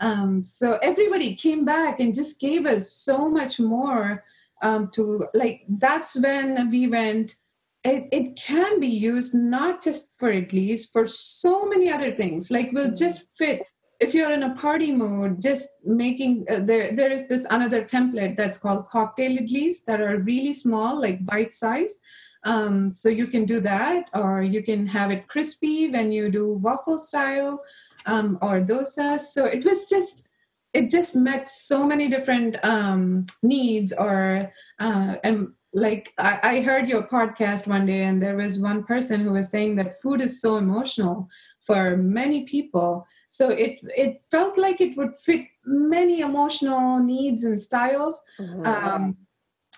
Um, 0.00 0.42
so 0.42 0.78
everybody 0.82 1.36
came 1.36 1.64
back 1.64 2.00
and 2.00 2.12
just 2.12 2.40
gave 2.40 2.66
us 2.66 2.90
so 2.90 3.30
much 3.30 3.60
more 3.60 4.24
um, 4.62 4.90
to 4.94 5.28
like. 5.34 5.62
That's 5.68 6.16
when 6.16 6.70
we 6.70 6.88
went. 6.88 7.36
It, 7.84 8.08
it 8.12 8.36
can 8.36 8.80
be 8.80 8.88
used 8.88 9.34
not 9.34 9.82
just 9.82 10.18
for 10.18 10.32
idlis, 10.32 10.90
for 10.90 11.06
so 11.06 11.66
many 11.66 11.92
other 11.92 12.16
things. 12.16 12.50
Like 12.50 12.70
we'll 12.72 12.86
mm-hmm. 12.86 12.94
just 12.96 13.26
fit 13.36 13.62
if 14.00 14.14
you're 14.14 14.32
in 14.32 14.42
a 14.42 14.54
party 14.54 14.92
mood, 14.92 15.40
just 15.40 15.68
making 15.84 16.46
uh, 16.50 16.60
there 16.60 16.92
there 16.92 17.10
is 17.10 17.28
this 17.28 17.46
another 17.50 17.84
template 17.84 18.36
that's 18.36 18.58
called 18.58 18.88
cocktail 18.88 19.36
idlis 19.38 19.84
that 19.86 20.00
are 20.00 20.18
really 20.18 20.52
small, 20.52 21.00
like 21.00 21.24
bite 21.24 21.52
size. 21.52 22.00
Um, 22.44 22.92
so 22.92 23.08
you 23.08 23.26
can 23.26 23.46
do 23.46 23.60
that, 23.60 24.10
or 24.12 24.42
you 24.42 24.62
can 24.62 24.86
have 24.86 25.10
it 25.10 25.28
crispy 25.28 25.90
when 25.90 26.12
you 26.12 26.28
do 26.28 26.52
waffle 26.52 26.98
style 26.98 27.62
um, 28.06 28.38
or 28.42 28.60
dosa. 28.60 29.18
So 29.18 29.46
it 29.46 29.64
was 29.64 29.88
just 29.88 30.28
it 30.74 30.90
just 30.90 31.14
met 31.14 31.48
so 31.48 31.86
many 31.86 32.08
different 32.08 32.56
um, 32.64 33.26
needs 33.42 33.92
or 33.92 34.52
uh, 34.80 35.14
and 35.22 35.52
like 35.72 36.12
I, 36.18 36.38
I, 36.42 36.60
heard 36.60 36.88
your 36.88 37.02
podcast 37.02 37.66
one 37.66 37.84
day 37.86 38.04
and 38.04 38.22
there 38.22 38.36
was 38.36 38.60
one 38.60 38.84
person 38.84 39.20
who 39.20 39.32
was 39.32 39.50
saying 39.50 39.74
that 39.76 40.00
food 40.00 40.20
is 40.20 40.40
so 40.40 40.56
emotional 40.56 41.28
for 41.66 41.96
many 41.96 42.44
people 42.44 43.06
so 43.28 43.48
it 43.48 43.80
it 43.96 44.22
felt 44.30 44.58
like 44.58 44.80
it 44.80 44.96
would 44.96 45.14
fit 45.16 45.46
many 45.64 46.20
emotional 46.20 47.02
needs 47.02 47.44
and 47.44 47.60
styles 47.60 48.20
mm-hmm. 48.38 48.66
um, 48.66 49.16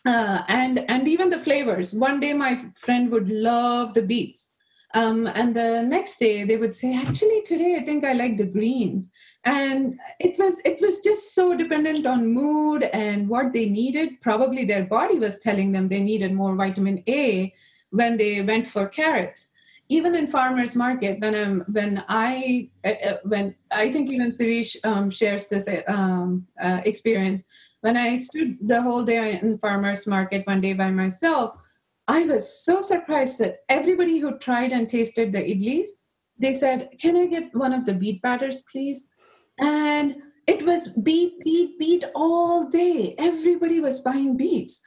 uh, 0.07 0.43
and 0.49 0.79
and 0.91 1.09
even 1.09 1.31
the 1.31 1.39
flavors 1.39 1.95
one 1.95 2.21
day 2.21 2.33
my 2.33 2.65
friend 2.77 3.11
would 3.11 3.29
love 3.29 3.95
the 3.95 4.03
beets 4.03 4.51
um, 4.97 5.27
and 5.27 5.55
the 5.55 5.83
next 5.83 6.17
day 6.17 6.45
they 6.45 6.57
would 6.57 6.75
say, 6.75 6.95
actually 6.95 7.43
today 7.43 7.77
I 7.77 7.85
think 7.85 8.03
I 8.03 8.15
like 8.15 8.39
the 8.39 8.47
greens. 8.47 9.11
And 9.45 9.99
it 10.19 10.39
was 10.39 10.61
it 10.65 10.81
was 10.81 11.01
just 11.01 11.35
so 11.35 11.55
dependent 11.55 12.07
on 12.07 12.33
mood 12.33 12.85
and 12.85 13.29
what 13.29 13.53
they 13.53 13.67
needed. 13.67 14.21
Probably 14.23 14.65
their 14.65 14.87
body 14.87 15.19
was 15.19 15.39
telling 15.39 15.73
them 15.73 15.89
they 15.89 16.01
needed 16.01 16.33
more 16.33 16.57
vitamin 16.57 17.03
A 17.09 17.53
when 17.91 18.17
they 18.17 18.41
went 18.41 18.67
for 18.67 18.89
carrots. 18.89 19.51
Even 19.89 20.15
in 20.17 20.27
farmers 20.27 20.75
market, 20.75 21.21
when 21.21 21.35
I'm 21.35 21.61
when 21.73 22.05
I 22.09 22.71
uh, 22.85 22.89
uh 22.89 23.19
when 23.25 23.55
I 23.71 23.93
think 23.93 24.11
even 24.11 24.33
Sirish 24.33 24.77
um, 24.85 25.11
shares 25.11 25.47
this 25.47 25.69
um, 25.87 26.47
uh, 26.61 26.81
experience. 26.85 27.45
When 27.83 27.97
I 27.97 28.19
stood 28.19 28.59
the 28.61 28.83
whole 28.83 29.05
day 29.05 29.39
in 29.41 29.59
farmers 29.59 30.07
market 30.07 30.47
one 30.47 30.61
day 30.61 30.73
by 30.73 30.91
myself, 30.91 31.57
I 32.09 32.25
was 32.25 32.65
so 32.65 32.81
surprised 32.81 33.39
that 33.39 33.59
everybody 33.69 34.19
who 34.19 34.39
tried 34.39 34.73
and 34.73 34.89
tasted 34.89 35.33
the 35.33 35.39
idlis, 35.39 35.89
they 36.39 36.53
said, 36.53 36.91
Can 37.01 37.17
I 37.17 37.27
get 37.27 37.55
one 37.55 37.73
of 37.73 37.85
the 37.85 37.95
beet 37.95 38.23
batters, 38.23 38.63
please? 38.71 39.09
And 39.59 40.17
it 40.47 40.65
was 40.65 40.89
beet, 40.89 41.41
beet, 41.41 41.79
beet 41.79 42.05
all 42.15 42.69
day. 42.69 43.17
Everybody 43.19 43.81
was 43.81 44.01
buying 44.01 44.37
beets. 44.37 44.83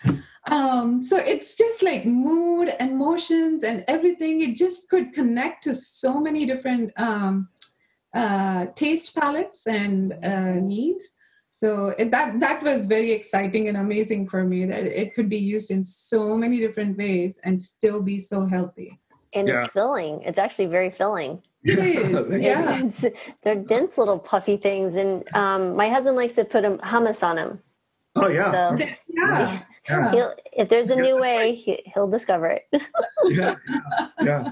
Um, 0.49 1.03
so 1.03 1.17
it's 1.17 1.55
just 1.55 1.83
like 1.83 2.05
mood, 2.05 2.69
and 2.79 2.91
emotions, 2.91 3.63
and 3.63 3.83
everything. 3.87 4.41
It 4.41 4.55
just 4.55 4.89
could 4.89 5.13
connect 5.13 5.63
to 5.63 5.75
so 5.75 6.19
many 6.19 6.45
different 6.45 6.91
um, 6.97 7.49
uh, 8.13 8.67
taste 8.75 9.15
palettes 9.15 9.67
and 9.67 10.13
uh, 10.23 10.53
needs. 10.55 11.13
So 11.49 11.89
it, 11.97 12.11
that 12.11 12.39
that 12.39 12.63
was 12.63 12.85
very 12.85 13.11
exciting 13.11 13.67
and 13.67 13.77
amazing 13.77 14.29
for 14.29 14.43
me 14.43 14.65
that 14.65 14.85
it 14.85 15.13
could 15.13 15.29
be 15.29 15.37
used 15.37 15.71
in 15.71 15.83
so 15.83 16.37
many 16.37 16.59
different 16.59 16.97
ways 16.97 17.39
and 17.43 17.61
still 17.61 18.01
be 18.01 18.19
so 18.19 18.45
healthy. 18.45 18.99
And 19.33 19.47
yeah. 19.47 19.63
it's 19.63 19.73
filling. 19.73 20.21
It's 20.23 20.39
actually 20.39 20.67
very 20.67 20.89
filling. 20.89 21.43
It 21.63 21.77
is 21.77 22.29
yeah 22.41 22.79
it's, 22.79 23.03
it's, 23.03 23.19
they're 23.43 23.55
dense 23.55 23.97
little 23.97 24.19
puffy 24.19 24.57
things. 24.57 24.95
And 24.95 25.27
um, 25.35 25.75
my 25.75 25.89
husband 25.89 26.15
likes 26.15 26.33
to 26.33 26.45
put 26.45 26.63
hummus 26.63 27.21
on 27.23 27.35
them 27.35 27.59
oh 28.15 28.27
yeah 28.27 28.73
so, 28.73 28.85
yeah, 29.07 29.63
yeah. 29.87 30.29
if 30.53 30.69
there's 30.69 30.89
a 30.89 30.95
new 30.95 31.19
way 31.19 31.55
he, 31.55 31.81
will 31.95 32.07
discover 32.07 32.47
it 32.47 32.67
yeah, 33.27 33.55
yeah 34.21 34.51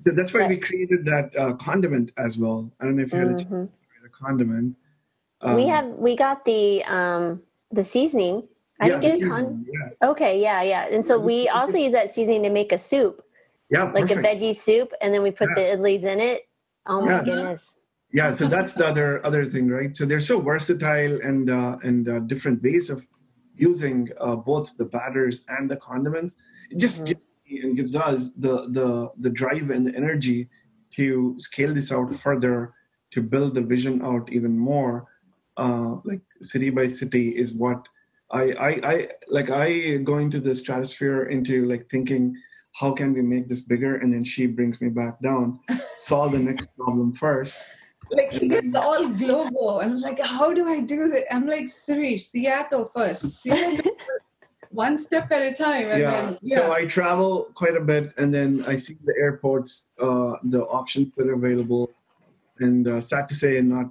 so 0.00 0.10
that's 0.12 0.32
why 0.32 0.46
we 0.46 0.56
created 0.56 1.04
that 1.04 1.34
uh, 1.36 1.52
condiment 1.54 2.12
as 2.16 2.38
well 2.38 2.70
i 2.80 2.84
don't 2.84 2.96
know 2.96 3.02
if 3.02 3.12
you 3.12 3.18
had 3.18 3.28
mm-hmm. 3.28 3.54
a, 3.54 4.06
a 4.06 4.08
condiment 4.10 4.76
um, 5.40 5.56
we 5.56 5.66
have 5.66 5.86
we 5.86 6.16
got 6.16 6.44
the 6.44 6.82
um 6.84 7.42
the 7.70 7.84
seasoning. 7.84 8.46
I 8.80 8.88
yeah, 8.88 9.00
didn't 9.00 9.20
get 9.20 9.30
con- 9.30 9.66
yeah. 9.70 10.08
Okay, 10.10 10.40
yeah, 10.40 10.62
yeah. 10.62 10.86
And 10.90 11.04
so 11.04 11.18
we 11.18 11.48
also 11.48 11.78
use 11.78 11.92
that 11.92 12.12
seasoning 12.12 12.42
to 12.42 12.50
make 12.50 12.72
a 12.72 12.78
soup. 12.78 13.22
Yeah, 13.70 13.84
like 13.84 14.08
perfect. 14.08 14.20
a 14.20 14.22
veggie 14.22 14.54
soup, 14.54 14.92
and 15.00 15.12
then 15.12 15.22
we 15.22 15.30
put 15.30 15.48
yeah. 15.56 15.76
the 15.76 15.82
idlis 15.82 16.04
in 16.04 16.20
it. 16.20 16.48
Oh 16.86 17.00
my 17.00 17.22
goodness. 17.24 17.72
Yeah, 18.16 18.32
so 18.32 18.48
that's 18.48 18.72
the 18.72 18.86
other 18.86 19.24
other 19.26 19.44
thing, 19.44 19.68
right? 19.68 19.94
So 19.94 20.06
they're 20.06 20.28
so 20.32 20.40
versatile 20.40 21.20
and 21.20 21.50
uh, 21.50 21.76
and 21.82 22.08
uh, 22.08 22.20
different 22.20 22.62
ways 22.62 22.88
of 22.88 23.06
using 23.56 24.08
uh, 24.18 24.36
both 24.36 24.74
the 24.78 24.86
batters 24.86 25.44
and 25.48 25.70
the 25.70 25.76
condiments. 25.76 26.34
It 26.70 26.78
just 26.78 27.04
mm-hmm. 27.04 27.20
gives 27.48 27.64
and 27.64 27.76
gives 27.76 27.94
us 27.94 28.32
the 28.32 28.54
the 28.78 29.12
the 29.18 29.28
drive 29.28 29.68
and 29.68 29.86
the 29.86 29.94
energy 29.94 30.48
to 30.96 31.34
scale 31.36 31.74
this 31.74 31.92
out 31.92 32.14
further, 32.14 32.72
to 33.10 33.20
build 33.20 33.54
the 33.54 33.60
vision 33.60 34.00
out 34.00 34.32
even 34.32 34.56
more 34.56 35.06
uh, 35.56 35.96
like 36.04 36.22
city 36.40 36.70
by 36.70 36.88
city 36.88 37.36
is 37.36 37.52
what 37.52 37.86
I, 38.30 38.44
I 38.68 38.70
I 38.92 39.08
like 39.28 39.50
I 39.50 39.96
go 40.10 40.16
into 40.18 40.40
the 40.40 40.54
stratosphere 40.54 41.24
into 41.24 41.66
like 41.66 41.90
thinking 41.90 42.34
how 42.80 42.92
can 42.92 43.12
we 43.12 43.20
make 43.20 43.48
this 43.48 43.60
bigger 43.60 43.96
and 43.96 44.12
then 44.12 44.24
she 44.24 44.46
brings 44.46 44.80
me 44.80 44.88
back 44.88 45.20
down 45.20 45.60
solve 45.96 46.32
the 46.32 46.38
next 46.38 46.74
problem 46.76 47.12
first 47.12 47.58
like 48.10 48.32
he 48.32 48.48
gets 48.48 48.74
all 48.74 49.08
global 49.08 49.80
and 49.80 49.90
I 49.90 49.92
was 49.92 50.02
like 50.02 50.20
how 50.20 50.52
do 50.52 50.68
I 50.68 50.80
do 50.80 51.08
that 51.08 51.32
I'm 51.34 51.46
like 51.46 51.68
Sirish 51.68 52.26
Seattle 52.26 52.90
first 52.94 53.30
Seattle 53.30 53.92
one 54.70 54.98
step 54.98 55.30
at 55.32 55.42
a 55.42 55.54
time 55.54 55.88
yeah. 55.88 55.96
Then, 55.96 56.38
yeah. 56.42 56.56
so 56.56 56.72
I 56.72 56.86
travel 56.86 57.48
quite 57.54 57.76
a 57.76 57.80
bit 57.80 58.12
and 58.18 58.32
then 58.32 58.62
I 58.66 58.76
see 58.76 58.96
the 59.04 59.14
airports 59.18 59.90
uh, 59.98 60.36
the 60.44 60.64
options 60.64 61.14
that 61.16 61.28
are 61.28 61.34
available 61.34 61.90
and 62.60 62.86
uh, 62.86 63.00
sad 63.00 63.28
to 63.28 63.34
say 63.34 63.60
not 63.60 63.90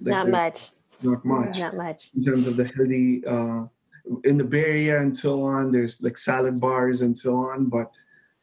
like 0.00 0.14
not 0.14 0.28
much 0.28 0.72
not 1.02 1.24
much. 1.24 1.58
Not 1.58 1.76
much. 1.76 2.10
In 2.16 2.24
terms 2.24 2.46
of 2.46 2.56
the 2.56 2.64
healthy, 2.64 3.24
uh, 3.26 3.66
in 4.24 4.36
the 4.36 4.44
Bay 4.44 4.64
Area 4.64 5.00
and 5.00 5.16
so 5.16 5.42
on, 5.42 5.70
there's 5.70 6.02
like 6.02 6.18
salad 6.18 6.60
bars 6.60 7.00
and 7.00 7.18
so 7.18 7.36
on. 7.36 7.66
But 7.66 7.90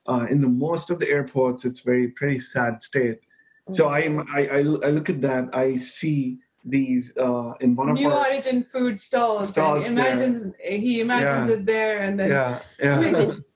uh, 0.07 0.27
in 0.29 0.41
the 0.41 0.47
most 0.47 0.89
of 0.89 0.99
the 0.99 1.09
airports, 1.09 1.65
it's 1.65 1.81
very 1.81 2.09
pretty 2.09 2.39
sad 2.39 2.81
state. 2.81 3.19
So 3.71 3.89
I, 3.89 4.01
I, 4.33 4.47
I 4.57 4.61
look 4.61 5.09
at 5.09 5.21
that. 5.21 5.49
I 5.53 5.77
see 5.77 6.39
these 6.65 7.17
uh, 7.17 7.53
in 7.61 7.75
one 7.75 7.93
New 7.93 8.07
of 8.07 8.13
our 8.13 8.27
origin 8.27 8.65
food 8.71 8.99
stalls. 8.99 9.49
stalls 9.49 9.89
imagines 9.89 10.53
there. 10.57 10.77
he 10.77 11.01
imagines 11.01 11.49
yeah. 11.49 11.55
it 11.55 11.65
there, 11.65 11.99
and 12.03 12.19
then 12.19 12.29
yeah, 12.29 12.59
yeah. 12.79 13.33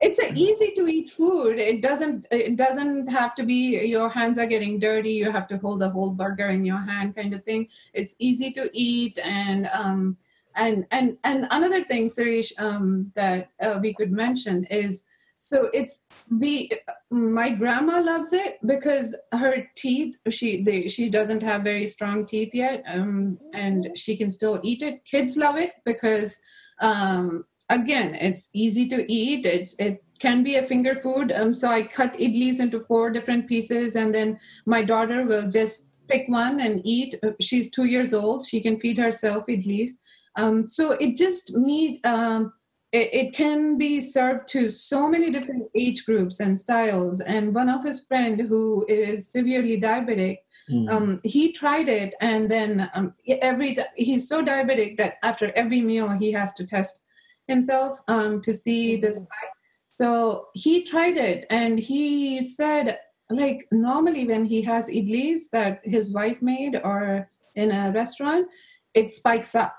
it's 0.00 0.18
a 0.18 0.32
easy 0.34 0.70
to 0.72 0.86
eat 0.86 1.10
food 1.10 1.58
it 1.58 1.82
doesn't 1.82 2.24
it 2.30 2.56
doesn't 2.56 3.08
have 3.08 3.34
to 3.34 3.42
be 3.42 3.76
your 3.84 4.08
hands 4.08 4.38
are 4.38 4.46
getting 4.46 4.78
dirty 4.78 5.10
you 5.10 5.30
have 5.30 5.48
to 5.48 5.58
hold 5.58 5.80
the 5.80 5.88
whole 5.88 6.10
burger 6.10 6.50
in 6.50 6.64
your 6.64 6.78
hand 6.78 7.16
kind 7.16 7.34
of 7.34 7.42
thing 7.44 7.66
it's 7.94 8.14
easy 8.20 8.52
to 8.52 8.70
eat 8.72 9.18
and 9.18 9.68
um 9.72 10.16
and 10.54 10.86
and 10.92 11.16
and 11.24 11.48
another 11.50 11.82
thing 11.82 12.08
Sirish 12.08 12.52
um 12.58 13.10
that 13.14 13.50
uh, 13.60 13.78
we 13.82 13.92
could 13.92 14.12
mention 14.12 14.64
is 14.66 15.02
so 15.40 15.70
it's 15.72 16.04
we 16.40 16.68
my 17.12 17.50
grandma 17.50 18.00
loves 18.00 18.32
it 18.32 18.58
because 18.66 19.14
her 19.32 19.68
teeth 19.76 20.16
she 20.30 20.64
they, 20.64 20.88
she 20.88 21.08
doesn't 21.08 21.44
have 21.44 21.62
very 21.62 21.86
strong 21.86 22.26
teeth 22.26 22.52
yet 22.52 22.82
um 22.88 23.38
and 23.54 23.88
she 23.94 24.16
can 24.16 24.32
still 24.32 24.58
eat 24.64 24.82
it. 24.82 25.04
Kids 25.04 25.36
love 25.36 25.56
it 25.56 25.74
because 25.84 26.36
um 26.80 27.44
again 27.70 28.16
it's 28.16 28.48
easy 28.52 28.88
to 28.88 29.10
eat. 29.10 29.46
It's 29.46 29.76
it 29.78 30.02
can 30.18 30.42
be 30.42 30.56
a 30.56 30.66
finger 30.66 30.96
food. 30.96 31.30
Um, 31.30 31.54
so 31.54 31.68
i 31.68 31.84
cut 31.84 32.14
idlis 32.14 32.58
into 32.58 32.80
four 32.80 33.08
different 33.10 33.46
pieces 33.46 33.94
and 33.94 34.12
then 34.12 34.40
my 34.66 34.82
daughter 34.82 35.24
will 35.24 35.48
just 35.48 35.88
pick 36.08 36.28
one 36.28 36.58
and 36.58 36.80
eat. 36.84 37.14
Uh, 37.22 37.30
she's 37.40 37.70
two 37.70 37.84
years 37.84 38.12
old. 38.12 38.44
She 38.44 38.60
can 38.60 38.80
feed 38.80 38.98
herself 38.98 39.44
idlis. 39.48 39.90
Um, 40.34 40.66
so 40.66 40.92
it 40.92 41.16
just 41.16 41.56
need 41.56 42.04
um, 42.04 42.52
it, 42.92 43.10
it, 43.12 43.34
can 43.34 43.76
be 43.76 44.00
served 44.00 44.46
to 44.48 44.70
so 44.70 45.08
many 45.08 45.30
different 45.30 45.68
age 45.74 46.06
groups 46.06 46.40
and 46.40 46.58
styles 46.58 47.20
and 47.20 47.54
one 47.54 47.68
of 47.68 47.84
his 47.84 48.04
friend 48.04 48.40
who 48.40 48.86
is 48.88 49.30
severely 49.30 49.78
diabetic 49.80 50.38
mm. 50.70 50.90
um, 50.90 51.20
he 51.22 51.52
tried 51.52 51.88
it 51.88 52.14
and 52.20 52.48
then 52.48 52.90
um, 52.94 53.14
every 53.42 53.76
he's 53.96 54.28
so 54.28 54.42
diabetic 54.42 54.96
that 54.96 55.14
after 55.22 55.52
every 55.54 55.80
meal 55.80 56.08
he 56.08 56.32
has 56.32 56.54
to 56.54 56.66
test 56.66 57.02
himself 57.48 58.00
um, 58.06 58.40
to 58.42 58.54
see 58.54 58.96
the 58.96 59.12
spike. 59.12 59.54
So 59.90 60.48
he 60.54 60.84
tried 60.84 61.16
it 61.16 61.46
and 61.50 61.78
he 61.78 62.40
said, 62.42 62.98
like, 63.30 63.66
normally 63.72 64.26
when 64.26 64.44
he 64.44 64.62
has 64.62 64.88
idlis 64.88 65.50
that 65.52 65.80
his 65.82 66.12
wife 66.12 66.40
made 66.40 66.76
or 66.76 67.28
in 67.56 67.72
a 67.72 67.90
restaurant, 67.92 68.46
it 68.94 69.10
spikes 69.10 69.54
up. 69.54 69.74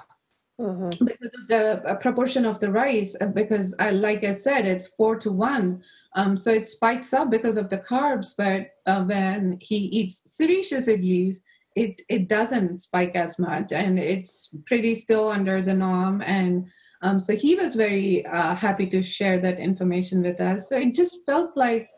Mm-hmm. 0.60 1.06
Because 1.06 1.32
of 1.42 1.48
the 1.48 1.90
uh, 1.90 1.96
proportion 1.96 2.46
of 2.46 2.60
the 2.60 2.70
rice, 2.70 3.16
uh, 3.22 3.28
because 3.28 3.74
I, 3.80 3.92
like 3.92 4.26
I 4.26 4.34
said, 4.34 4.66
it's 4.66 4.88
four 4.88 5.16
to 5.18 5.32
one. 5.32 5.82
Um, 6.16 6.36
so 6.36 6.52
it 6.52 6.68
spikes 6.68 7.14
up 7.14 7.30
because 7.30 7.56
of 7.56 7.70
the 7.70 7.78
carbs. 7.78 8.36
But 8.36 8.72
uh, 8.86 9.06
when 9.06 9.58
he 9.62 9.78
eats 9.78 10.38
Sirish's 10.38 10.88
idlis, 10.88 11.38
it 11.76 12.02
it 12.10 12.28
doesn't 12.28 12.78
spike 12.78 13.16
as 13.16 13.40
much, 13.40 13.72
and 13.72 13.98
it's 13.98 14.54
pretty 14.66 14.96
still 14.96 15.30
under 15.30 15.62
the 15.62 15.74
norm. 15.74 16.22
And 16.22 16.68
um, 17.02 17.22
so 17.22 17.38
he 17.38 17.56
was 17.56 17.74
very 17.76 18.26
uh, 18.26 18.54
happy 18.54 18.88
to 18.88 19.02
share 19.02 19.40
that 19.40 19.60
information 19.60 20.22
with 20.22 20.42
us. 20.42 20.68
So 20.68 20.78
it 20.78 20.94
just 20.94 21.26
felt 21.26 21.56
like 21.56 21.90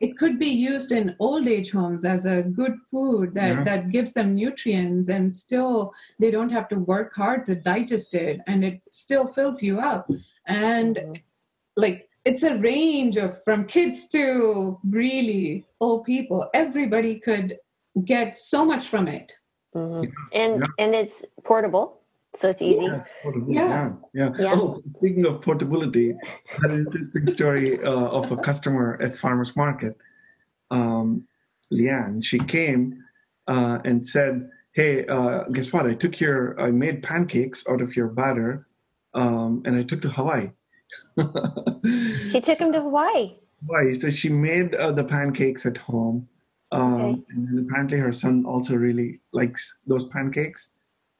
it 0.00 0.16
could 0.16 0.38
be 0.38 0.48
used 0.48 0.92
in 0.92 1.16
old 1.18 1.48
age 1.48 1.70
homes 1.72 2.04
as 2.04 2.24
a 2.24 2.42
good 2.42 2.74
food 2.90 3.34
that 3.34 3.54
Yeah. 3.56 3.64
that 3.64 3.90
gives 3.90 4.12
them 4.12 4.34
nutrients 4.34 5.08
and 5.08 5.34
still 5.34 5.92
they 6.20 6.30
don't 6.30 6.50
have 6.50 6.68
to 6.68 6.78
work 6.78 7.14
hard 7.14 7.44
to 7.46 7.54
digest 7.54 8.14
it 8.14 8.40
and 8.46 8.64
it 8.64 8.80
still 8.90 9.26
fills 9.26 9.62
you 9.62 9.78
up 9.80 10.08
and 10.46 10.96
Mhm. 10.96 11.22
like 11.76 12.08
it's 12.24 12.42
a 12.42 12.56
range 12.58 13.16
of 13.16 13.42
from 13.44 13.64
kids 13.66 14.08
to 14.10 14.78
really 14.90 15.64
old 15.80 16.04
people 16.04 16.48
everybody 16.54 17.18
could 17.18 17.58
get 18.04 18.36
so 18.36 18.64
much 18.64 18.88
from 18.88 19.08
it 19.08 19.32
Mhm. 19.74 20.10
And 20.32 20.60
Yeah. 20.60 20.66
and 20.78 20.94
it's 20.94 21.24
portable, 21.44 21.97
so 22.38 22.50
it's 22.50 22.62
easy. 22.62 22.80
Yes, 22.80 23.08
portable, 23.22 23.52
Yeah. 23.52 23.68
yeah, 23.68 23.92
yeah. 24.14 24.30
Yeah. 24.38 24.52
Oh, 24.54 24.80
speaking 24.88 25.26
of 25.26 25.40
portability, 25.42 26.14
had 26.62 26.70
an 26.70 26.86
interesting 26.86 27.26
story 27.28 27.82
uh, 27.82 28.06
of 28.18 28.30
a 28.30 28.36
customer 28.36 28.98
at 29.02 29.16
farmers 29.16 29.56
market. 29.56 29.96
Um, 30.70 31.26
Leanne, 31.72 32.24
she 32.24 32.38
came 32.38 33.02
uh, 33.48 33.78
and 33.84 34.06
said, 34.06 34.48
"Hey, 34.72 35.04
uh, 35.06 35.44
guess 35.54 35.72
what? 35.72 35.86
I 35.86 35.94
took 35.94 36.20
your, 36.20 36.58
I 36.60 36.70
made 36.70 37.02
pancakes 37.02 37.64
out 37.68 37.80
of 37.82 37.96
your 37.96 38.08
batter, 38.08 38.66
um, 39.14 39.62
and 39.66 39.76
I 39.76 39.82
took 39.82 40.00
to 40.02 40.08
Hawaii." 40.08 40.50
She 42.30 42.40
took 42.40 42.58
him 42.58 42.72
to 42.72 42.80
Hawaii. 42.80 43.36
Hawaii. 43.66 43.94
So 43.94 44.10
she 44.10 44.28
made 44.28 44.74
uh, 44.74 44.92
the 44.92 45.04
pancakes 45.04 45.66
at 45.66 45.76
home. 45.76 46.28
Um, 46.70 47.00
Okay. 47.02 47.22
And 47.30 47.58
apparently 47.60 47.98
her 47.98 48.12
son 48.12 48.44
also 48.46 48.74
really 48.76 49.20
likes 49.32 49.80
those 49.86 50.04
pancakes. 50.08 50.72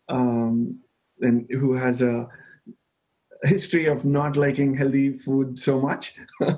Um, 0.09 0.81
and 1.21 1.47
who 1.51 1.75
has 1.75 2.03
a 2.03 2.29
history 3.43 3.87
of 3.87 4.05
not 4.05 4.37
liking 4.37 4.75
healthy 4.75 5.13
food 5.13 5.59
so 5.59 5.81
much. 5.81 6.15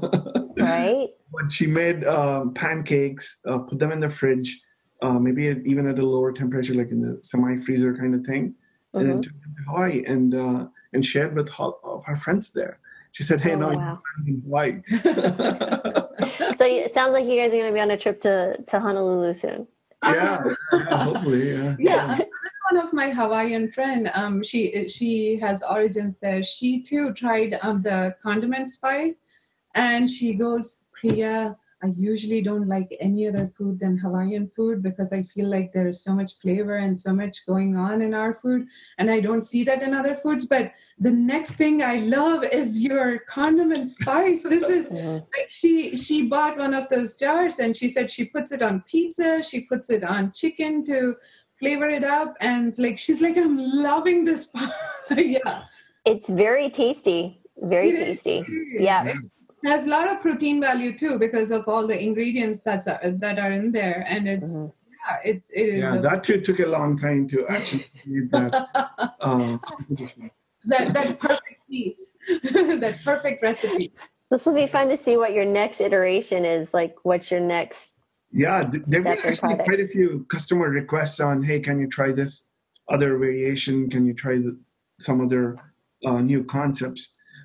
Right? 0.57 1.09
but 1.33 1.53
she 1.53 1.67
made 1.67 2.05
um, 2.05 2.53
pancakes, 2.55 3.41
uh, 3.47 3.59
put 3.61 3.79
them 3.79 3.93
in 3.93 4.01
the 4.01 4.09
fridge, 4.11 4.61
uh, 5.01 5.19
maybe 5.19 5.49
at, 5.49 5.59
even 5.65 5.87
at 5.87 5.99
a 5.99 6.05
lower 6.05 6.33
temperature, 6.33 6.75
like 6.75 6.91
in 6.91 7.01
the 7.01 7.23
semi 7.23 7.57
freezer 7.59 7.97
kind 7.97 8.15
of 8.17 8.27
thing, 8.27 8.55
and 8.95 9.09
then 9.09 9.19
Mhm. 9.19 9.23
took 9.23 9.33
them 9.41 9.55
to 9.57 9.63
Hawaii 9.71 10.05
and 10.07 10.35
uh, 10.35 10.67
and 10.93 11.07
shared 11.07 11.37
with 11.37 11.49
all 11.59 11.79
of 11.85 12.05
her 12.05 12.17
friends 12.17 12.51
there. 12.51 12.81
She 13.13 13.23
said, 13.23 13.41
"Hey, 13.41 13.53
Oh, 13.55 13.59
now 13.59 13.71
wow. 13.71 14.03
you're 14.27 14.27
in 14.35 14.43
Hawaii." 14.43 14.83
So 16.57 16.67
it 16.67 16.93
sounds 16.93 17.13
like 17.13 17.27
you 17.27 17.41
guys 17.41 17.53
are 17.55 17.57
going 17.59 17.71
to 17.71 17.75
be 17.75 17.81
on 17.81 17.91
a 17.93 17.97
trip 17.97 18.21
to, 18.21 18.57
to 18.69 18.81
Honolulu 18.81 19.33
soon. 19.35 19.69
Yeah, 20.05 20.45
yeah, 20.73 20.79
hopefully, 21.05 21.53
yeah. 21.53 21.77
yeah. 21.79 22.05
Another 22.05 22.27
one 22.71 22.87
of 22.87 22.93
my 22.93 23.11
hawaiian 23.11 23.71
friend 23.71 24.11
um 24.15 24.43
she 24.43 24.89
she 24.89 25.39
has 25.39 25.63
origins 25.63 26.17
there. 26.17 26.43
She 26.43 26.81
too 26.81 27.13
tried 27.13 27.59
um 27.63 27.83
the 27.83 28.15
condiment 28.23 28.71
spice 28.71 29.17
and 29.75 30.11
she 30.11 30.35
goes 30.35 30.79
priya 30.93 31.57
i 31.83 31.87
usually 31.97 32.41
don't 32.43 32.67
like 32.67 32.97
any 33.01 33.27
other 33.29 33.51
food 33.57 33.79
than 33.79 33.97
hawaiian 33.97 34.49
food 34.49 34.83
because 34.83 35.13
i 35.13 35.23
feel 35.23 35.49
like 35.49 35.73
there's 35.73 36.01
so 36.03 36.13
much 36.15 36.35
flavor 36.39 36.77
and 36.77 36.97
so 36.97 37.13
much 37.13 37.47
going 37.47 37.77
on 37.77 38.03
in 38.03 38.15
our 38.15 38.35
food 38.35 38.67
and 38.99 39.11
i 39.11 39.19
don't 39.21 39.43
see 39.43 39.65
that 39.65 39.83
in 39.83 39.95
other 39.95 40.15
foods 40.15 40.45
but 40.47 40.73
the 40.99 41.11
next 41.11 41.53
thing 41.53 41.83
i 41.83 41.97
love 41.97 42.45
is 42.45 42.81
your 42.83 43.19
condiment 43.21 43.89
spice 43.89 44.43
this 44.43 44.69
is 44.69 44.91
like 45.37 45.49
she 45.49 45.97
she 45.97 46.27
bought 46.27 46.57
one 46.59 46.75
of 46.75 46.89
those 46.89 47.15
jars 47.15 47.59
and 47.59 47.77
she 47.77 47.89
said 47.89 48.11
she 48.11 48.25
puts 48.25 48.53
it 48.53 48.63
on 48.63 48.83
pizza 48.87 49.43
she 49.43 49.61
puts 49.63 49.91
it 49.91 50.05
on 50.05 50.33
chicken 50.33 50.85
to 50.85 51.15
flavor 51.59 51.89
it 51.89 52.05
up 52.05 52.35
and 52.41 52.69
it's 52.69 52.79
like 52.79 52.97
she's 52.97 53.21
like 53.21 53.37
i'm 53.37 53.57
loving 53.59 54.25
this 54.25 54.49
yeah 55.17 55.63
It's 56.07 56.31
very 56.31 56.71
tasty. 56.71 57.41
Very 57.59 57.91
It 57.91 57.95
is. 57.97 58.23
tasty. 58.23 58.43
Yeah. 58.79 59.05
It 59.05 59.17
has 59.65 59.87
a 59.87 59.89
lot 59.89 60.11
of 60.11 60.21
protein 60.21 60.61
value 60.61 60.97
too 60.97 61.19
because 61.19 61.51
of 61.51 61.69
all 61.69 61.87
the 61.87 61.99
ingredients 62.03 62.61
that's 62.61 62.87
uh, 62.87 62.99
that 63.17 63.39
are 63.39 63.53
in 63.53 63.71
there 63.71 64.05
and 64.09 64.29
it's 64.29 64.49
Mhm. 64.49 64.73
yeah 65.07 65.17
it, 65.31 65.43
it 65.51 65.69
is 65.75 65.81
Yeah, 65.81 65.95
a- 65.97 66.03
that 66.03 66.25
too 66.25 66.41
took 66.41 66.61
a 66.61 66.67
long 66.67 66.97
time 66.97 67.27
to 67.29 67.47
actually 67.49 67.87
create 68.03 68.31
that 68.31 68.53
uh, 69.21 69.59
that 70.65 70.93
that 70.95 71.19
perfect 71.19 71.61
piece 71.69 72.17
that 72.85 72.99
perfect 73.05 73.43
recipe 73.43 73.93
This 74.31 74.47
will 74.47 74.55
be 74.55 74.67
fun 74.67 74.89
to 74.89 74.97
see 74.97 75.17
what 75.17 75.33
your 75.35 75.45
next 75.45 75.81
iteration 75.81 76.45
is. 76.45 76.73
Like, 76.73 76.95
what's 77.03 77.33
your 77.33 77.41
next? 77.41 77.97
Yeah, 78.31 78.63
th- 78.71 78.85
there 78.87 79.03
were 79.03 79.17
Step 79.17 79.27
actually 79.33 79.49
product. 79.57 79.69
quite 79.69 79.81
a 79.81 79.89
few 79.89 80.25
customer 80.31 80.69
requests 80.71 81.19
on, 81.19 81.43
hey, 81.43 81.59
can 81.59 81.81
you 81.81 81.89
try 81.89 82.13
this 82.13 82.53
other 82.89 83.19
variation? 83.19 83.91
Can 83.91 84.07
you 84.07 84.15
try 84.15 84.37
the, 84.37 84.57
some 85.01 85.21
other 85.21 85.59
uh, 86.07 86.21
new 86.21 86.45
concepts? 86.45 87.03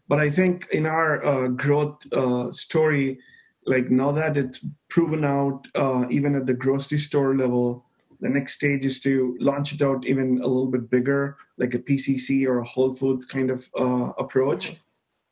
But 0.08 0.20
I 0.20 0.30
think 0.30 0.68
in 0.72 0.86
our 0.86 1.24
uh, 1.26 1.48
growth 1.48 2.02
uh, 2.14 2.52
story, 2.52 3.20
like 3.66 3.90
now 3.90 4.12
that 4.12 4.38
it's 4.38 4.66
proven 4.90 5.26
out, 5.26 5.66
uh, 5.74 6.06
even 6.10 6.36
at 6.36 6.46
the 6.46 6.54
grocery 6.54 7.00
store 7.00 7.36
level, 7.36 7.86
the 8.22 8.30
next 8.30 8.54
stage 8.54 8.86
is 8.86 9.02
to 9.02 9.36
launch 9.40 9.74
it 9.74 9.82
out 9.82 10.06
even 10.06 10.40
a 10.42 10.48
little 10.48 10.68
bit 10.68 10.90
bigger, 10.90 11.38
like 11.58 11.74
a 11.74 11.80
PCC 11.80 12.48
or 12.48 12.60
a 12.60 12.64
Whole 12.64 12.94
Foods 12.94 13.26
kind 13.26 13.50
of 13.50 13.70
uh, 13.78 14.12
approach. 14.18 14.78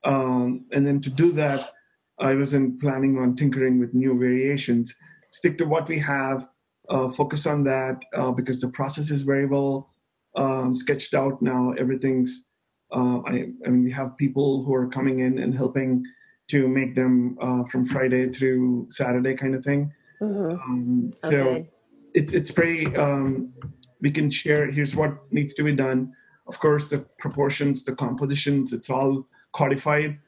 Um, 0.04 0.66
and 0.72 0.86
then 0.86 1.00
to 1.02 1.10
do 1.10 1.32
that, 1.34 1.72
I 2.20 2.36
wasn't 2.36 2.82
planning 2.82 3.18
on 3.18 3.36
tinkering 3.36 3.80
with 3.80 3.94
new 3.94 4.18
variations. 4.18 4.94
Stick 5.32 5.58
to 5.60 5.66
what 5.66 5.88
we 5.88 6.00
have, 6.00 6.48
uh, 6.90 7.10
focus 7.10 7.46
on 7.46 7.64
that 7.64 8.04
uh, 8.14 8.32
because 8.32 8.60
the 8.60 8.68
process 8.68 9.10
is 9.12 9.22
very 9.22 9.46
well 9.46 9.90
um, 10.36 10.76
sketched 10.76 11.14
out 11.14 11.42
now. 11.42 11.72
Everything's, 11.74 12.52
uh, 12.94 13.20
I, 13.26 13.36
I 13.66 13.70
mean, 13.70 13.84
we 13.84 13.92
have 13.92 14.16
people 14.18 14.64
who 14.64 14.74
are 14.74 14.88
coming 14.88 15.20
in 15.20 15.40
and 15.40 15.56
helping 15.56 16.04
to 16.50 16.68
make 16.68 16.94
them 16.96 17.38
uh, 17.42 17.64
from 17.66 17.86
Friday 17.86 18.30
through 18.30 18.86
Saturday 18.90 19.34
kind 19.36 19.56
of 19.56 19.64
thing. 19.64 19.92
Mhm. 20.22 20.54
Um, 20.64 21.14
so 21.18 21.28
Okay. 21.30 21.70
it's 22.14 22.34
it's 22.34 22.52
pretty 22.52 22.86
um, 22.96 23.54
we 24.02 24.12
can 24.12 24.30
share 24.30 24.70
here's 24.72 24.96
what 24.96 25.12
needs 25.32 25.54
to 25.56 25.64
be 25.64 25.76
done 25.76 26.14
of 26.48 26.60
course 26.60 26.90
the 26.90 27.00
proportions 27.20 27.84
the 27.86 27.96
compositions 27.96 28.72
it's 28.74 28.90
all 28.90 29.26
codified 29.54 30.20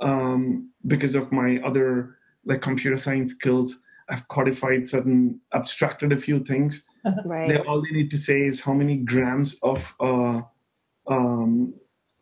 um, 0.00 0.70
because 0.86 1.14
of 1.14 1.30
my 1.32 1.58
other 1.64 2.16
like 2.44 2.62
computer 2.62 2.96
science 2.96 3.32
skills 3.32 3.78
i've 4.10 4.26
codified 4.28 4.88
certain 4.88 5.40
abstracted 5.52 6.12
a 6.12 6.16
few 6.16 6.38
things 6.40 6.88
Right. 7.24 7.48
they 7.48 7.58
all 7.58 7.80
they 7.82 7.90
need 8.00 8.10
to 8.10 8.18
say 8.18 8.42
is 8.42 8.62
how 8.66 8.74
many 8.74 8.96
grams 8.96 9.50
of 9.62 9.94
uh, 10.00 10.40
um, 11.06 11.74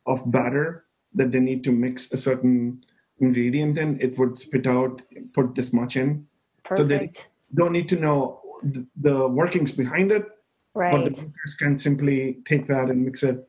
of 0.06 0.30
batter 0.30 0.84
that 1.14 1.32
they 1.32 1.40
need 1.40 1.64
to 1.64 1.72
mix 1.72 2.12
a 2.12 2.18
certain 2.18 2.84
ingredient 3.20 3.78
in 3.78 4.00
it 4.00 4.18
would 4.18 4.36
spit 4.36 4.66
out 4.66 5.02
put 5.32 5.54
this 5.54 5.72
much 5.72 5.96
in 5.96 6.26
Perfect. 6.64 6.78
so 6.78 6.84
they- 6.84 7.12
don't 7.54 7.72
need 7.72 7.88
to 7.88 7.96
know 7.96 8.40
the, 8.62 8.86
the 9.00 9.28
workings 9.28 9.70
behind 9.70 10.10
it, 10.10 10.26
but 10.74 11.04
the 11.04 11.10
makers 11.10 11.54
can 11.58 11.78
simply 11.78 12.38
take 12.44 12.66
that 12.66 12.90
and 12.90 13.04
mix 13.04 13.22
it 13.22 13.46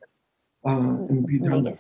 uh, 0.66 0.98
and 1.10 1.26
be 1.26 1.40
done. 1.40 1.76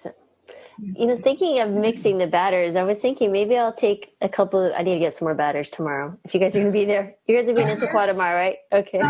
You 0.79 1.07
know, 1.07 1.15
thinking 1.15 1.59
of 1.59 1.71
mixing 1.71 2.17
the 2.17 2.27
batters, 2.27 2.75
I 2.75 2.83
was 2.83 2.99
thinking 2.99 3.31
maybe 3.31 3.57
I'll 3.57 3.73
take 3.73 4.15
a 4.21 4.29
couple 4.29 4.63
of, 4.63 4.73
I 4.75 4.83
need 4.83 4.95
to 4.95 4.99
get 4.99 5.13
some 5.13 5.25
more 5.25 5.35
batters 5.35 5.71
tomorrow. 5.71 6.17
If 6.23 6.33
you 6.33 6.39
guys 6.39 6.55
are 6.55 6.59
going 6.59 6.71
to 6.71 6.79
be 6.79 6.85
there, 6.85 7.15
you 7.27 7.35
guys 7.37 7.49
are 7.49 7.53
going 7.53 7.67
to 7.67 7.73
Issaquah 7.75 8.07
tomorrow, 8.07 8.35
right? 8.35 8.57
Okay. 8.71 9.01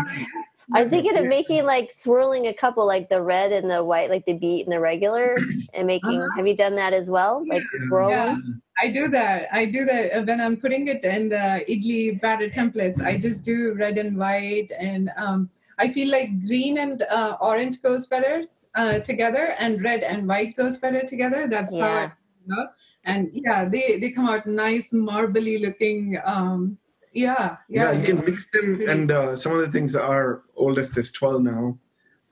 I 0.74 0.82
was 0.82 0.90
thinking 0.90 1.16
of 1.16 1.26
making 1.26 1.64
like 1.64 1.90
swirling 1.94 2.46
a 2.46 2.52
couple, 2.54 2.86
like 2.86 3.08
the 3.08 3.22
red 3.22 3.52
and 3.52 3.70
the 3.70 3.82
white, 3.82 4.10
like 4.10 4.26
the 4.26 4.34
beet 4.34 4.66
and 4.66 4.72
the 4.72 4.80
regular, 4.80 5.36
and 5.74 5.86
making. 5.86 6.20
Uh-huh. 6.20 6.30
Have 6.36 6.46
you 6.46 6.56
done 6.56 6.74
that 6.76 6.92
as 6.92 7.08
well? 7.10 7.44
Like 7.48 7.64
swirl 7.68 8.10
Yeah. 8.10 8.36
I 8.80 8.90
do 8.92 9.08
that. 9.08 9.48
I 9.50 9.64
do 9.64 9.84
that 9.86 10.12
Uh, 10.16 10.22
when 10.22 10.40
I'm 10.40 10.56
putting 10.56 10.86
it 10.88 11.02
in 11.04 11.30
the 11.30 11.64
idli 11.68 12.20
batter 12.20 12.48
templates. 12.48 13.00
I 13.00 13.18
just 13.18 13.44
do 13.44 13.74
red 13.74 13.98
and 13.98 14.16
white, 14.16 14.70
and 14.78 15.10
um, 15.16 15.50
I 15.78 15.88
feel 15.88 16.10
like 16.10 16.38
green 16.46 16.78
and 16.78 17.02
uh, 17.02 17.36
orange 17.40 17.82
goes 17.82 18.06
better 18.06 18.44
uh, 18.74 19.00
together, 19.00 19.54
and 19.58 19.82
red 19.82 20.02
and 20.02 20.28
white 20.28 20.54
goes 20.56 20.76
better 20.76 21.02
together. 21.02 21.48
That's 21.48 21.76
how 21.78 21.86
I 21.86 22.02
Yeah. 22.02 22.10
know. 22.46 22.68
And 23.04 23.30
yeah, 23.32 23.64
they 23.68 23.98
they 23.98 24.10
come 24.12 24.28
out 24.28 24.46
nice, 24.46 24.92
marbly 24.92 25.58
looking. 25.58 26.18
Um, 26.24 26.78
yeah, 27.26 27.56
Yeah, 27.68 27.92
yeah. 27.92 27.92
you 27.98 28.04
can 28.08 28.18
mix 28.24 28.46
them, 28.54 28.68
and 28.92 29.10
uh, 29.10 29.36
some 29.42 29.52
of 29.54 29.60
the 29.64 29.70
things 29.72 29.94
our 29.94 30.42
oldest 30.56 30.96
is 31.02 31.10
12 31.12 31.42
now. 31.42 31.78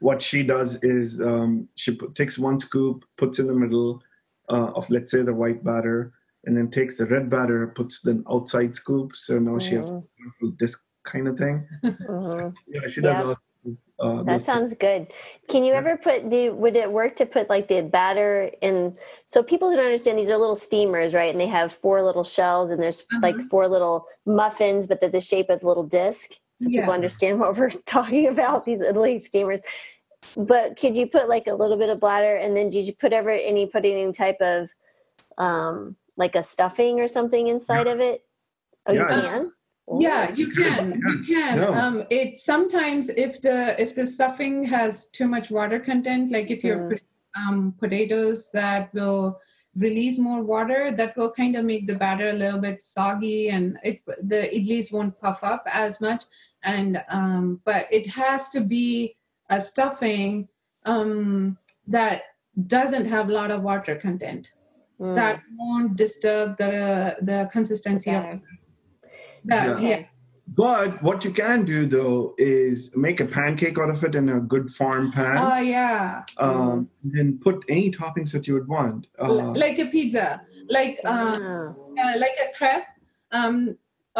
What 0.08 0.20
she 0.28 0.42
does 0.42 0.70
is 0.82 1.20
um, 1.30 1.68
she 1.74 1.90
put, 2.00 2.14
takes 2.14 2.38
one 2.38 2.58
scoop, 2.58 3.04
puts 3.16 3.38
in 3.38 3.46
the 3.46 3.54
middle 3.64 4.02
uh, 4.54 4.68
of, 4.78 4.88
let's 4.90 5.10
say, 5.10 5.22
the 5.22 5.34
white 5.42 5.64
batter, 5.64 6.12
and 6.44 6.56
then 6.56 6.70
takes 6.70 6.94
the 6.98 7.06
red 7.06 7.28
batter, 7.30 7.66
puts 7.68 8.00
the 8.06 8.22
outside 8.30 8.76
scoop. 8.76 9.16
So 9.16 9.38
now 9.38 9.58
she 9.58 9.74
has 9.74 9.86
a 9.88 9.92
Mhm. 9.92 10.04
beautiful 10.18 10.50
disc 10.62 10.78
kind 11.12 11.26
of 11.28 11.36
thing. 11.42 11.56
Mhm. 11.82 12.52
Yeah, 12.74 12.86
she 12.92 13.00
does 13.00 13.18
Yeah. 13.18 13.24
all. 13.24 13.36
Uh, 13.98 14.22
That 14.22 14.24
those 14.24 14.44
sounds 14.44 14.74
good. 14.74 15.06
Can 15.48 15.64
you 15.64 15.72
Yeah. 15.72 15.78
ever 15.78 15.96
put 15.96 16.28
do 16.28 16.54
would 16.54 16.76
it 16.76 16.90
work 16.90 17.16
to 17.16 17.26
put 17.26 17.48
like 17.48 17.68
the 17.68 17.82
batter 17.82 18.50
in 18.60 18.96
so 19.26 19.42
people 19.42 19.70
who 19.70 19.76
don't 19.76 19.86
understand 19.86 20.18
these 20.18 20.30
are 20.30 20.36
little 20.36 20.56
steamers, 20.56 21.14
right? 21.14 21.30
And 21.30 21.40
they 21.40 21.46
have 21.46 21.72
four 21.72 22.02
little 22.02 22.24
shells 22.24 22.70
and 22.70 22.82
there's 22.82 23.06
like 23.22 23.36
Uh-huh. 23.36 23.48
four 23.50 23.68
little 23.68 24.06
muffins, 24.26 24.86
but 24.86 25.00
they're 25.00 25.08
the 25.08 25.20
shape 25.20 25.48
of 25.50 25.62
a 25.62 25.66
little 25.66 25.84
disc. 25.84 26.32
So 26.58 26.68
Yeah. 26.68 26.80
people 26.82 26.94
understand 26.94 27.40
what 27.40 27.56
we're 27.58 27.70
talking 27.86 28.26
about, 28.26 28.64
these 28.64 28.80
little 28.80 29.20
steamers. 29.24 29.60
But 30.36 30.76
could 30.76 30.96
you 30.96 31.06
put 31.06 31.28
like 31.28 31.46
a 31.46 31.54
little 31.54 31.76
bit 31.78 31.88
of 31.88 32.00
batter 32.00 32.36
and 32.36 32.56
then 32.56 32.68
did 32.70 32.86
you 32.86 32.92
put 32.94 33.12
ever 33.12 33.30
any 33.30 33.66
put 33.66 33.84
any 33.84 34.12
type 34.12 34.40
of 34.40 34.70
um 35.38 35.96
like 36.16 36.34
a 36.34 36.42
stuffing 36.42 37.00
or 37.00 37.08
something 37.08 37.46
inside 37.48 37.86
of 37.86 38.00
it? 38.00 38.24
Oh 38.86 38.92
Yeah. 38.92 39.02
you 39.02 39.22
can? 39.22 39.52
Yeah 40.00 40.34
you 40.34 40.50
can 40.52 41.00
you 41.06 41.24
can 41.34 41.58
No. 41.60 41.72
um 41.72 42.04
it 42.10 42.38
sometimes 42.38 43.08
if 43.08 43.40
the 43.40 43.80
if 43.80 43.94
the 43.94 44.04
stuffing 44.04 44.64
has 44.64 45.06
too 45.08 45.28
much 45.28 45.50
water 45.50 45.78
content 45.78 46.30
like 46.30 46.50
if 46.50 46.64
you're 46.64 46.78
Mm. 46.78 46.88
putting 46.88 47.06
um 47.36 47.74
potatoes 47.78 48.50
that 48.52 48.92
will 48.94 49.38
release 49.76 50.18
more 50.18 50.42
water 50.42 50.90
that 50.90 51.16
will 51.16 51.30
kind 51.30 51.54
of 51.54 51.64
make 51.64 51.86
the 51.86 51.94
batter 51.94 52.30
a 52.30 52.32
little 52.32 52.58
bit 52.58 52.80
soggy 52.80 53.50
and 53.50 53.78
it 53.84 54.00
the 54.32 54.48
idlis 54.58 54.90
won't 54.90 55.18
puff 55.20 55.44
up 55.44 55.62
as 55.70 56.00
much 56.00 56.24
and 56.64 57.02
um 57.08 57.60
but 57.64 57.86
it 57.92 58.06
has 58.06 58.48
to 58.48 58.60
be 58.60 59.14
a 59.50 59.60
stuffing 59.60 60.48
um 60.86 61.56
that 61.86 62.22
doesn't 62.66 63.04
have 63.04 63.28
a 63.28 63.32
lot 63.32 63.50
of 63.50 63.62
water 63.62 63.94
content 63.94 64.50
Mm. 64.98 65.14
that 65.14 65.42
won't 65.58 65.94
disturb 65.96 66.56
the 66.56 67.16
the 67.20 67.50
consistency 67.52 68.10
of 68.10 68.22
Batter. 68.22 68.40
That 69.46 69.80
Yeah. 69.80 69.88
yeah 69.88 70.02
But 70.48 71.02
what 71.02 71.24
you 71.24 71.32
can 71.32 71.64
do 71.64 71.86
though 71.86 72.34
is 72.38 72.94
make 72.96 73.18
a 73.20 73.26
pancake 73.26 73.78
out 73.82 73.90
of 73.90 74.02
it 74.04 74.14
in 74.14 74.28
a 74.28 74.40
good 74.52 74.66
farm 74.78 75.10
pan. 75.16 75.38
Oh 75.38 75.58
yeah, 75.58 76.22
um, 76.38 76.88
then 77.02 77.38
put 77.46 77.56
any 77.68 77.90
toppings 77.90 78.30
that 78.34 78.46
you 78.46 78.54
would 78.56 78.68
want. 78.68 79.00
L- 79.18 79.40
Uh, 79.40 79.52
like 79.64 79.78
a 79.84 79.86
pizza, 79.94 80.26
like 80.76 80.94
uh, 81.04 81.38
Yeah. 81.40 81.66
uh, 82.02 82.14
like 82.24 82.36
a 82.46 82.48
crepe, 82.56 82.86
um, 83.38 83.56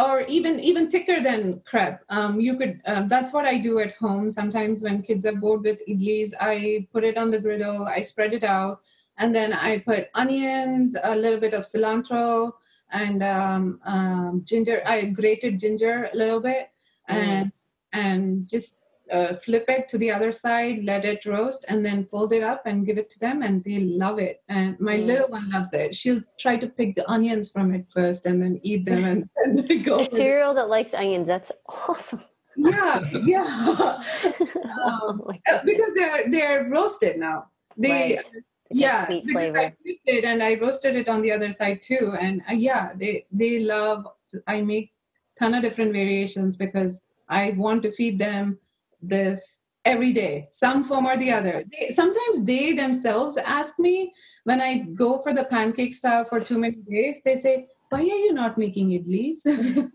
or 0.05 0.15
even 0.37 0.55
even 0.71 0.91
thicker 0.91 1.19
than 1.29 1.41
crepe. 1.71 2.01
Um, 2.17 2.33
you 2.47 2.53
could. 2.61 2.75
Uh, 2.91 3.03
that's 3.13 3.33
what 3.33 3.47
I 3.53 3.57
do 3.69 3.79
at 3.87 3.93
home. 4.03 4.27
Sometimes 4.41 4.83
when 4.83 5.03
kids 5.09 5.25
are 5.31 5.39
bored 5.45 5.63
with 5.69 5.79
idlis, 5.93 6.31
I 6.53 6.89
put 6.93 7.05
it 7.11 7.17
on 7.23 7.31
the 7.31 7.41
griddle. 7.47 7.87
I 7.87 8.01
spread 8.11 8.33
it 8.39 8.45
out, 8.59 8.77
and 9.21 9.29
then 9.39 9.51
I 9.69 9.79
put 9.91 10.03
onions, 10.23 10.97
a 11.13 11.15
little 11.25 11.41
bit 11.47 11.55
of 11.55 11.63
cilantro, 11.73 12.53
and 12.93 13.23
um, 13.23 13.81
um, 13.85 14.43
ginger. 14.45 14.83
I 14.87 15.07
grated 15.07 15.59
ginger 15.59 16.09
a 16.13 16.17
little 16.17 16.41
bit, 16.41 16.69
and 17.09 17.51
and 17.93 18.49
just 18.49 18.81
uh, 19.13 19.35
flip 19.35 19.65
it 19.69 19.89
to 19.89 19.99
the 19.99 20.11
other 20.11 20.33
side, 20.33 20.85
let 20.85 21.05
it 21.05 21.25
roast, 21.27 21.65
and 21.69 21.85
then 21.87 22.05
fold 22.05 22.33
it 22.33 22.43
up 22.43 22.63
and 22.67 22.85
give 22.87 22.99
it 22.99 23.09
to 23.11 23.19
them, 23.21 23.43
and 23.43 23.63
they 23.65 23.79
love 23.79 24.19
it. 24.19 24.43
And 24.49 24.79
my 24.81 24.97
Mm. 24.99 25.07
little 25.07 25.29
one 25.29 25.49
loves 25.51 25.73
it. 25.73 25.95
She'll 25.95 26.23
try 26.39 26.57
to 26.57 26.69
pick 26.69 26.97
the 26.97 27.09
onions 27.11 27.51
from 27.53 27.73
it 27.75 27.87
first, 27.91 28.27
and 28.27 28.43
then 28.43 28.59
eat 28.63 28.85
them, 28.85 29.05
and, 29.05 29.29
and 29.37 29.59
then 29.69 29.83
go. 29.83 29.95
A 29.95 29.99
with 30.01 30.09
it. 30.09 30.17
cereal 30.17 30.55
that 30.55 30.69
likes 30.69 30.93
onions. 30.95 31.27
That's 31.29 31.53
awesome. 31.69 32.23
Yeah, 32.57 33.01
yeah. 33.13 33.45
oh 34.67 35.21
Uh, 35.49 35.53
God. 35.53 35.63
because 35.65 35.93
they're 35.95 36.31
they're 36.31 36.69
roasted 36.69 37.19
now. 37.19 37.47
They 37.77 38.17
Right. 38.17 38.25
Yeah 38.71 39.07
sweet 39.07 39.27
because 39.27 39.55
I 39.55 39.71
flavor. 39.71 39.75
it 40.05 40.25
and 40.25 40.43
I 40.43 40.55
roasted 40.55 40.97
it 40.97 41.09
on 41.09 41.23
the 41.23 41.33
other 41.33 41.51
side 41.51 41.83
too. 41.83 42.15
And 42.21 42.43
uh, 42.49 42.55
yeah, 42.55 42.93
they 42.95 43.27
they 43.33 43.61
love. 43.61 44.07
I 44.47 44.61
make 44.61 44.93
ton 45.39 45.55
of 45.55 45.63
different 45.63 45.93
variations 45.93 46.57
because 46.57 47.03
I 47.29 47.55
want 47.57 47.83
to 47.85 47.93
feed 47.93 48.19
them 48.19 48.59
this 49.01 49.61
every 49.85 50.13
day, 50.13 50.47
some 50.51 50.83
form 50.83 51.07
or 51.07 51.17
the 51.17 51.31
other. 51.31 51.65
They, 51.71 51.95
sometimes 51.95 52.45
they 52.45 52.73
themselves 52.73 53.37
ask 53.37 53.79
me 53.79 54.13
when 54.45 54.61
I 54.61 54.79
go 54.79 55.23
for 55.23 55.33
the 55.33 55.45
pancake 55.45 55.95
style 55.95 56.25
for 56.25 56.41
too 56.41 56.59
many 56.59 56.79
days. 56.89 57.21
They 57.25 57.37
say, 57.37 57.69
"Why 57.91 58.01
are 58.01 58.23
you 58.27 58.33
not 58.33 58.59
making 58.59 58.91
idlis?" 58.91 59.47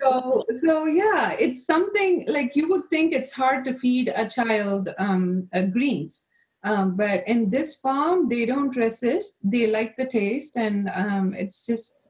so 0.00 0.44
so 0.58 0.86
yeah 0.86 1.32
it's 1.38 1.66
something 1.66 2.24
like 2.28 2.56
you 2.56 2.68
would 2.68 2.88
think 2.90 3.12
it's 3.12 3.32
hard 3.32 3.64
to 3.64 3.78
feed 3.78 4.12
a 4.14 4.28
child 4.28 4.88
um, 4.98 5.48
uh, 5.52 5.62
greens 5.62 6.24
um, 6.62 6.96
but 6.96 7.26
in 7.26 7.48
this 7.48 7.76
farm 7.76 8.28
they 8.28 8.46
don't 8.46 8.76
resist 8.76 9.38
they 9.42 9.66
like 9.66 9.96
the 9.96 10.06
taste 10.06 10.56
and 10.56 10.90
um, 10.94 11.34
it's 11.34 11.66
just 11.66 12.00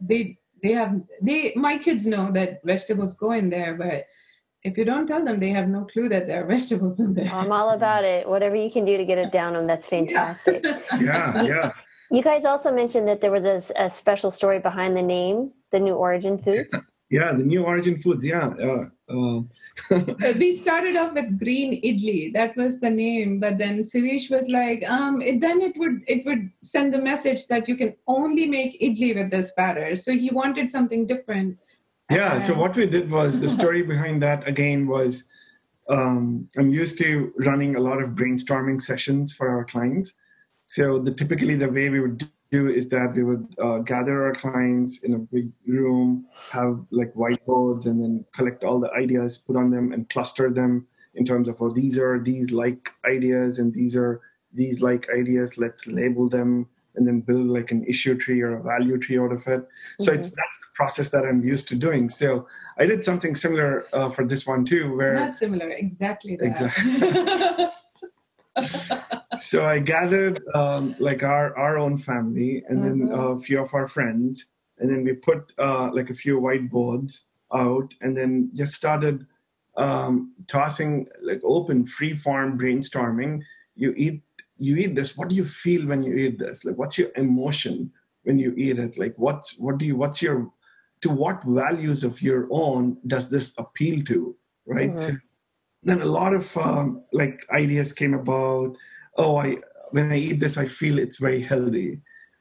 they 0.00 0.38
they 0.62 0.72
have 0.72 1.00
they 1.22 1.52
my 1.56 1.78
kids 1.78 2.06
know 2.06 2.30
that 2.32 2.60
vegetables 2.64 3.14
go 3.16 3.32
in 3.32 3.50
there 3.50 3.74
but 3.74 4.04
if 4.62 4.78
you 4.78 4.84
don't 4.84 5.06
tell 5.06 5.24
them 5.24 5.38
they 5.38 5.50
have 5.50 5.68
no 5.68 5.84
clue 5.84 6.08
that 6.08 6.26
there 6.26 6.42
are 6.42 6.46
vegetables 6.56 7.00
in 7.00 7.14
there 7.14 7.28
I'm 7.32 7.52
all 7.52 7.70
about 7.70 8.04
it. 8.04 8.28
Whatever 8.28 8.56
you 8.56 8.70
can 8.70 8.84
do 8.84 8.96
to 8.96 9.04
get 9.04 9.18
it 9.18 9.30
down 9.30 9.52
them, 9.52 9.66
that's 9.66 9.88
fantastic. 9.88 10.64
yeah, 11.00 11.42
yeah. 11.42 11.72
You 12.10 12.22
guys 12.22 12.44
also 12.44 12.72
mentioned 12.72 13.08
that 13.08 13.20
there 13.20 13.30
was 13.30 13.44
a, 13.44 13.60
a 13.76 13.90
special 13.90 14.30
story 14.30 14.58
behind 14.58 14.96
the 14.96 15.02
name, 15.02 15.52
the 15.72 15.80
New 15.80 15.94
Origin 15.94 16.38
Food. 16.38 16.68
Yeah, 17.10 17.32
the 17.32 17.44
new 17.44 17.64
origin 17.64 17.96
foods. 17.98 18.24
Yeah. 18.24 18.48
Uh, 18.48 18.86
uh, 19.08 19.42
we 20.38 20.56
started 20.56 20.94
off 20.94 21.12
with 21.14 21.38
green 21.38 21.72
idli 21.82 22.32
that 22.32 22.56
was 22.56 22.78
the 22.78 22.90
name 22.90 23.40
but 23.40 23.58
then 23.58 23.82
Sirish 23.82 24.30
was 24.30 24.48
like 24.48 24.88
um 24.88 25.20
it, 25.20 25.40
then 25.40 25.60
it 25.60 25.76
would 25.76 26.02
it 26.06 26.24
would 26.24 26.48
send 26.62 26.94
the 26.94 27.02
message 27.02 27.48
that 27.48 27.68
you 27.68 27.76
can 27.76 27.94
only 28.06 28.46
make 28.46 28.80
idli 28.80 29.14
with 29.14 29.30
this 29.32 29.52
batter 29.56 29.96
so 29.96 30.12
he 30.12 30.30
wanted 30.30 30.70
something 30.70 31.06
different 31.06 31.58
yeah. 32.10 32.38
So 32.38 32.54
what 32.54 32.76
we 32.76 32.86
did 32.86 33.10
was 33.10 33.40
the 33.40 33.48
story 33.48 33.82
behind 33.94 34.22
that 34.22 34.46
again 34.46 34.86
was 34.86 35.30
um, 35.88 36.48
I'm 36.56 36.70
used 36.70 36.98
to 36.98 37.32
running 37.38 37.76
a 37.76 37.80
lot 37.80 38.02
of 38.02 38.10
brainstorming 38.10 38.80
sessions 38.80 39.32
for 39.32 39.50
our 39.50 39.64
clients. 39.64 40.14
So 40.66 40.98
the 40.98 41.12
typically 41.12 41.56
the 41.56 41.68
way 41.68 41.90
we 41.90 42.00
would 42.00 42.26
do 42.56 42.62
is 42.78 42.88
that 42.94 43.14
we 43.16 43.22
would 43.28 43.46
uh, 43.66 43.78
gather 43.92 44.16
our 44.24 44.34
clients 44.44 44.92
in 45.06 45.14
a 45.14 45.18
big 45.34 45.46
room, 45.66 46.26
have 46.52 46.74
like 46.90 47.12
whiteboards, 47.14 47.86
and 47.86 47.96
then 48.02 48.24
collect 48.38 48.64
all 48.64 48.78
the 48.84 48.92
ideas, 49.04 49.38
put 49.38 49.56
on 49.56 49.70
them, 49.70 49.92
and 49.92 50.08
cluster 50.14 50.46
them 50.60 50.86
in 51.14 51.24
terms 51.24 51.46
of 51.48 51.54
oh 51.62 51.72
these 51.80 51.96
are 51.98 52.18
these 52.30 52.48
like 52.50 52.90
ideas 53.16 53.58
and 53.60 53.72
these 53.72 53.94
are 53.96 54.20
these 54.52 54.80
like 54.88 55.02
ideas. 55.20 55.58
Let's 55.58 55.86
label 55.86 56.28
them 56.28 56.50
and 56.96 57.06
then 57.06 57.20
build 57.20 57.48
like 57.58 57.70
an 57.72 57.82
issue 57.92 58.14
tree 58.16 58.40
or 58.40 58.52
a 58.56 58.62
value 58.62 58.98
tree 58.98 59.18
out 59.18 59.32
of 59.32 59.46
it. 59.54 59.62
So 60.00 60.12
it's 60.12 60.30
that's 60.30 60.58
the 60.64 60.70
process 60.74 61.08
that 61.10 61.24
I'm 61.24 61.42
used 61.42 61.66
to 61.68 61.76
doing. 61.86 62.08
So 62.08 62.46
I 62.78 62.86
did 62.86 63.04
something 63.04 63.34
similar 63.34 63.84
uh, 63.92 64.10
for 64.10 64.24
this 64.24 64.46
one 64.46 64.64
too, 64.64 64.96
where 64.96 65.14
not 65.14 65.34
similar 65.34 65.68
exactly 65.70 66.36
that. 66.36 66.46
Exactly. 66.46 67.66
so 69.40 69.64
I 69.64 69.78
gathered 69.80 70.42
um, 70.54 70.94
like 70.98 71.22
our 71.22 71.56
our 71.58 71.78
own 71.78 71.98
family 71.98 72.62
and 72.68 72.82
then 72.82 73.08
Mhm. 73.08 73.36
a 73.38 73.40
few 73.40 73.60
of 73.60 73.74
our 73.74 73.88
friends, 73.88 74.52
and 74.78 74.90
then 74.90 75.04
we 75.04 75.12
put 75.14 75.52
uh, 75.58 75.90
like 75.92 76.10
a 76.10 76.14
few 76.14 76.40
whiteboards 76.40 77.20
out, 77.52 77.94
and 78.00 78.16
then 78.16 78.50
just 78.54 78.74
started 78.74 79.26
um, 79.76 80.32
tossing 80.46 81.08
like 81.22 81.40
open 81.44 81.86
free 81.86 82.14
form 82.14 82.58
brainstorming. 82.58 83.42
You 83.74 83.92
eat 83.96 84.22
you 84.58 84.76
eat 84.76 84.94
this. 84.94 85.16
What 85.16 85.28
do 85.28 85.34
you 85.34 85.44
feel 85.44 85.86
when 85.86 86.02
you 86.02 86.14
eat 86.14 86.38
this? 86.38 86.64
Like 86.64 86.76
what's 86.76 86.98
your 86.98 87.10
emotion 87.16 87.92
when 88.22 88.38
you 88.38 88.54
eat 88.56 88.78
it? 88.78 88.96
Like 88.98 89.14
what's 89.18 89.58
what 89.58 89.78
do 89.78 89.84
you 89.84 89.96
what's 89.96 90.22
your 90.22 90.52
to 91.02 91.10
what 91.10 91.42
values 91.44 92.04
of 92.04 92.22
your 92.22 92.48
own 92.50 92.98
does 93.06 93.30
this 93.30 93.54
appeal 93.58 94.04
to? 94.04 94.36
Right. 94.66 94.94
Mhm. 94.94 95.00
So 95.00 95.12
then 95.84 96.00
a 96.00 96.06
lot 96.06 96.34
of 96.34 96.56
um, 96.56 97.02
like 97.12 97.46
ideas 97.50 97.92
came 97.92 98.14
about 98.14 98.76
oh 99.16 99.36
i 99.36 99.56
when 99.90 100.10
i 100.10 100.16
eat 100.16 100.40
this 100.40 100.56
i 100.56 100.64
feel 100.64 100.98
it's 100.98 101.18
very 101.18 101.40
healthy 101.40 102.00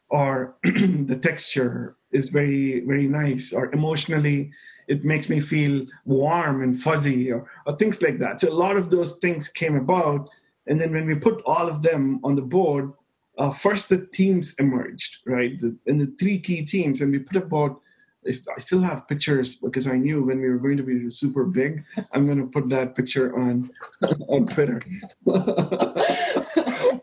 or 0.10 0.56
the 0.64 1.20
texture 1.22 1.96
is 2.12 2.30
very 2.30 2.82
very 2.82 3.08
nice 3.08 3.54
or 3.54 3.72
emotionally 3.74 4.52
it 4.88 5.04
makes 5.04 5.30
me 5.30 5.40
feel 5.40 5.86
warm 6.06 6.62
and 6.62 6.82
fuzzy 6.82 7.32
or, 7.32 7.50
or 7.66 7.76
things 7.76 8.02
like 8.02 8.18
that. 8.18 8.40
So 8.40 8.50
a 8.50 8.54
lot 8.54 8.78
of 8.78 8.90
those 8.90 9.18
things 9.18 9.48
came 9.50 9.76
about 9.76 10.30
and 10.68 10.80
then 10.80 10.94
when 10.94 11.06
we 11.06 11.16
put 11.16 11.42
all 11.46 11.68
of 11.68 11.82
them 11.82 12.20
on 12.24 12.36
the 12.36 12.42
board 12.42 12.94
uh, 13.38 13.52
first 13.52 13.90
the 13.90 13.98
themes 14.14 14.56
emerged 14.60 15.18
right? 15.26 15.58
The, 15.60 15.78
and 15.88 16.00
the 16.00 16.14
three 16.20 16.40
key 16.40 16.66
themes 16.66 17.02
and 17.02 17.12
we 17.12 17.20
put 17.20 17.38
about 17.38 17.82
if 18.26 18.42
I 18.56 18.60
still 18.60 18.82
have 18.82 19.08
pictures 19.08 19.56
because 19.56 19.88
I 19.88 19.98
knew 19.98 20.24
when 20.24 20.40
we 20.42 20.50
were 20.50 20.58
going 20.58 20.78
to 20.78 20.84
be 20.84 21.10
super 21.10 21.44
big, 21.46 21.84
I'm 22.12 22.26
going 22.26 22.40
to 22.40 22.48
put 22.48 22.70
that 22.70 22.96
picture 22.96 23.36
on 23.38 23.70
on 24.28 24.48
Twitter. 24.48 24.82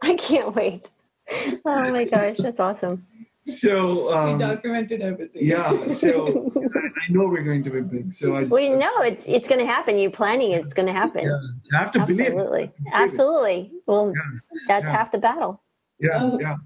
I 0.02 0.16
can't 0.18 0.54
wait. 0.54 0.90
Oh 1.64 1.92
my 1.92 2.04
gosh, 2.04 2.38
that's 2.38 2.60
awesome. 2.60 3.06
so 3.46 4.08
we 4.08 4.12
um, 4.12 4.38
documented 4.38 5.00
everything 5.00 5.42
yeah, 5.46 5.90
so 5.90 6.52
I, 6.56 6.78
I 6.86 7.12
know 7.12 7.26
we're 7.26 7.42
going 7.42 7.64
to 7.64 7.70
be 7.70 7.80
big. 7.80 8.12
So 8.14 8.34
I, 8.34 8.44
We 8.44 8.68
know 8.68 9.00
it's 9.02 9.24
it's 9.26 9.48
going 9.48 9.60
to 9.60 9.66
happen. 9.66 9.98
You're 9.98 10.10
planning. 10.10 10.52
It's 10.52 10.74
going 10.74 10.86
to 10.86 10.92
happen. 10.92 11.24
yeah, 11.24 11.38
you 11.64 11.78
have 11.78 11.92
to 11.92 12.06
believe. 12.06 12.26
Absolutely, 12.26 12.72
absolutely. 12.92 13.72
Well, 13.86 14.12
Yeah, 14.14 14.38
that's 14.68 14.84
yeah. 14.84 14.92
half 14.92 15.12
the 15.12 15.18
battle. 15.18 15.62
Yeah, 16.00 16.36
yeah. 16.40 16.56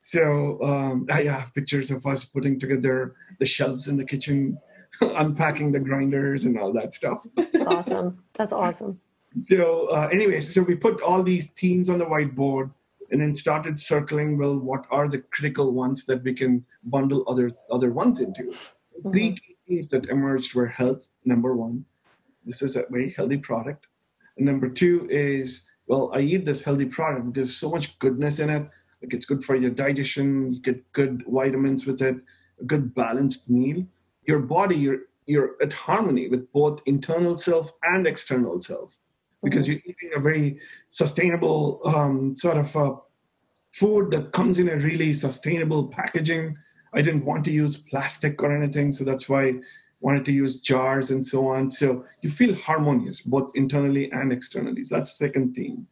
So 0.00 0.60
um, 0.62 1.06
I 1.12 1.24
have 1.24 1.54
pictures 1.54 1.90
of 1.90 2.04
us 2.06 2.24
putting 2.24 2.58
together 2.58 3.14
the 3.38 3.46
shelves 3.46 3.86
in 3.86 3.96
the 3.96 4.04
kitchen, 4.04 4.58
unpacking 5.00 5.72
the 5.72 5.78
grinders 5.80 6.44
and 6.44 6.58
all 6.58 6.72
that 6.72 6.94
stuff. 6.94 7.24
That's 7.36 7.66
awesome. 7.66 8.24
That's 8.34 8.52
awesome. 8.52 9.00
so 9.38 9.86
uh, 9.88 10.08
anyways 10.12 10.52
so 10.52 10.62
we 10.62 10.74
put 10.74 11.00
all 11.02 11.22
these 11.22 11.50
themes 11.52 11.88
on 11.88 11.98
the 11.98 12.04
whiteboard 12.04 12.72
and 13.10 13.20
then 13.20 13.34
started 13.34 13.78
circling 13.78 14.36
well 14.36 14.58
what 14.58 14.84
are 14.90 15.08
the 15.08 15.18
critical 15.18 15.72
ones 15.72 16.04
that 16.06 16.22
we 16.24 16.34
can 16.34 16.64
bundle 16.82 17.24
other 17.28 17.52
other 17.70 17.92
ones 17.92 18.18
into 18.18 18.52
three 19.04 19.32
key 19.34 19.56
themes 19.68 19.88
that 19.88 20.06
emerged 20.06 20.54
were 20.54 20.66
health 20.66 21.08
number 21.24 21.54
one 21.54 21.84
this 22.44 22.60
is 22.60 22.74
a 22.74 22.84
very 22.90 23.10
healthy 23.16 23.36
product 23.36 23.86
and 24.36 24.46
number 24.46 24.68
two 24.68 25.06
is 25.10 25.70
well 25.86 26.10
i 26.12 26.20
eat 26.20 26.44
this 26.44 26.64
healthy 26.64 26.86
product 26.86 27.26
because 27.26 27.50
there's 27.50 27.56
so 27.56 27.70
much 27.70 27.96
goodness 28.00 28.40
in 28.40 28.50
it 28.50 28.68
like 29.02 29.14
it's 29.14 29.26
good 29.26 29.42
for 29.42 29.56
your 29.56 29.70
digestion 29.70 30.52
you 30.52 30.60
get 30.60 30.92
good 30.92 31.22
vitamins 31.28 31.86
with 31.86 32.02
it 32.02 32.16
a 32.60 32.64
good 32.64 32.94
balanced 32.94 33.48
meal 33.50 33.84
your 34.26 34.38
body 34.40 34.76
your 34.76 34.98
you're 35.26 35.56
at 35.62 35.72
harmony 35.72 36.28
with 36.28 36.50
both 36.52 36.82
internal 36.86 37.38
self 37.38 37.72
and 37.84 38.06
external 38.06 38.60
self 38.60 38.98
because 39.42 39.66
Mm-hmm. 39.66 39.72
you're 39.72 39.80
eating 39.86 40.10
a 40.14 40.20
very 40.20 40.60
sustainable 40.90 41.80
um, 41.84 42.34
sort 42.34 42.58
of 42.58 42.76
uh, 42.76 42.94
food 43.72 44.10
that 44.10 44.32
comes 44.32 44.58
in 44.58 44.68
a 44.68 44.76
really 44.76 45.14
sustainable 45.14 45.88
packaging. 45.88 46.56
I 46.92 47.02
didn't 47.02 47.24
want 47.24 47.44
to 47.44 47.52
use 47.52 47.76
plastic 47.76 48.42
or 48.42 48.54
anything, 48.54 48.92
so 48.92 49.04
that's 49.04 49.28
why 49.28 49.44
I 49.46 49.54
wanted 50.00 50.24
to 50.26 50.32
use 50.32 50.60
jars 50.60 51.10
and 51.10 51.24
so 51.24 51.46
on. 51.48 51.70
So 51.70 52.04
you 52.22 52.30
feel 52.30 52.54
harmonious 52.54 53.20
both 53.20 53.50
internally 53.54 54.10
and 54.12 54.32
externally. 54.32 54.84
So 54.84 54.96
that's 54.96 55.16
the 55.16 55.26
second 55.26 55.54
theme. 55.54 55.86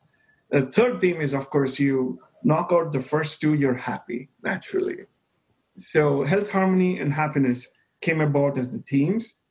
The 0.51 0.67
third 0.67 1.01
theme 1.01 1.21
is, 1.21 1.35
of 1.35 1.51
course, 1.51 1.79
you 1.79 2.19
knock 2.45 2.73
out 2.73 2.93
the 2.93 3.01
first 3.01 3.41
two, 3.41 3.55
you're 3.55 3.75
happy 3.75 4.31
naturally. 4.43 5.07
So 5.77 6.25
health, 6.25 6.51
harmony, 6.51 6.99
and 6.99 7.13
happiness 7.13 7.69
came 8.01 8.21
about 8.21 8.59
as 8.59 8.73
the 8.73 8.79
themes, 8.81 9.43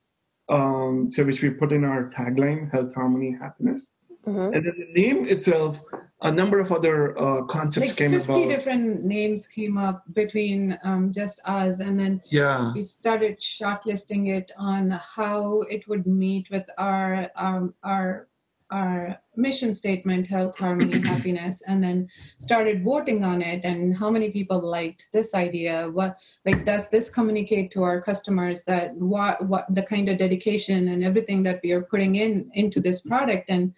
um, 0.49 1.09
so 1.09 1.23
which 1.23 1.41
we 1.41 1.49
put 1.49 1.71
in 1.71 1.83
our 1.83 2.09
tagline: 2.09 2.71
health, 2.71 2.93
harmony, 2.95 3.37
happiness. 3.39 3.91
Mhm. 4.25 4.55
And 4.55 4.65
then 4.65 4.73
the 4.77 5.01
name 5.01 5.25
itself, 5.25 5.81
a 6.21 6.31
number 6.31 6.59
of 6.59 6.71
other 6.71 7.17
uh, 7.17 7.43
concepts 7.43 7.87
like 7.87 7.95
came 7.95 8.11
50 8.11 8.31
about. 8.31 8.49
different 8.49 9.05
names 9.05 9.47
came 9.47 9.77
up 9.77 10.03
between 10.13 10.77
um, 10.83 11.11
just 11.13 11.39
us 11.45 11.79
and 11.79 11.97
then 11.99 12.21
yeah, 12.29 12.73
we 12.73 12.81
started 12.81 13.39
shortlisting 13.39 14.35
it 14.35 14.51
on 14.57 14.89
how 14.89 15.61
it 15.69 15.87
would 15.87 16.05
meet 16.07 16.49
with 16.49 16.67
our 16.77 17.29
um, 17.35 17.73
our 17.83 18.27
our 18.71 19.17
mission 19.35 19.73
statement 19.73 20.27
health 20.27 20.57
harmony 20.57 20.99
happiness 21.07 21.61
and 21.67 21.81
then 21.81 22.07
started 22.37 22.83
voting 22.83 23.23
on 23.23 23.41
it 23.41 23.63
and 23.63 23.95
how 23.97 24.09
many 24.09 24.29
people 24.29 24.59
liked 24.59 25.07
this 25.13 25.33
idea 25.33 25.89
what 25.93 26.17
like 26.45 26.65
does 26.65 26.89
this 26.89 27.09
communicate 27.09 27.71
to 27.71 27.83
our 27.83 28.01
customers 28.01 28.63
that 28.63 28.93
what 28.95 29.45
what 29.47 29.65
the 29.73 29.83
kind 29.83 30.09
of 30.09 30.17
dedication 30.17 30.89
and 30.89 31.03
everything 31.03 31.43
that 31.43 31.59
we 31.63 31.71
are 31.71 31.81
putting 31.81 32.15
in 32.15 32.49
into 32.53 32.79
this 32.79 33.01
product? 33.01 33.49
And 33.49 33.73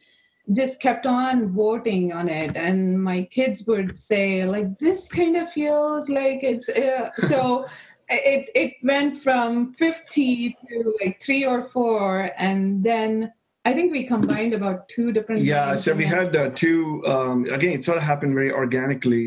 just 0.52 0.82
kept 0.82 1.06
on 1.06 1.54
voting 1.54 2.12
on 2.12 2.28
it. 2.28 2.58
And 2.58 3.04
my 3.04 3.24
kids 3.24 3.66
would 3.68 4.00
say 4.00 4.46
like 4.46 4.80
this 4.80 5.08
kind 5.08 5.38
of 5.38 5.52
feels 5.52 6.10
like 6.10 6.40
it's 6.42 6.70
uh, 6.70 7.12
so 7.28 7.66
it 8.08 8.50
it 8.56 8.74
went 8.84 9.18
from 9.18 9.74
50 9.76 10.58
to 10.70 10.94
like 11.04 11.22
3 11.22 11.46
or 11.46 11.64
4 11.64 12.32
and 12.38 12.84
then 12.84 13.32
i 13.70 13.74
think 13.74 13.92
we 13.92 14.02
combined 14.08 14.54
about 14.60 14.78
two 14.90 15.08
different 15.16 15.42
yeah. 15.44 15.76
So 15.76 15.94
we 16.02 16.06
had 16.06 16.36
uh, 16.36 16.50
two. 16.62 17.04
Um, 17.14 17.38
again, 17.58 17.74
it 17.78 17.86
sort 17.86 17.98
of 17.98 18.04
happened 18.12 18.34
very 18.40 18.52
organically 18.52 19.26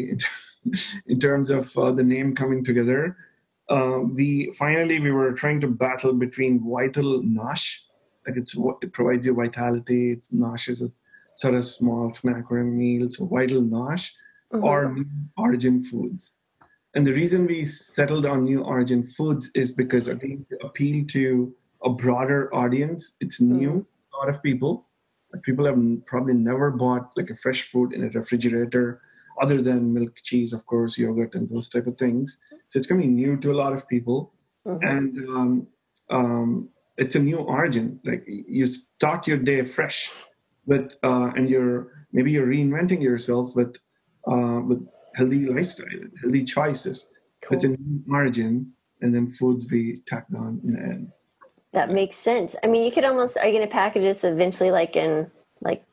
in 1.13 1.21
terms 1.27 1.49
of 1.59 1.65
uh, 1.79 1.93
the 1.93 2.03
name 2.15 2.35
coming 2.35 2.65
together. 2.71 3.01
Uh, 3.69 4.01
we 4.19 4.29
finally 4.63 4.99
we 5.07 5.13
were 5.19 5.33
trying 5.43 5.61
to 5.65 5.69
battle 5.85 6.13
between 6.25 6.53
vital 6.77 7.23
nosh, 7.39 7.67
like 8.27 8.37
it's 8.43 8.55
what- 8.63 8.83
it 8.83 8.93
provides 8.99 9.25
you 9.27 9.35
vitality. 9.45 10.03
It's 10.15 10.29
nosh 10.45 10.69
is 10.69 10.83
a 10.83 10.91
sort 11.43 11.55
of 11.55 11.65
small 11.79 12.11
snack 12.21 12.45
or 12.51 12.59
a 12.59 12.65
meal. 12.65 13.09
So 13.11 13.27
vital 13.39 13.63
nosh 13.77 14.05
Mhm. 14.53 14.65
or 14.69 14.79
new 14.97 15.07
origin 15.47 15.77
foods. 15.91 16.25
And 16.95 17.07
the 17.07 17.15
reason 17.23 17.47
we 17.47 17.61
settled 17.99 18.27
on 18.33 18.45
new 18.45 18.61
origin 18.75 19.03
foods 19.17 19.45
is 19.63 19.69
because 19.83 20.09
again 20.15 20.41
to 20.51 20.57
appeal 20.69 20.99
to 21.17 21.23
a 21.91 21.91
broader 22.05 22.41
audience. 22.63 23.03
It's 23.25 23.41
new, 23.41 23.75
a 23.79 23.92
lot 24.19 24.29
of 24.29 24.43
people. 24.43 24.89
Like 25.33 25.43
people 25.43 25.65
have 25.65 25.79
probably 26.07 26.35
never 26.35 26.71
bought 26.71 27.13
like 27.17 27.31
a 27.31 27.37
fresh 27.37 27.63
food 27.71 27.93
in 27.93 28.05
a 28.05 28.09
refrigerator, 28.11 29.01
other 29.41 29.63
than 29.63 29.93
milk, 29.95 30.15
cheese, 30.23 30.53
of 30.53 30.67
course, 30.67 30.99
yogurt, 30.99 31.35
and 31.35 31.49
those 31.49 31.69
type 31.71 31.87
of 31.87 31.97
things. 31.97 32.39
So 32.69 32.79
it's 32.79 32.87
going 32.87 33.01
to 33.01 33.07
be 33.07 33.13
new 33.13 33.37
to 33.39 33.51
a 33.51 33.59
lot 33.63 33.73
of 33.73 33.89
people, 33.89 34.35
Mhm. 34.67 34.79
and 34.93 35.29
um, 35.31 35.67
um, 36.11 36.69
it's 36.99 37.15
a 37.17 37.19
new 37.19 37.39
origin. 37.39 37.99
Like 38.05 38.25
you 38.27 38.67
start 38.67 39.27
your 39.27 39.39
day 39.39 39.65
fresh 39.65 40.11
with, 40.67 40.97
uh, 41.03 41.33
and 41.35 41.49
you're 41.49 42.07
maybe 42.13 42.31
you're 42.31 42.47
reinventing 42.47 43.03
yourself 43.03 43.57
with 43.57 43.77
uh, 44.27 44.61
with 44.69 44.87
healthy 45.17 45.47
lifestyle, 45.47 45.89
healthy 46.23 46.45
choices. 46.45 47.13
It's 47.51 47.65
a 47.65 47.69
new 47.69 48.05
origin, 48.11 48.73
and 49.01 49.15
then 49.15 49.27
foods 49.29 49.67
we 49.71 49.97
tacked 50.07 50.35
on 50.35 50.61
in 50.65 50.75
the 50.75 50.81
end. 50.81 51.13
That 51.73 51.91
makes 51.91 52.17
sense. 52.17 52.55
I 52.63 52.67
mean, 52.67 52.83
you 52.85 52.93
could 52.93 53.05
almost 53.05 53.37
are 53.39 53.47
you 53.47 53.53
going 53.59 53.67
to 53.67 53.73
package 53.73 54.03
this 54.03 54.25
eventually 54.25 54.71
like 54.71 54.95
in 54.97 55.31
like 55.63 55.85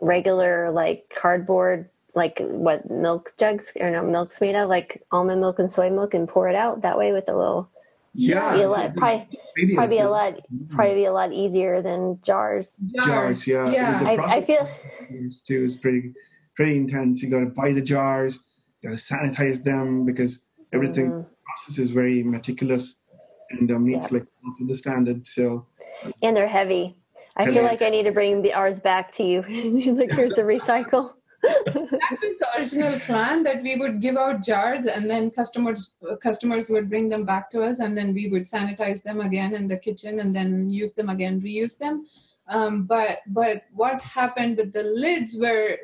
regular 0.00 0.70
like 0.70 1.10
cardboard 1.18 1.88
like 2.14 2.38
what 2.40 2.90
milk 2.90 3.32
jugs 3.38 3.72
or 3.80 3.90
no 3.90 4.02
milk's 4.04 4.40
made 4.40 4.54
of 4.54 4.68
like 4.68 5.02
almond 5.12 5.40
milk 5.40 5.58
and 5.58 5.70
soy 5.70 5.90
milk 5.90 6.14
and 6.14 6.28
pour 6.28 6.48
it 6.48 6.54
out 6.54 6.82
that 6.82 6.98
way 6.98 7.12
with 7.12 7.28
a 7.28 7.36
little 7.36 7.68
Yeah, 8.14 8.54
be 8.56 8.62
a 8.62 8.68
lot, 8.68 8.94
the 8.94 9.00
probably, 9.00 9.26
probably 9.74 9.96
be 9.96 9.98
a 10.00 10.02
that- 10.04 10.10
lot 10.10 10.34
probably 10.70 10.94
be 10.94 11.04
a 11.06 11.12
lot 11.12 11.32
easier 11.32 11.80
than 11.82 12.18
jars. 12.22 12.76
Jars, 13.04 13.46
yeah. 13.46 13.70
yeah. 13.70 14.02
I, 14.04 14.36
I 14.36 14.44
feel 14.44 14.68
too 15.46 15.62
is 15.64 15.76
pretty 15.76 16.12
pretty 16.54 16.76
intense. 16.76 17.22
You 17.22 17.30
got 17.30 17.40
to 17.40 17.46
buy 17.46 17.72
the 17.72 17.82
jars, 17.82 18.40
you 18.82 18.90
got 18.90 18.98
to 18.98 19.02
sanitize 19.02 19.62
them 19.62 20.04
because 20.04 20.46
everything 20.72 21.10
Mhm. 21.10 21.26
process 21.46 21.78
is 21.78 21.90
very 21.92 22.22
meticulous 22.22 22.94
and 23.50 23.70
uh, 23.70 23.78
meets 23.78 24.10
Yeah. 24.10 24.18
like 24.18 24.26
up 24.46 24.54
the 24.66 24.74
standard. 24.74 25.26
So 25.26 25.66
and 26.22 26.36
they're 26.36 26.48
heavy. 26.48 26.96
I 27.36 27.44
feel 27.52 27.62
like 27.62 27.82
I 27.82 27.88
need 27.88 28.02
to 28.04 28.12
bring 28.12 28.42
the 28.42 28.52
ours 28.52 28.80
back 28.80 29.12
to 29.12 29.24
you. 29.24 29.42
like 29.94 30.10
here's 30.10 30.32
the 30.32 30.42
recycle. 30.42 31.12
that 31.42 32.18
was 32.20 32.36
the 32.40 32.48
original 32.58 32.98
plan 33.00 33.44
that 33.44 33.62
we 33.62 33.76
would 33.76 34.00
give 34.00 34.16
out 34.16 34.42
jars 34.42 34.86
and 34.86 35.08
then 35.08 35.30
customers 35.30 35.94
customers 36.20 36.68
would 36.68 36.88
bring 36.90 37.08
them 37.08 37.24
back 37.24 37.48
to 37.48 37.62
us 37.62 37.78
and 37.78 37.96
then 37.96 38.12
we 38.12 38.28
would 38.28 38.42
sanitize 38.42 39.04
them 39.04 39.20
again 39.20 39.54
in 39.54 39.68
the 39.68 39.76
kitchen 39.76 40.18
and 40.18 40.34
then 40.34 40.68
use 40.68 40.90
them 40.94 41.08
again 41.08 41.40
reuse 41.40 41.78
them 41.78 42.04
um, 42.48 42.82
but 42.86 43.18
but 43.28 43.62
what 43.72 44.00
happened 44.00 44.56
with 44.56 44.72
the 44.72 44.82
lids 44.82 45.36
were 45.38 45.78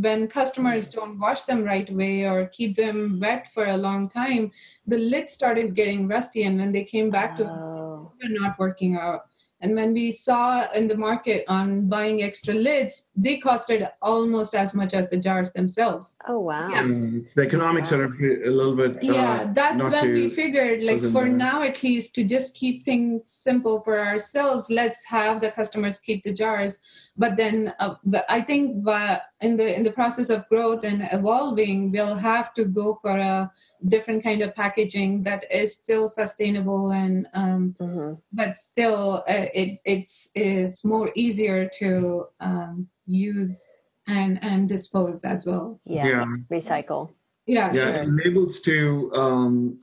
when 0.00 0.26
customers 0.26 0.88
don't 0.88 1.18
wash 1.18 1.42
them 1.44 1.64
right 1.64 1.90
away 1.90 2.24
or 2.24 2.46
keep 2.46 2.74
them 2.76 3.18
wet 3.20 3.52
for 3.52 3.66
a 3.66 3.76
long 3.76 4.08
time 4.08 4.50
the 4.86 4.98
lids 4.98 5.32
started 5.32 5.74
getting 5.74 6.08
rusty 6.08 6.44
and 6.44 6.58
when 6.58 6.72
they 6.72 6.84
came 6.84 7.10
back 7.10 7.36
to 7.36 7.44
Oh. 7.44 8.12
were 8.22 8.28
not 8.28 8.58
working 8.58 8.96
out. 8.96 9.22
And 9.60 9.76
when 9.76 9.92
we 9.92 10.10
saw 10.10 10.68
in 10.72 10.88
the 10.88 10.96
market 10.96 11.44
on 11.46 11.88
buying 11.88 12.24
extra 12.24 12.52
lids, 12.52 13.10
they 13.14 13.38
costed 13.38 13.88
almost 14.02 14.56
as 14.56 14.74
much 14.74 14.92
as 14.92 15.08
the 15.08 15.16
jars 15.16 15.52
themselves. 15.52 16.16
Oh 16.26 16.40
wow. 16.40 16.68
Yeah. 16.68 16.82
mm, 16.82 17.20
it's 17.20 17.34
the 17.34 17.42
economics 17.42 17.92
are 17.92 18.06
a 18.06 18.50
little 18.50 18.74
bit. 18.74 18.96
uh, 18.96 19.12
yeah, 19.12 19.52
that's 19.54 19.78
not 19.78 19.92
when 19.92 20.14
we 20.14 20.30
figured, 20.30 20.82
like, 20.82 21.00
for 21.00 21.26
there. 21.26 21.28
now 21.28 21.62
at 21.62 21.80
least, 21.84 22.12
to 22.16 22.24
just 22.24 22.56
keep 22.56 22.84
things 22.84 23.30
simple 23.30 23.82
for 23.82 24.00
ourselves, 24.00 24.68
let's 24.68 25.04
have 25.04 25.40
the 25.40 25.52
customers 25.52 26.00
keep 26.00 26.24
the 26.24 26.32
jars. 26.32 26.80
But 27.16 27.36
then, 27.36 27.72
uh, 27.78 27.94
I 28.28 28.40
think 28.40 28.88
uh, 28.88 29.18
in 29.42 29.56
the 29.56 29.74
in 29.76 29.82
the 29.82 29.90
process 29.90 30.30
of 30.30 30.48
growth 30.48 30.84
and 30.84 31.06
evolving, 31.12 31.90
we'll 31.92 32.14
have 32.14 32.54
to 32.54 32.64
go 32.64 32.98
for 33.02 33.16
a 33.18 33.50
different 33.88 34.22
kind 34.22 34.40
of 34.42 34.54
packaging 34.54 35.22
that 35.22 35.44
is 35.50 35.74
still 35.74 36.08
sustainable 36.08 36.92
and 36.92 37.26
um, 37.34 37.74
Mhm. 37.80 38.18
but 38.32 38.56
still 38.56 39.24
uh, 39.28 39.46
it 39.62 39.80
it's 39.84 40.30
it's 40.34 40.84
more 40.84 41.10
easier 41.14 41.68
to 41.80 42.26
um, 42.40 42.88
use 43.06 43.68
and 44.06 44.38
and 44.42 44.68
dispose 44.68 45.24
as 45.24 45.44
well 45.46 45.80
Yeah. 45.84 46.06
Yeah. 46.06 46.24
Recycle. 46.50 47.10
yeah, 47.46 47.72
yeah, 47.74 47.92
sure. 47.92 48.02
and 48.02 48.16
labels 48.24 48.60
too. 48.60 49.10
Um, 49.14 49.78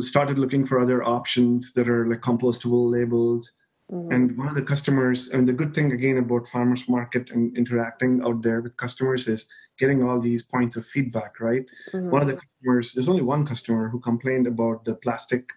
started 0.00 0.38
looking 0.38 0.64
for 0.66 0.78
other 0.80 1.02
options 1.04 1.72
that 1.74 1.88
are 1.88 2.06
like 2.10 2.20
compostable 2.20 2.90
labels. 2.90 3.52
Mhm. 3.92 4.12
And 4.12 4.36
one 4.38 4.48
of 4.48 4.54
the 4.54 4.62
customers, 4.62 5.30
and 5.30 5.48
the 5.48 5.52
good 5.52 5.72
thing 5.74 5.92
again 5.92 6.18
about 6.18 6.48
farmers 6.48 6.88
market 6.88 7.30
and 7.30 7.56
interacting 7.56 8.22
out 8.22 8.42
there 8.42 8.60
with 8.60 8.76
customers 8.76 9.28
is 9.28 9.46
getting 9.78 10.02
all 10.02 10.18
these 10.20 10.42
points 10.42 10.76
of 10.76 10.84
feedback, 10.86 11.38
right? 11.40 11.64
Mhm. 11.92 12.10
One 12.10 12.22
of 12.22 12.28
the 12.28 12.36
customers, 12.36 12.94
there's 12.94 13.08
only 13.08 13.22
one 13.22 13.46
customer 13.46 13.88
who 13.88 14.00
complained 14.00 14.46
about 14.46 14.84
the 14.84 14.94
plastic 14.94 15.50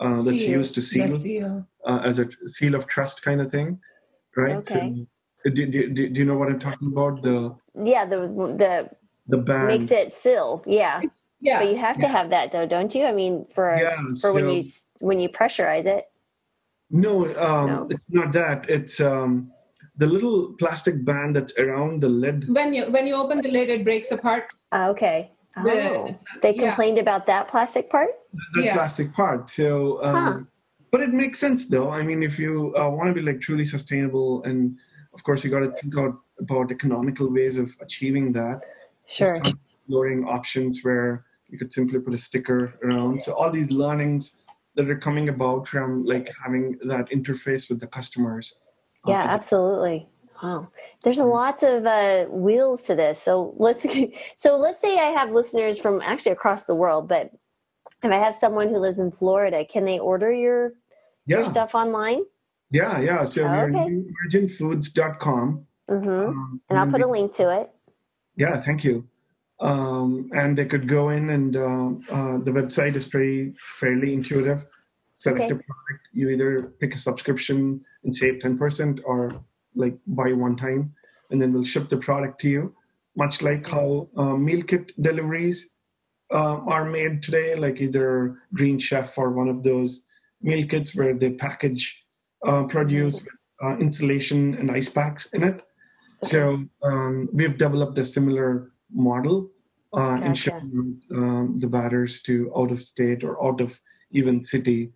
uh, 0.00 0.22
that's 0.22 0.46
used 0.46 0.74
to 0.76 0.82
seal 0.82 1.18
seal. 1.20 1.66
uh, 1.84 2.00
as 2.04 2.18
a 2.20 2.28
seal 2.46 2.74
of 2.76 2.86
trust 2.86 3.20
kind 3.22 3.40
of 3.40 3.50
thing, 3.50 3.80
right? 4.36 4.56
Okay. 4.58 5.06
So, 5.44 5.50
do, 5.50 5.66
do, 5.66 5.88
do, 5.90 6.08
do 6.08 6.18
you 6.20 6.24
know 6.24 6.36
what 6.36 6.48
I'm 6.48 6.60
talking 6.60 6.88
about? 6.88 7.20
The 7.22 7.56
Yeah, 7.74 8.04
the 8.06 8.20
the 8.58 8.90
the 9.26 9.38
band. 9.38 9.66
makes 9.66 9.90
it 9.90 10.12
seal. 10.12 10.62
Yeah. 10.66 11.02
yeah 11.40 11.58
But 11.60 11.68
you 11.70 11.76
have 11.78 11.98
to 11.98 12.08
have 12.08 12.30
that 12.30 12.52
though, 12.52 12.66
don't 12.66 12.94
you? 12.94 13.06
I 13.06 13.12
mean, 13.12 13.46
for 13.52 13.74
Yeah, 13.76 13.96
for 14.20 14.32
when 14.32 14.48
you 14.48 14.62
when 15.00 15.18
you 15.20 15.28
pressurize 15.28 15.86
it. 15.86 16.07
No, 16.90 17.24
um, 17.38 17.66
No? 17.66 17.86
it's 17.90 18.04
not 18.08 18.32
that. 18.32 18.68
It's 18.68 19.00
um, 19.00 19.52
the 19.96 20.06
little 20.06 20.54
plastic 20.58 21.04
band 21.04 21.36
that's 21.36 21.56
around 21.58 22.00
the 22.02 22.08
lid. 22.08 22.48
when 22.48 22.72
you 22.72 22.84
when 22.90 23.06
you 23.06 23.14
open 23.14 23.38
the 23.42 23.50
lid 23.50 23.68
it 23.68 23.84
breaks 23.84 24.10
apart 24.10 24.52
Ah, 24.72 24.88
okay. 24.88 25.32
Oh, 25.56 25.62
The- 25.64 26.14
they 26.42 26.54
yeah. 26.54 26.62
complained 26.68 26.98
about 26.98 27.26
that 27.26 27.48
plastic 27.48 27.90
part. 27.90 28.10
that 28.54 28.64
Yeah. 28.64 28.74
plastic 28.74 29.12
part. 29.12 29.50
So, 29.50 30.02
um, 30.04 30.14
Huh. 30.14 30.38
but 30.92 31.00
it 31.00 31.12
makes 31.12 31.38
sense 31.38 31.68
though. 31.68 31.90
I 31.90 32.02
mean, 32.02 32.22
if 32.22 32.38
you 32.38 32.72
uh, 32.78 32.88
want 32.90 33.08
to 33.08 33.14
be 33.14 33.22
like 33.22 33.40
truly 33.40 33.66
sustainable, 33.66 34.42
and 34.44 34.76
of 35.14 35.22
course, 35.24 35.42
you 35.44 35.50
got 35.50 35.60
to 35.66 35.72
think 35.80 35.96
out 35.98 36.14
about 36.38 36.70
economical 36.70 37.28
ways 37.32 37.56
of 37.56 37.76
achieving 37.80 38.32
that. 38.32 38.60
Sure. 39.06 39.38
Just 39.40 39.56
exploring 39.56 40.24
options 40.28 40.84
where 40.84 41.24
you 41.48 41.58
could 41.58 41.72
simply 41.72 41.98
put 41.98 42.14
a 42.14 42.18
sticker 42.18 42.74
around. 42.84 43.22
So 43.22 43.32
all 43.34 43.50
these 43.50 43.72
learnings 43.72 44.44
that 44.78 44.88
are 44.88 44.96
coming 44.96 45.28
about 45.28 45.66
from 45.66 46.04
like 46.04 46.30
having 46.42 46.78
that 46.84 47.10
interface 47.10 47.68
with 47.68 47.80
the 47.80 47.86
customers. 47.88 48.54
Yeah, 49.06 49.24
Uh, 49.24 49.26
absolutely. 49.26 50.06
Wow, 50.40 50.68
there's 51.02 51.18
lots 51.18 51.64
of 51.64 51.84
uh, 51.84 52.26
wheels 52.26 52.82
to 52.82 52.94
this. 52.94 53.20
So 53.20 53.54
let's 53.56 53.84
so 54.36 54.56
let's 54.56 54.80
say 54.80 54.96
I 54.96 55.10
have 55.10 55.32
listeners 55.32 55.80
from 55.80 56.00
actually 56.00 56.30
across 56.32 56.66
the 56.66 56.76
world, 56.76 57.08
but 57.08 57.32
if 58.04 58.12
I 58.12 58.16
have 58.16 58.36
someone 58.36 58.68
who 58.68 58.76
lives 58.78 59.00
in 59.00 59.10
Florida, 59.10 59.64
can 59.64 59.84
they 59.84 59.98
order 59.98 60.32
your 60.32 60.74
yeah, 61.26 61.38
your 61.38 61.46
stuff 61.46 61.74
online? 61.74 62.22
yeah, 62.70 63.00
yeah. 63.00 63.24
So 63.24 63.48
Oh, 63.48 63.50
we're 63.50 63.70
okay. 63.70 63.88
virginfoods.com. 64.30 65.66
hmm 65.88 66.08
Um, 66.08 66.60
And 66.70 66.78
I'll 66.78 66.86
put 66.86 67.00
a 67.02 67.08
link 67.08 67.32
to 67.34 67.50
it. 67.60 67.70
Yeah, 68.36 68.62
thank 68.62 68.84
you. 68.84 69.08
Um, 69.60 70.30
and 70.34 70.56
they 70.56 70.66
could 70.66 70.86
go 70.86 71.08
in, 71.08 71.30
and 71.30 71.56
uh, 71.56 71.90
uh, 72.14 72.38
the 72.38 72.52
website 72.52 72.94
is 72.94 73.08
pretty 73.08 73.54
fairly 73.58 74.14
intuitive. 74.14 74.66
Select 75.14 75.40
Okay. 75.40 75.54
a 75.54 75.56
product. 75.56 76.04
You 76.12 76.28
either 76.30 76.62
pick 76.78 76.94
a 76.94 76.98
subscription 76.98 77.84
and 78.04 78.14
save 78.14 78.38
ten 78.40 78.56
percent, 78.56 79.00
or 79.04 79.32
like 79.74 79.98
buy 80.06 80.32
one 80.32 80.54
time, 80.56 80.94
and 81.30 81.42
then 81.42 81.52
we'll 81.52 81.64
ship 81.64 81.88
the 81.88 81.96
product 81.96 82.40
to 82.42 82.48
you. 82.48 82.74
Much 83.16 83.42
like 83.42 83.66
how 83.66 84.08
uh, 84.16 84.36
meal 84.36 84.62
kit 84.62 84.92
deliveries 85.02 85.74
uh, 86.32 86.58
are 86.74 86.84
made 86.88 87.20
today, 87.20 87.56
like 87.56 87.80
either 87.80 88.38
Green 88.54 88.78
Chef 88.78 89.18
or 89.18 89.32
one 89.32 89.48
of 89.48 89.64
those 89.64 90.04
meal 90.40 90.64
kits 90.68 90.94
where 90.94 91.14
they 91.14 91.30
package 91.32 92.06
uh, 92.46 92.62
produce 92.64 93.14
with 93.14 93.28
uh, 93.64 93.76
insulation 93.78 94.54
and 94.54 94.70
ice 94.70 94.88
packs 94.88 95.32
in 95.32 95.42
it. 95.42 95.62
So 96.22 96.62
um, 96.84 97.28
we've 97.32 97.58
developed 97.58 97.98
a 97.98 98.04
similar 98.04 98.70
model 98.92 99.50
uh, 99.92 100.18
Gotcha. 100.18 100.34
shipping 100.34 101.00
um, 101.14 101.58
the 101.58 101.66
batters 101.66 102.22
to 102.22 102.52
out 102.56 102.70
of 102.70 102.82
state 102.82 103.24
or 103.24 103.42
out 103.44 103.60
of 103.60 103.80
even 104.10 104.42
city. 104.42 104.92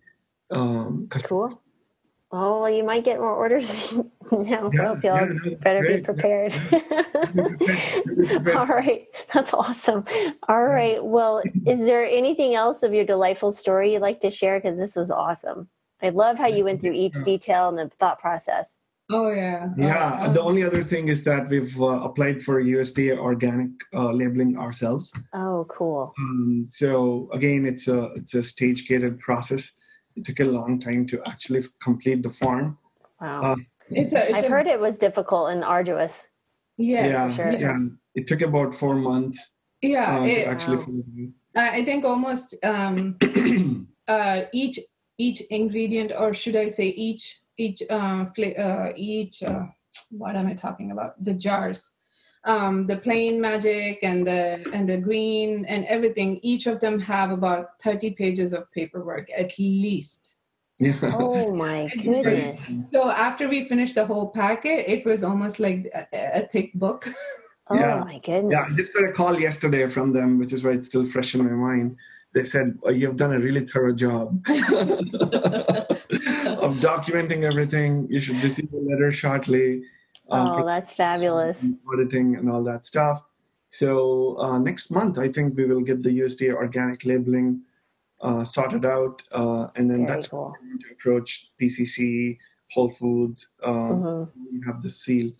Um, 0.51 1.07
customers. 1.09 1.29
Cool. 1.29 1.59
Oh, 2.35 2.61
well, 2.61 2.69
you 2.69 2.83
might 2.83 3.03
get 3.05 3.19
more 3.19 3.31
orders 3.35 3.93
now, 4.31 4.69
so 4.71 4.99
Yeah, 5.03 5.13
I 5.13 5.19
yeah, 5.21 5.25
no, 5.25 5.55
better 5.57 5.81
great. 5.81 5.97
be 5.97 6.03
prepared. 6.03 6.51
Be 6.71 6.79
prepared. 8.27 8.57
All 8.57 8.65
right, 8.65 9.05
that's 9.31 9.53
awesome. 9.53 10.03
All 10.49 10.63
right, 10.65 11.03
well, 11.03 11.43
is 11.67 11.79
there 11.81 12.03
anything 12.05 12.55
else 12.55 12.81
of 12.81 12.91
your 12.93 13.05
delightful 13.05 13.51
story 13.51 13.93
you'd 13.93 14.01
like 14.01 14.19
to 14.21 14.31
share? 14.31 14.59
Because 14.59 14.79
this 14.79 14.95
was 14.95 15.11
awesome. 15.11 15.69
I 16.01 16.09
love 16.09 16.39
how 16.39 16.47
you 16.47 16.63
went 16.63 16.81
through 16.81 16.93
each 16.93 17.13
detail 17.23 17.69
and 17.69 17.77
the 17.77 17.87
thought 17.95 18.19
process. 18.19 18.77
Oh 19.13 19.29
yeah. 19.29 19.69
Yeah, 19.77 20.17
Uh, 20.21 20.29
the 20.33 20.41
only 20.41 20.63
other 20.63 20.83
thing 20.83 21.09
is 21.09 21.23
that 21.23 21.47
we've 21.49 21.77
uh, 21.79 22.01
applied 22.07 22.41
for 22.41 22.61
USDA 22.63 23.17
organic 23.17 23.69
uh, 23.93 24.11
labeling 24.11 24.57
ourselves. 24.57 25.13
Oh, 25.33 25.65
cool. 25.69 26.13
Um, 26.19 26.65
so 26.67 27.29
again, 27.31 27.65
it's 27.71 27.87
a 27.87 27.99
it's 28.19 28.33
a 28.33 28.41
stage 28.43 28.87
gated 28.87 29.19
process. 29.19 29.71
It 30.15 30.25
took 30.25 30.39
a 30.39 30.45
long 30.57 30.79
time 30.79 31.05
to 31.11 31.21
actually 31.31 31.61
complete 31.79 32.23
the 32.23 32.29
form. 32.29 32.77
Wow. 33.21 33.41
Uh, 33.41 33.55
it's 33.89 34.13
a. 34.13 34.21
It's 34.25 34.33
I've 34.33 34.45
a, 34.45 34.49
heard 34.49 34.67
it 34.67 34.79
was 34.79 34.97
difficult 34.97 35.51
and 35.51 35.63
arduous. 35.63 36.25
Yes, 36.77 37.05
yeah, 37.13 37.33
sure. 37.35 37.51
yes. 37.51 37.61
yeah. 37.61 37.77
It 38.15 38.25
took 38.27 38.41
about 38.41 38.73
four 38.73 38.95
months 38.95 39.59
Yeah. 39.81 40.19
to 40.19 40.25
it- 40.25 40.47
actually 40.47 40.77
wow. 40.77 41.29
I 41.55 41.65
I 41.79 41.85
think 41.85 42.01
almost 42.03 42.55
um, 42.63 42.97
uh, 44.07 44.39
each 44.53 44.79
each 45.19 45.39
ingredient, 45.51 46.11
or 46.17 46.33
should 46.33 46.55
I 46.55 46.67
say 46.69 46.87
each 47.09 47.42
each 47.57 47.81
uh, 47.89 48.25
fla- 48.35 48.59
uh, 48.59 48.93
each 48.95 49.43
uh, 49.43 49.63
what 50.11 50.35
am 50.35 50.47
I 50.47 50.53
talking 50.53 50.91
about? 50.91 51.21
The 51.23 51.33
jars, 51.33 51.91
um, 52.45 52.85
the 52.87 52.97
plain 52.97 53.39
magic 53.39 53.99
and 54.03 54.25
the 54.25 54.63
and 54.73 54.87
the 54.87 54.97
green 54.97 55.65
and 55.65 55.85
everything. 55.85 56.39
Each 56.41 56.67
of 56.67 56.79
them 56.79 56.99
have 56.99 57.31
about 57.31 57.79
thirty 57.81 58.11
pages 58.11 58.53
of 58.53 58.71
paperwork 58.71 59.29
at 59.35 59.57
least. 59.59 60.35
Yeah. 60.79 60.93
Oh 61.15 61.53
my 61.53 61.89
goodness. 62.01 62.71
So 62.91 63.09
after 63.11 63.47
we 63.47 63.67
finished 63.67 63.95
the 63.95 64.05
whole 64.05 64.31
packet, 64.31 64.85
it 64.89 65.05
was 65.05 65.23
almost 65.23 65.59
like 65.59 65.91
a, 65.93 66.41
a 66.41 66.47
thick 66.47 66.73
book. 66.73 67.07
Oh 67.69 67.75
Yeah. 67.79 68.03
my 68.03 68.19
goodness! 68.19 68.51
Yeah, 68.51 68.65
I 68.69 68.75
just 68.75 68.93
got 68.93 69.05
a 69.05 69.13
call 69.13 69.39
yesterday 69.39 69.87
from 69.87 70.11
them, 70.11 70.39
which 70.39 70.51
is 70.53 70.63
why 70.63 70.71
it's 70.71 70.87
still 70.87 71.05
fresh 71.05 71.33
in 71.35 71.45
my 71.45 71.51
mind. 71.51 71.97
They 72.33 72.45
said, 72.45 72.77
oh, 72.83 72.89
You've 72.89 73.17
done 73.17 73.33
a 73.33 73.39
really 73.39 73.65
thorough 73.65 73.93
job 73.93 74.43
of 74.49 74.55
documenting 76.79 77.43
everything. 77.43 78.07
You 78.09 78.19
should 78.19 78.41
receive 78.43 78.71
a 78.73 78.77
letter 78.77 79.11
shortly. 79.11 79.83
um, 80.29 80.47
Oh, 80.49 80.65
that's 80.65 80.93
fabulous. 80.93 81.65
auditing 81.91 82.35
and 82.35 82.49
all 82.49 82.63
that 82.63 82.85
stuff. 82.85 83.23
So 83.69 84.37
uh, 84.39 84.57
next 84.59 84.91
month, 84.91 85.17
I 85.17 85.29
think 85.31 85.57
we 85.57 85.65
will 85.65 85.81
get 85.81 86.03
the 86.03 86.19
USDA 86.19 86.53
organic 86.53 87.05
labeling 87.05 87.61
uh, 88.21 88.45
sorted 88.45 88.85
out, 88.85 89.21
uh, 89.31 89.67
and 89.75 89.89
then 89.89 90.05
Very 90.05 90.15
that's 90.15 90.27
cool. 90.29 90.53
going 90.59 90.79
to 90.79 90.91
approach 90.93 91.51
PCC, 91.59 92.37
Whole 92.71 92.89
Foods. 92.89 93.49
Um, 93.63 94.03
Mhm. 94.03 94.29
We 94.51 94.61
have 94.65 94.81
the 94.81 94.89
seal. 94.91 95.31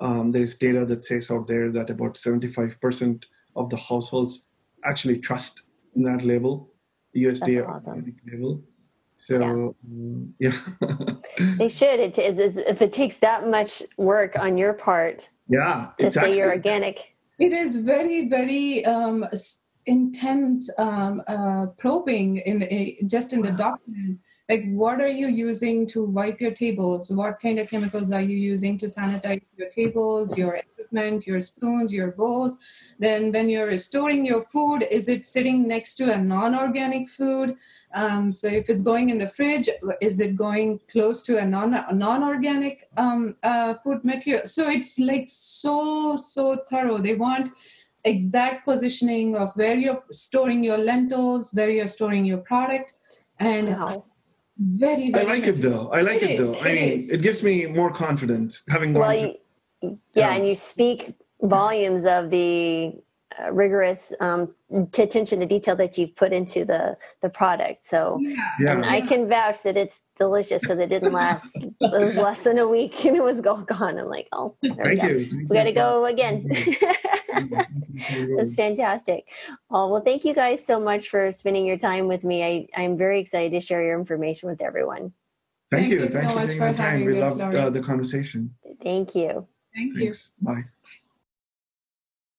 Um, 0.00 0.30
there 0.32 0.42
is 0.42 0.56
data 0.56 0.84
that 0.86 1.04
says 1.04 1.30
out 1.30 1.46
there 1.46 1.70
that 1.72 1.90
about 1.90 2.14
75% 2.14 3.24
of 3.56 3.70
the 3.70 3.76
households 3.76 4.48
actually 4.84 5.18
trust 5.18 5.62
in 5.94 6.02
that 6.04 6.24
label, 6.24 6.72
the 7.12 7.24
USDA 7.24 7.56
That's 7.56 7.68
awesome. 7.68 7.94
organic 7.94 8.14
label. 8.30 8.62
So 9.16 9.76
um, 9.84 10.34
yeah, 10.38 10.56
They 11.58 11.68
should. 11.68 12.00
It 12.00 12.18
is 12.18 12.38
is- 12.38 12.56
if 12.56 12.82
it 12.82 12.92
takes 12.92 13.18
that 13.18 13.48
much 13.48 13.82
work 13.96 14.38
on 14.38 14.58
your 14.58 14.72
part 14.72 15.28
yeah, 15.48 15.90
to 15.98 16.06
it's 16.06 16.16
say 16.16 16.36
you're 16.36 16.50
organic. 16.50 17.14
It 17.38 17.52
is 17.52 17.76
very, 17.76 18.28
very 18.28 18.84
um, 18.84 19.26
intense 19.86 20.70
um, 20.78 21.22
uh, 21.26 21.66
probing 21.78 22.38
in 22.38 22.62
a, 22.62 22.98
just 23.06 23.32
in 23.32 23.42
the 23.42 23.50
document. 23.50 24.18
Like, 24.52 24.64
what 24.66 25.00
are 25.00 25.08
you 25.08 25.28
using 25.28 25.86
to 25.86 26.04
wipe 26.04 26.38
your 26.38 26.50
tables? 26.50 27.10
What 27.10 27.40
kind 27.40 27.58
of 27.58 27.70
chemicals 27.70 28.12
are 28.12 28.20
you 28.20 28.36
using 28.36 28.76
to 28.80 28.86
sanitize 28.86 29.40
your 29.56 29.70
tables, 29.70 30.36
your 30.36 30.56
equipment, 30.56 31.26
your 31.26 31.40
spoons, 31.40 31.90
your 31.90 32.10
bowls? 32.10 32.58
Then, 32.98 33.32
when 33.32 33.48
you're 33.48 33.74
storing 33.78 34.26
your 34.26 34.44
food, 34.44 34.84
is 34.90 35.08
it 35.08 35.24
sitting 35.24 35.66
next 35.66 35.94
to 35.94 36.12
a 36.12 36.18
non-organic 36.18 37.08
food? 37.08 37.56
Um, 37.94 38.30
so, 38.30 38.46
if 38.46 38.68
it's 38.68 38.82
going 38.82 39.08
in 39.08 39.16
the 39.16 39.26
fridge, 39.26 39.70
is 40.02 40.20
it 40.20 40.36
going 40.36 40.80
close 40.86 41.22
to 41.22 41.38
a 41.38 41.46
non- 41.46 41.86
non-organic 42.06 42.90
um, 42.98 43.36
uh, 43.42 43.72
food 43.82 44.04
material? 44.04 44.44
So 44.44 44.68
it's 44.68 44.98
like 44.98 45.28
so 45.30 46.14
so 46.16 46.58
thorough. 46.68 46.98
They 46.98 47.14
want 47.14 47.52
exact 48.04 48.66
positioning 48.66 49.34
of 49.34 49.56
where 49.56 49.76
you're 49.76 50.04
storing 50.10 50.62
your 50.62 50.76
lentils, 50.90 51.54
where 51.54 51.70
you're 51.70 51.94
storing 51.98 52.26
your 52.26 52.42
product, 52.52 52.96
and 53.38 53.70
Wow. 53.70 54.11
Very 54.58 55.14
I 55.14 55.22
like 55.22 55.44
it 55.46 55.62
though. 55.62 55.88
I 55.90 56.02
like 56.02 56.22
It 56.22 56.32
it, 56.32 56.38
though. 56.38 56.52
is, 56.54 56.58
I 56.60 56.72
mean, 56.72 56.92
is. 56.98 57.10
it 57.10 57.22
gives 57.22 57.42
me 57.42 57.66
more 57.66 57.90
confidence 57.92 58.62
having 58.68 58.92
gone 58.92 59.00
Well, 59.02 59.16
through. 59.16 59.34
you, 59.82 59.98
yeah, 60.14 60.28
Yeah. 60.30 60.34
and 60.36 60.46
you 60.46 60.54
speak 60.54 61.14
volumes 61.40 62.04
of 62.06 62.30
the 62.30 62.92
rigorous 63.50 64.12
um, 64.20 64.54
t- 64.92 65.02
attention 65.02 65.40
to 65.40 65.46
detail 65.46 65.76
that 65.76 65.96
you've 65.98 66.14
put 66.16 66.32
into 66.32 66.64
the 66.64 66.96
the 67.22 67.28
product. 67.28 67.84
So, 67.84 68.18
Yeah. 68.20 68.36
Yeah. 68.60 68.72
and 68.72 68.84
I 68.84 69.00
can 69.02 69.28
vouch 69.28 69.62
that 69.64 69.76
it's 69.76 70.02
delicious 70.18 70.62
because 70.62 70.78
it 70.78 70.88
didn't 70.88 71.12
last. 71.22 71.56
it 71.56 71.74
was 71.80 72.16
less 72.16 72.42
than 72.44 72.58
a 72.58 72.68
week 72.68 73.04
and 73.04 73.16
it 73.16 73.22
was 73.22 73.44
all 73.46 73.62
gone. 73.62 73.98
I'm 73.98 74.08
like, 74.08 74.28
oh, 74.32 74.54
there 74.62 74.72
we 74.84 74.96
Thank 74.96 75.00
go. 75.02 75.08
you. 75.08 75.26
Thank 75.30 75.48
We 75.50 75.56
got 75.56 75.64
to 75.64 75.72
go 75.72 76.04
again. 76.06 76.48
That's 78.36 78.54
fantastic. 78.54 79.28
Oh, 79.70 79.88
well, 79.88 80.02
thank 80.02 80.24
you 80.24 80.34
guys 80.34 80.64
so 80.64 80.78
much 80.80 81.08
for 81.08 81.32
spending 81.32 81.66
your 81.66 81.78
time 81.78 82.08
with 82.08 82.24
me. 82.24 82.42
I, 82.44 82.66
I'm 82.82 82.96
very 82.96 83.20
excited 83.20 83.52
to 83.52 83.60
share 83.60 83.82
your 83.82 83.98
information 83.98 84.48
with 84.50 84.60
everyone. 84.62 85.12
Thank 85.70 85.84
Thank 85.88 85.92
you. 85.92 86.00
you 86.00 86.08
Thanks 86.08 86.28
so 86.28 86.34
for 86.34 86.40
much 86.40 86.46
taking 86.48 86.60
for 86.60 86.70
the 86.72 86.76
time. 86.76 86.90
having 87.00 87.06
We 87.06 87.20
us, 87.20 87.36
loved 87.38 87.54
uh, 87.56 87.70
the 87.70 87.80
conversation. 87.82 88.54
Thank 88.82 89.14
you. 89.14 89.46
Thank 89.74 89.96
you. 89.96 90.12
Bye. 90.40 90.64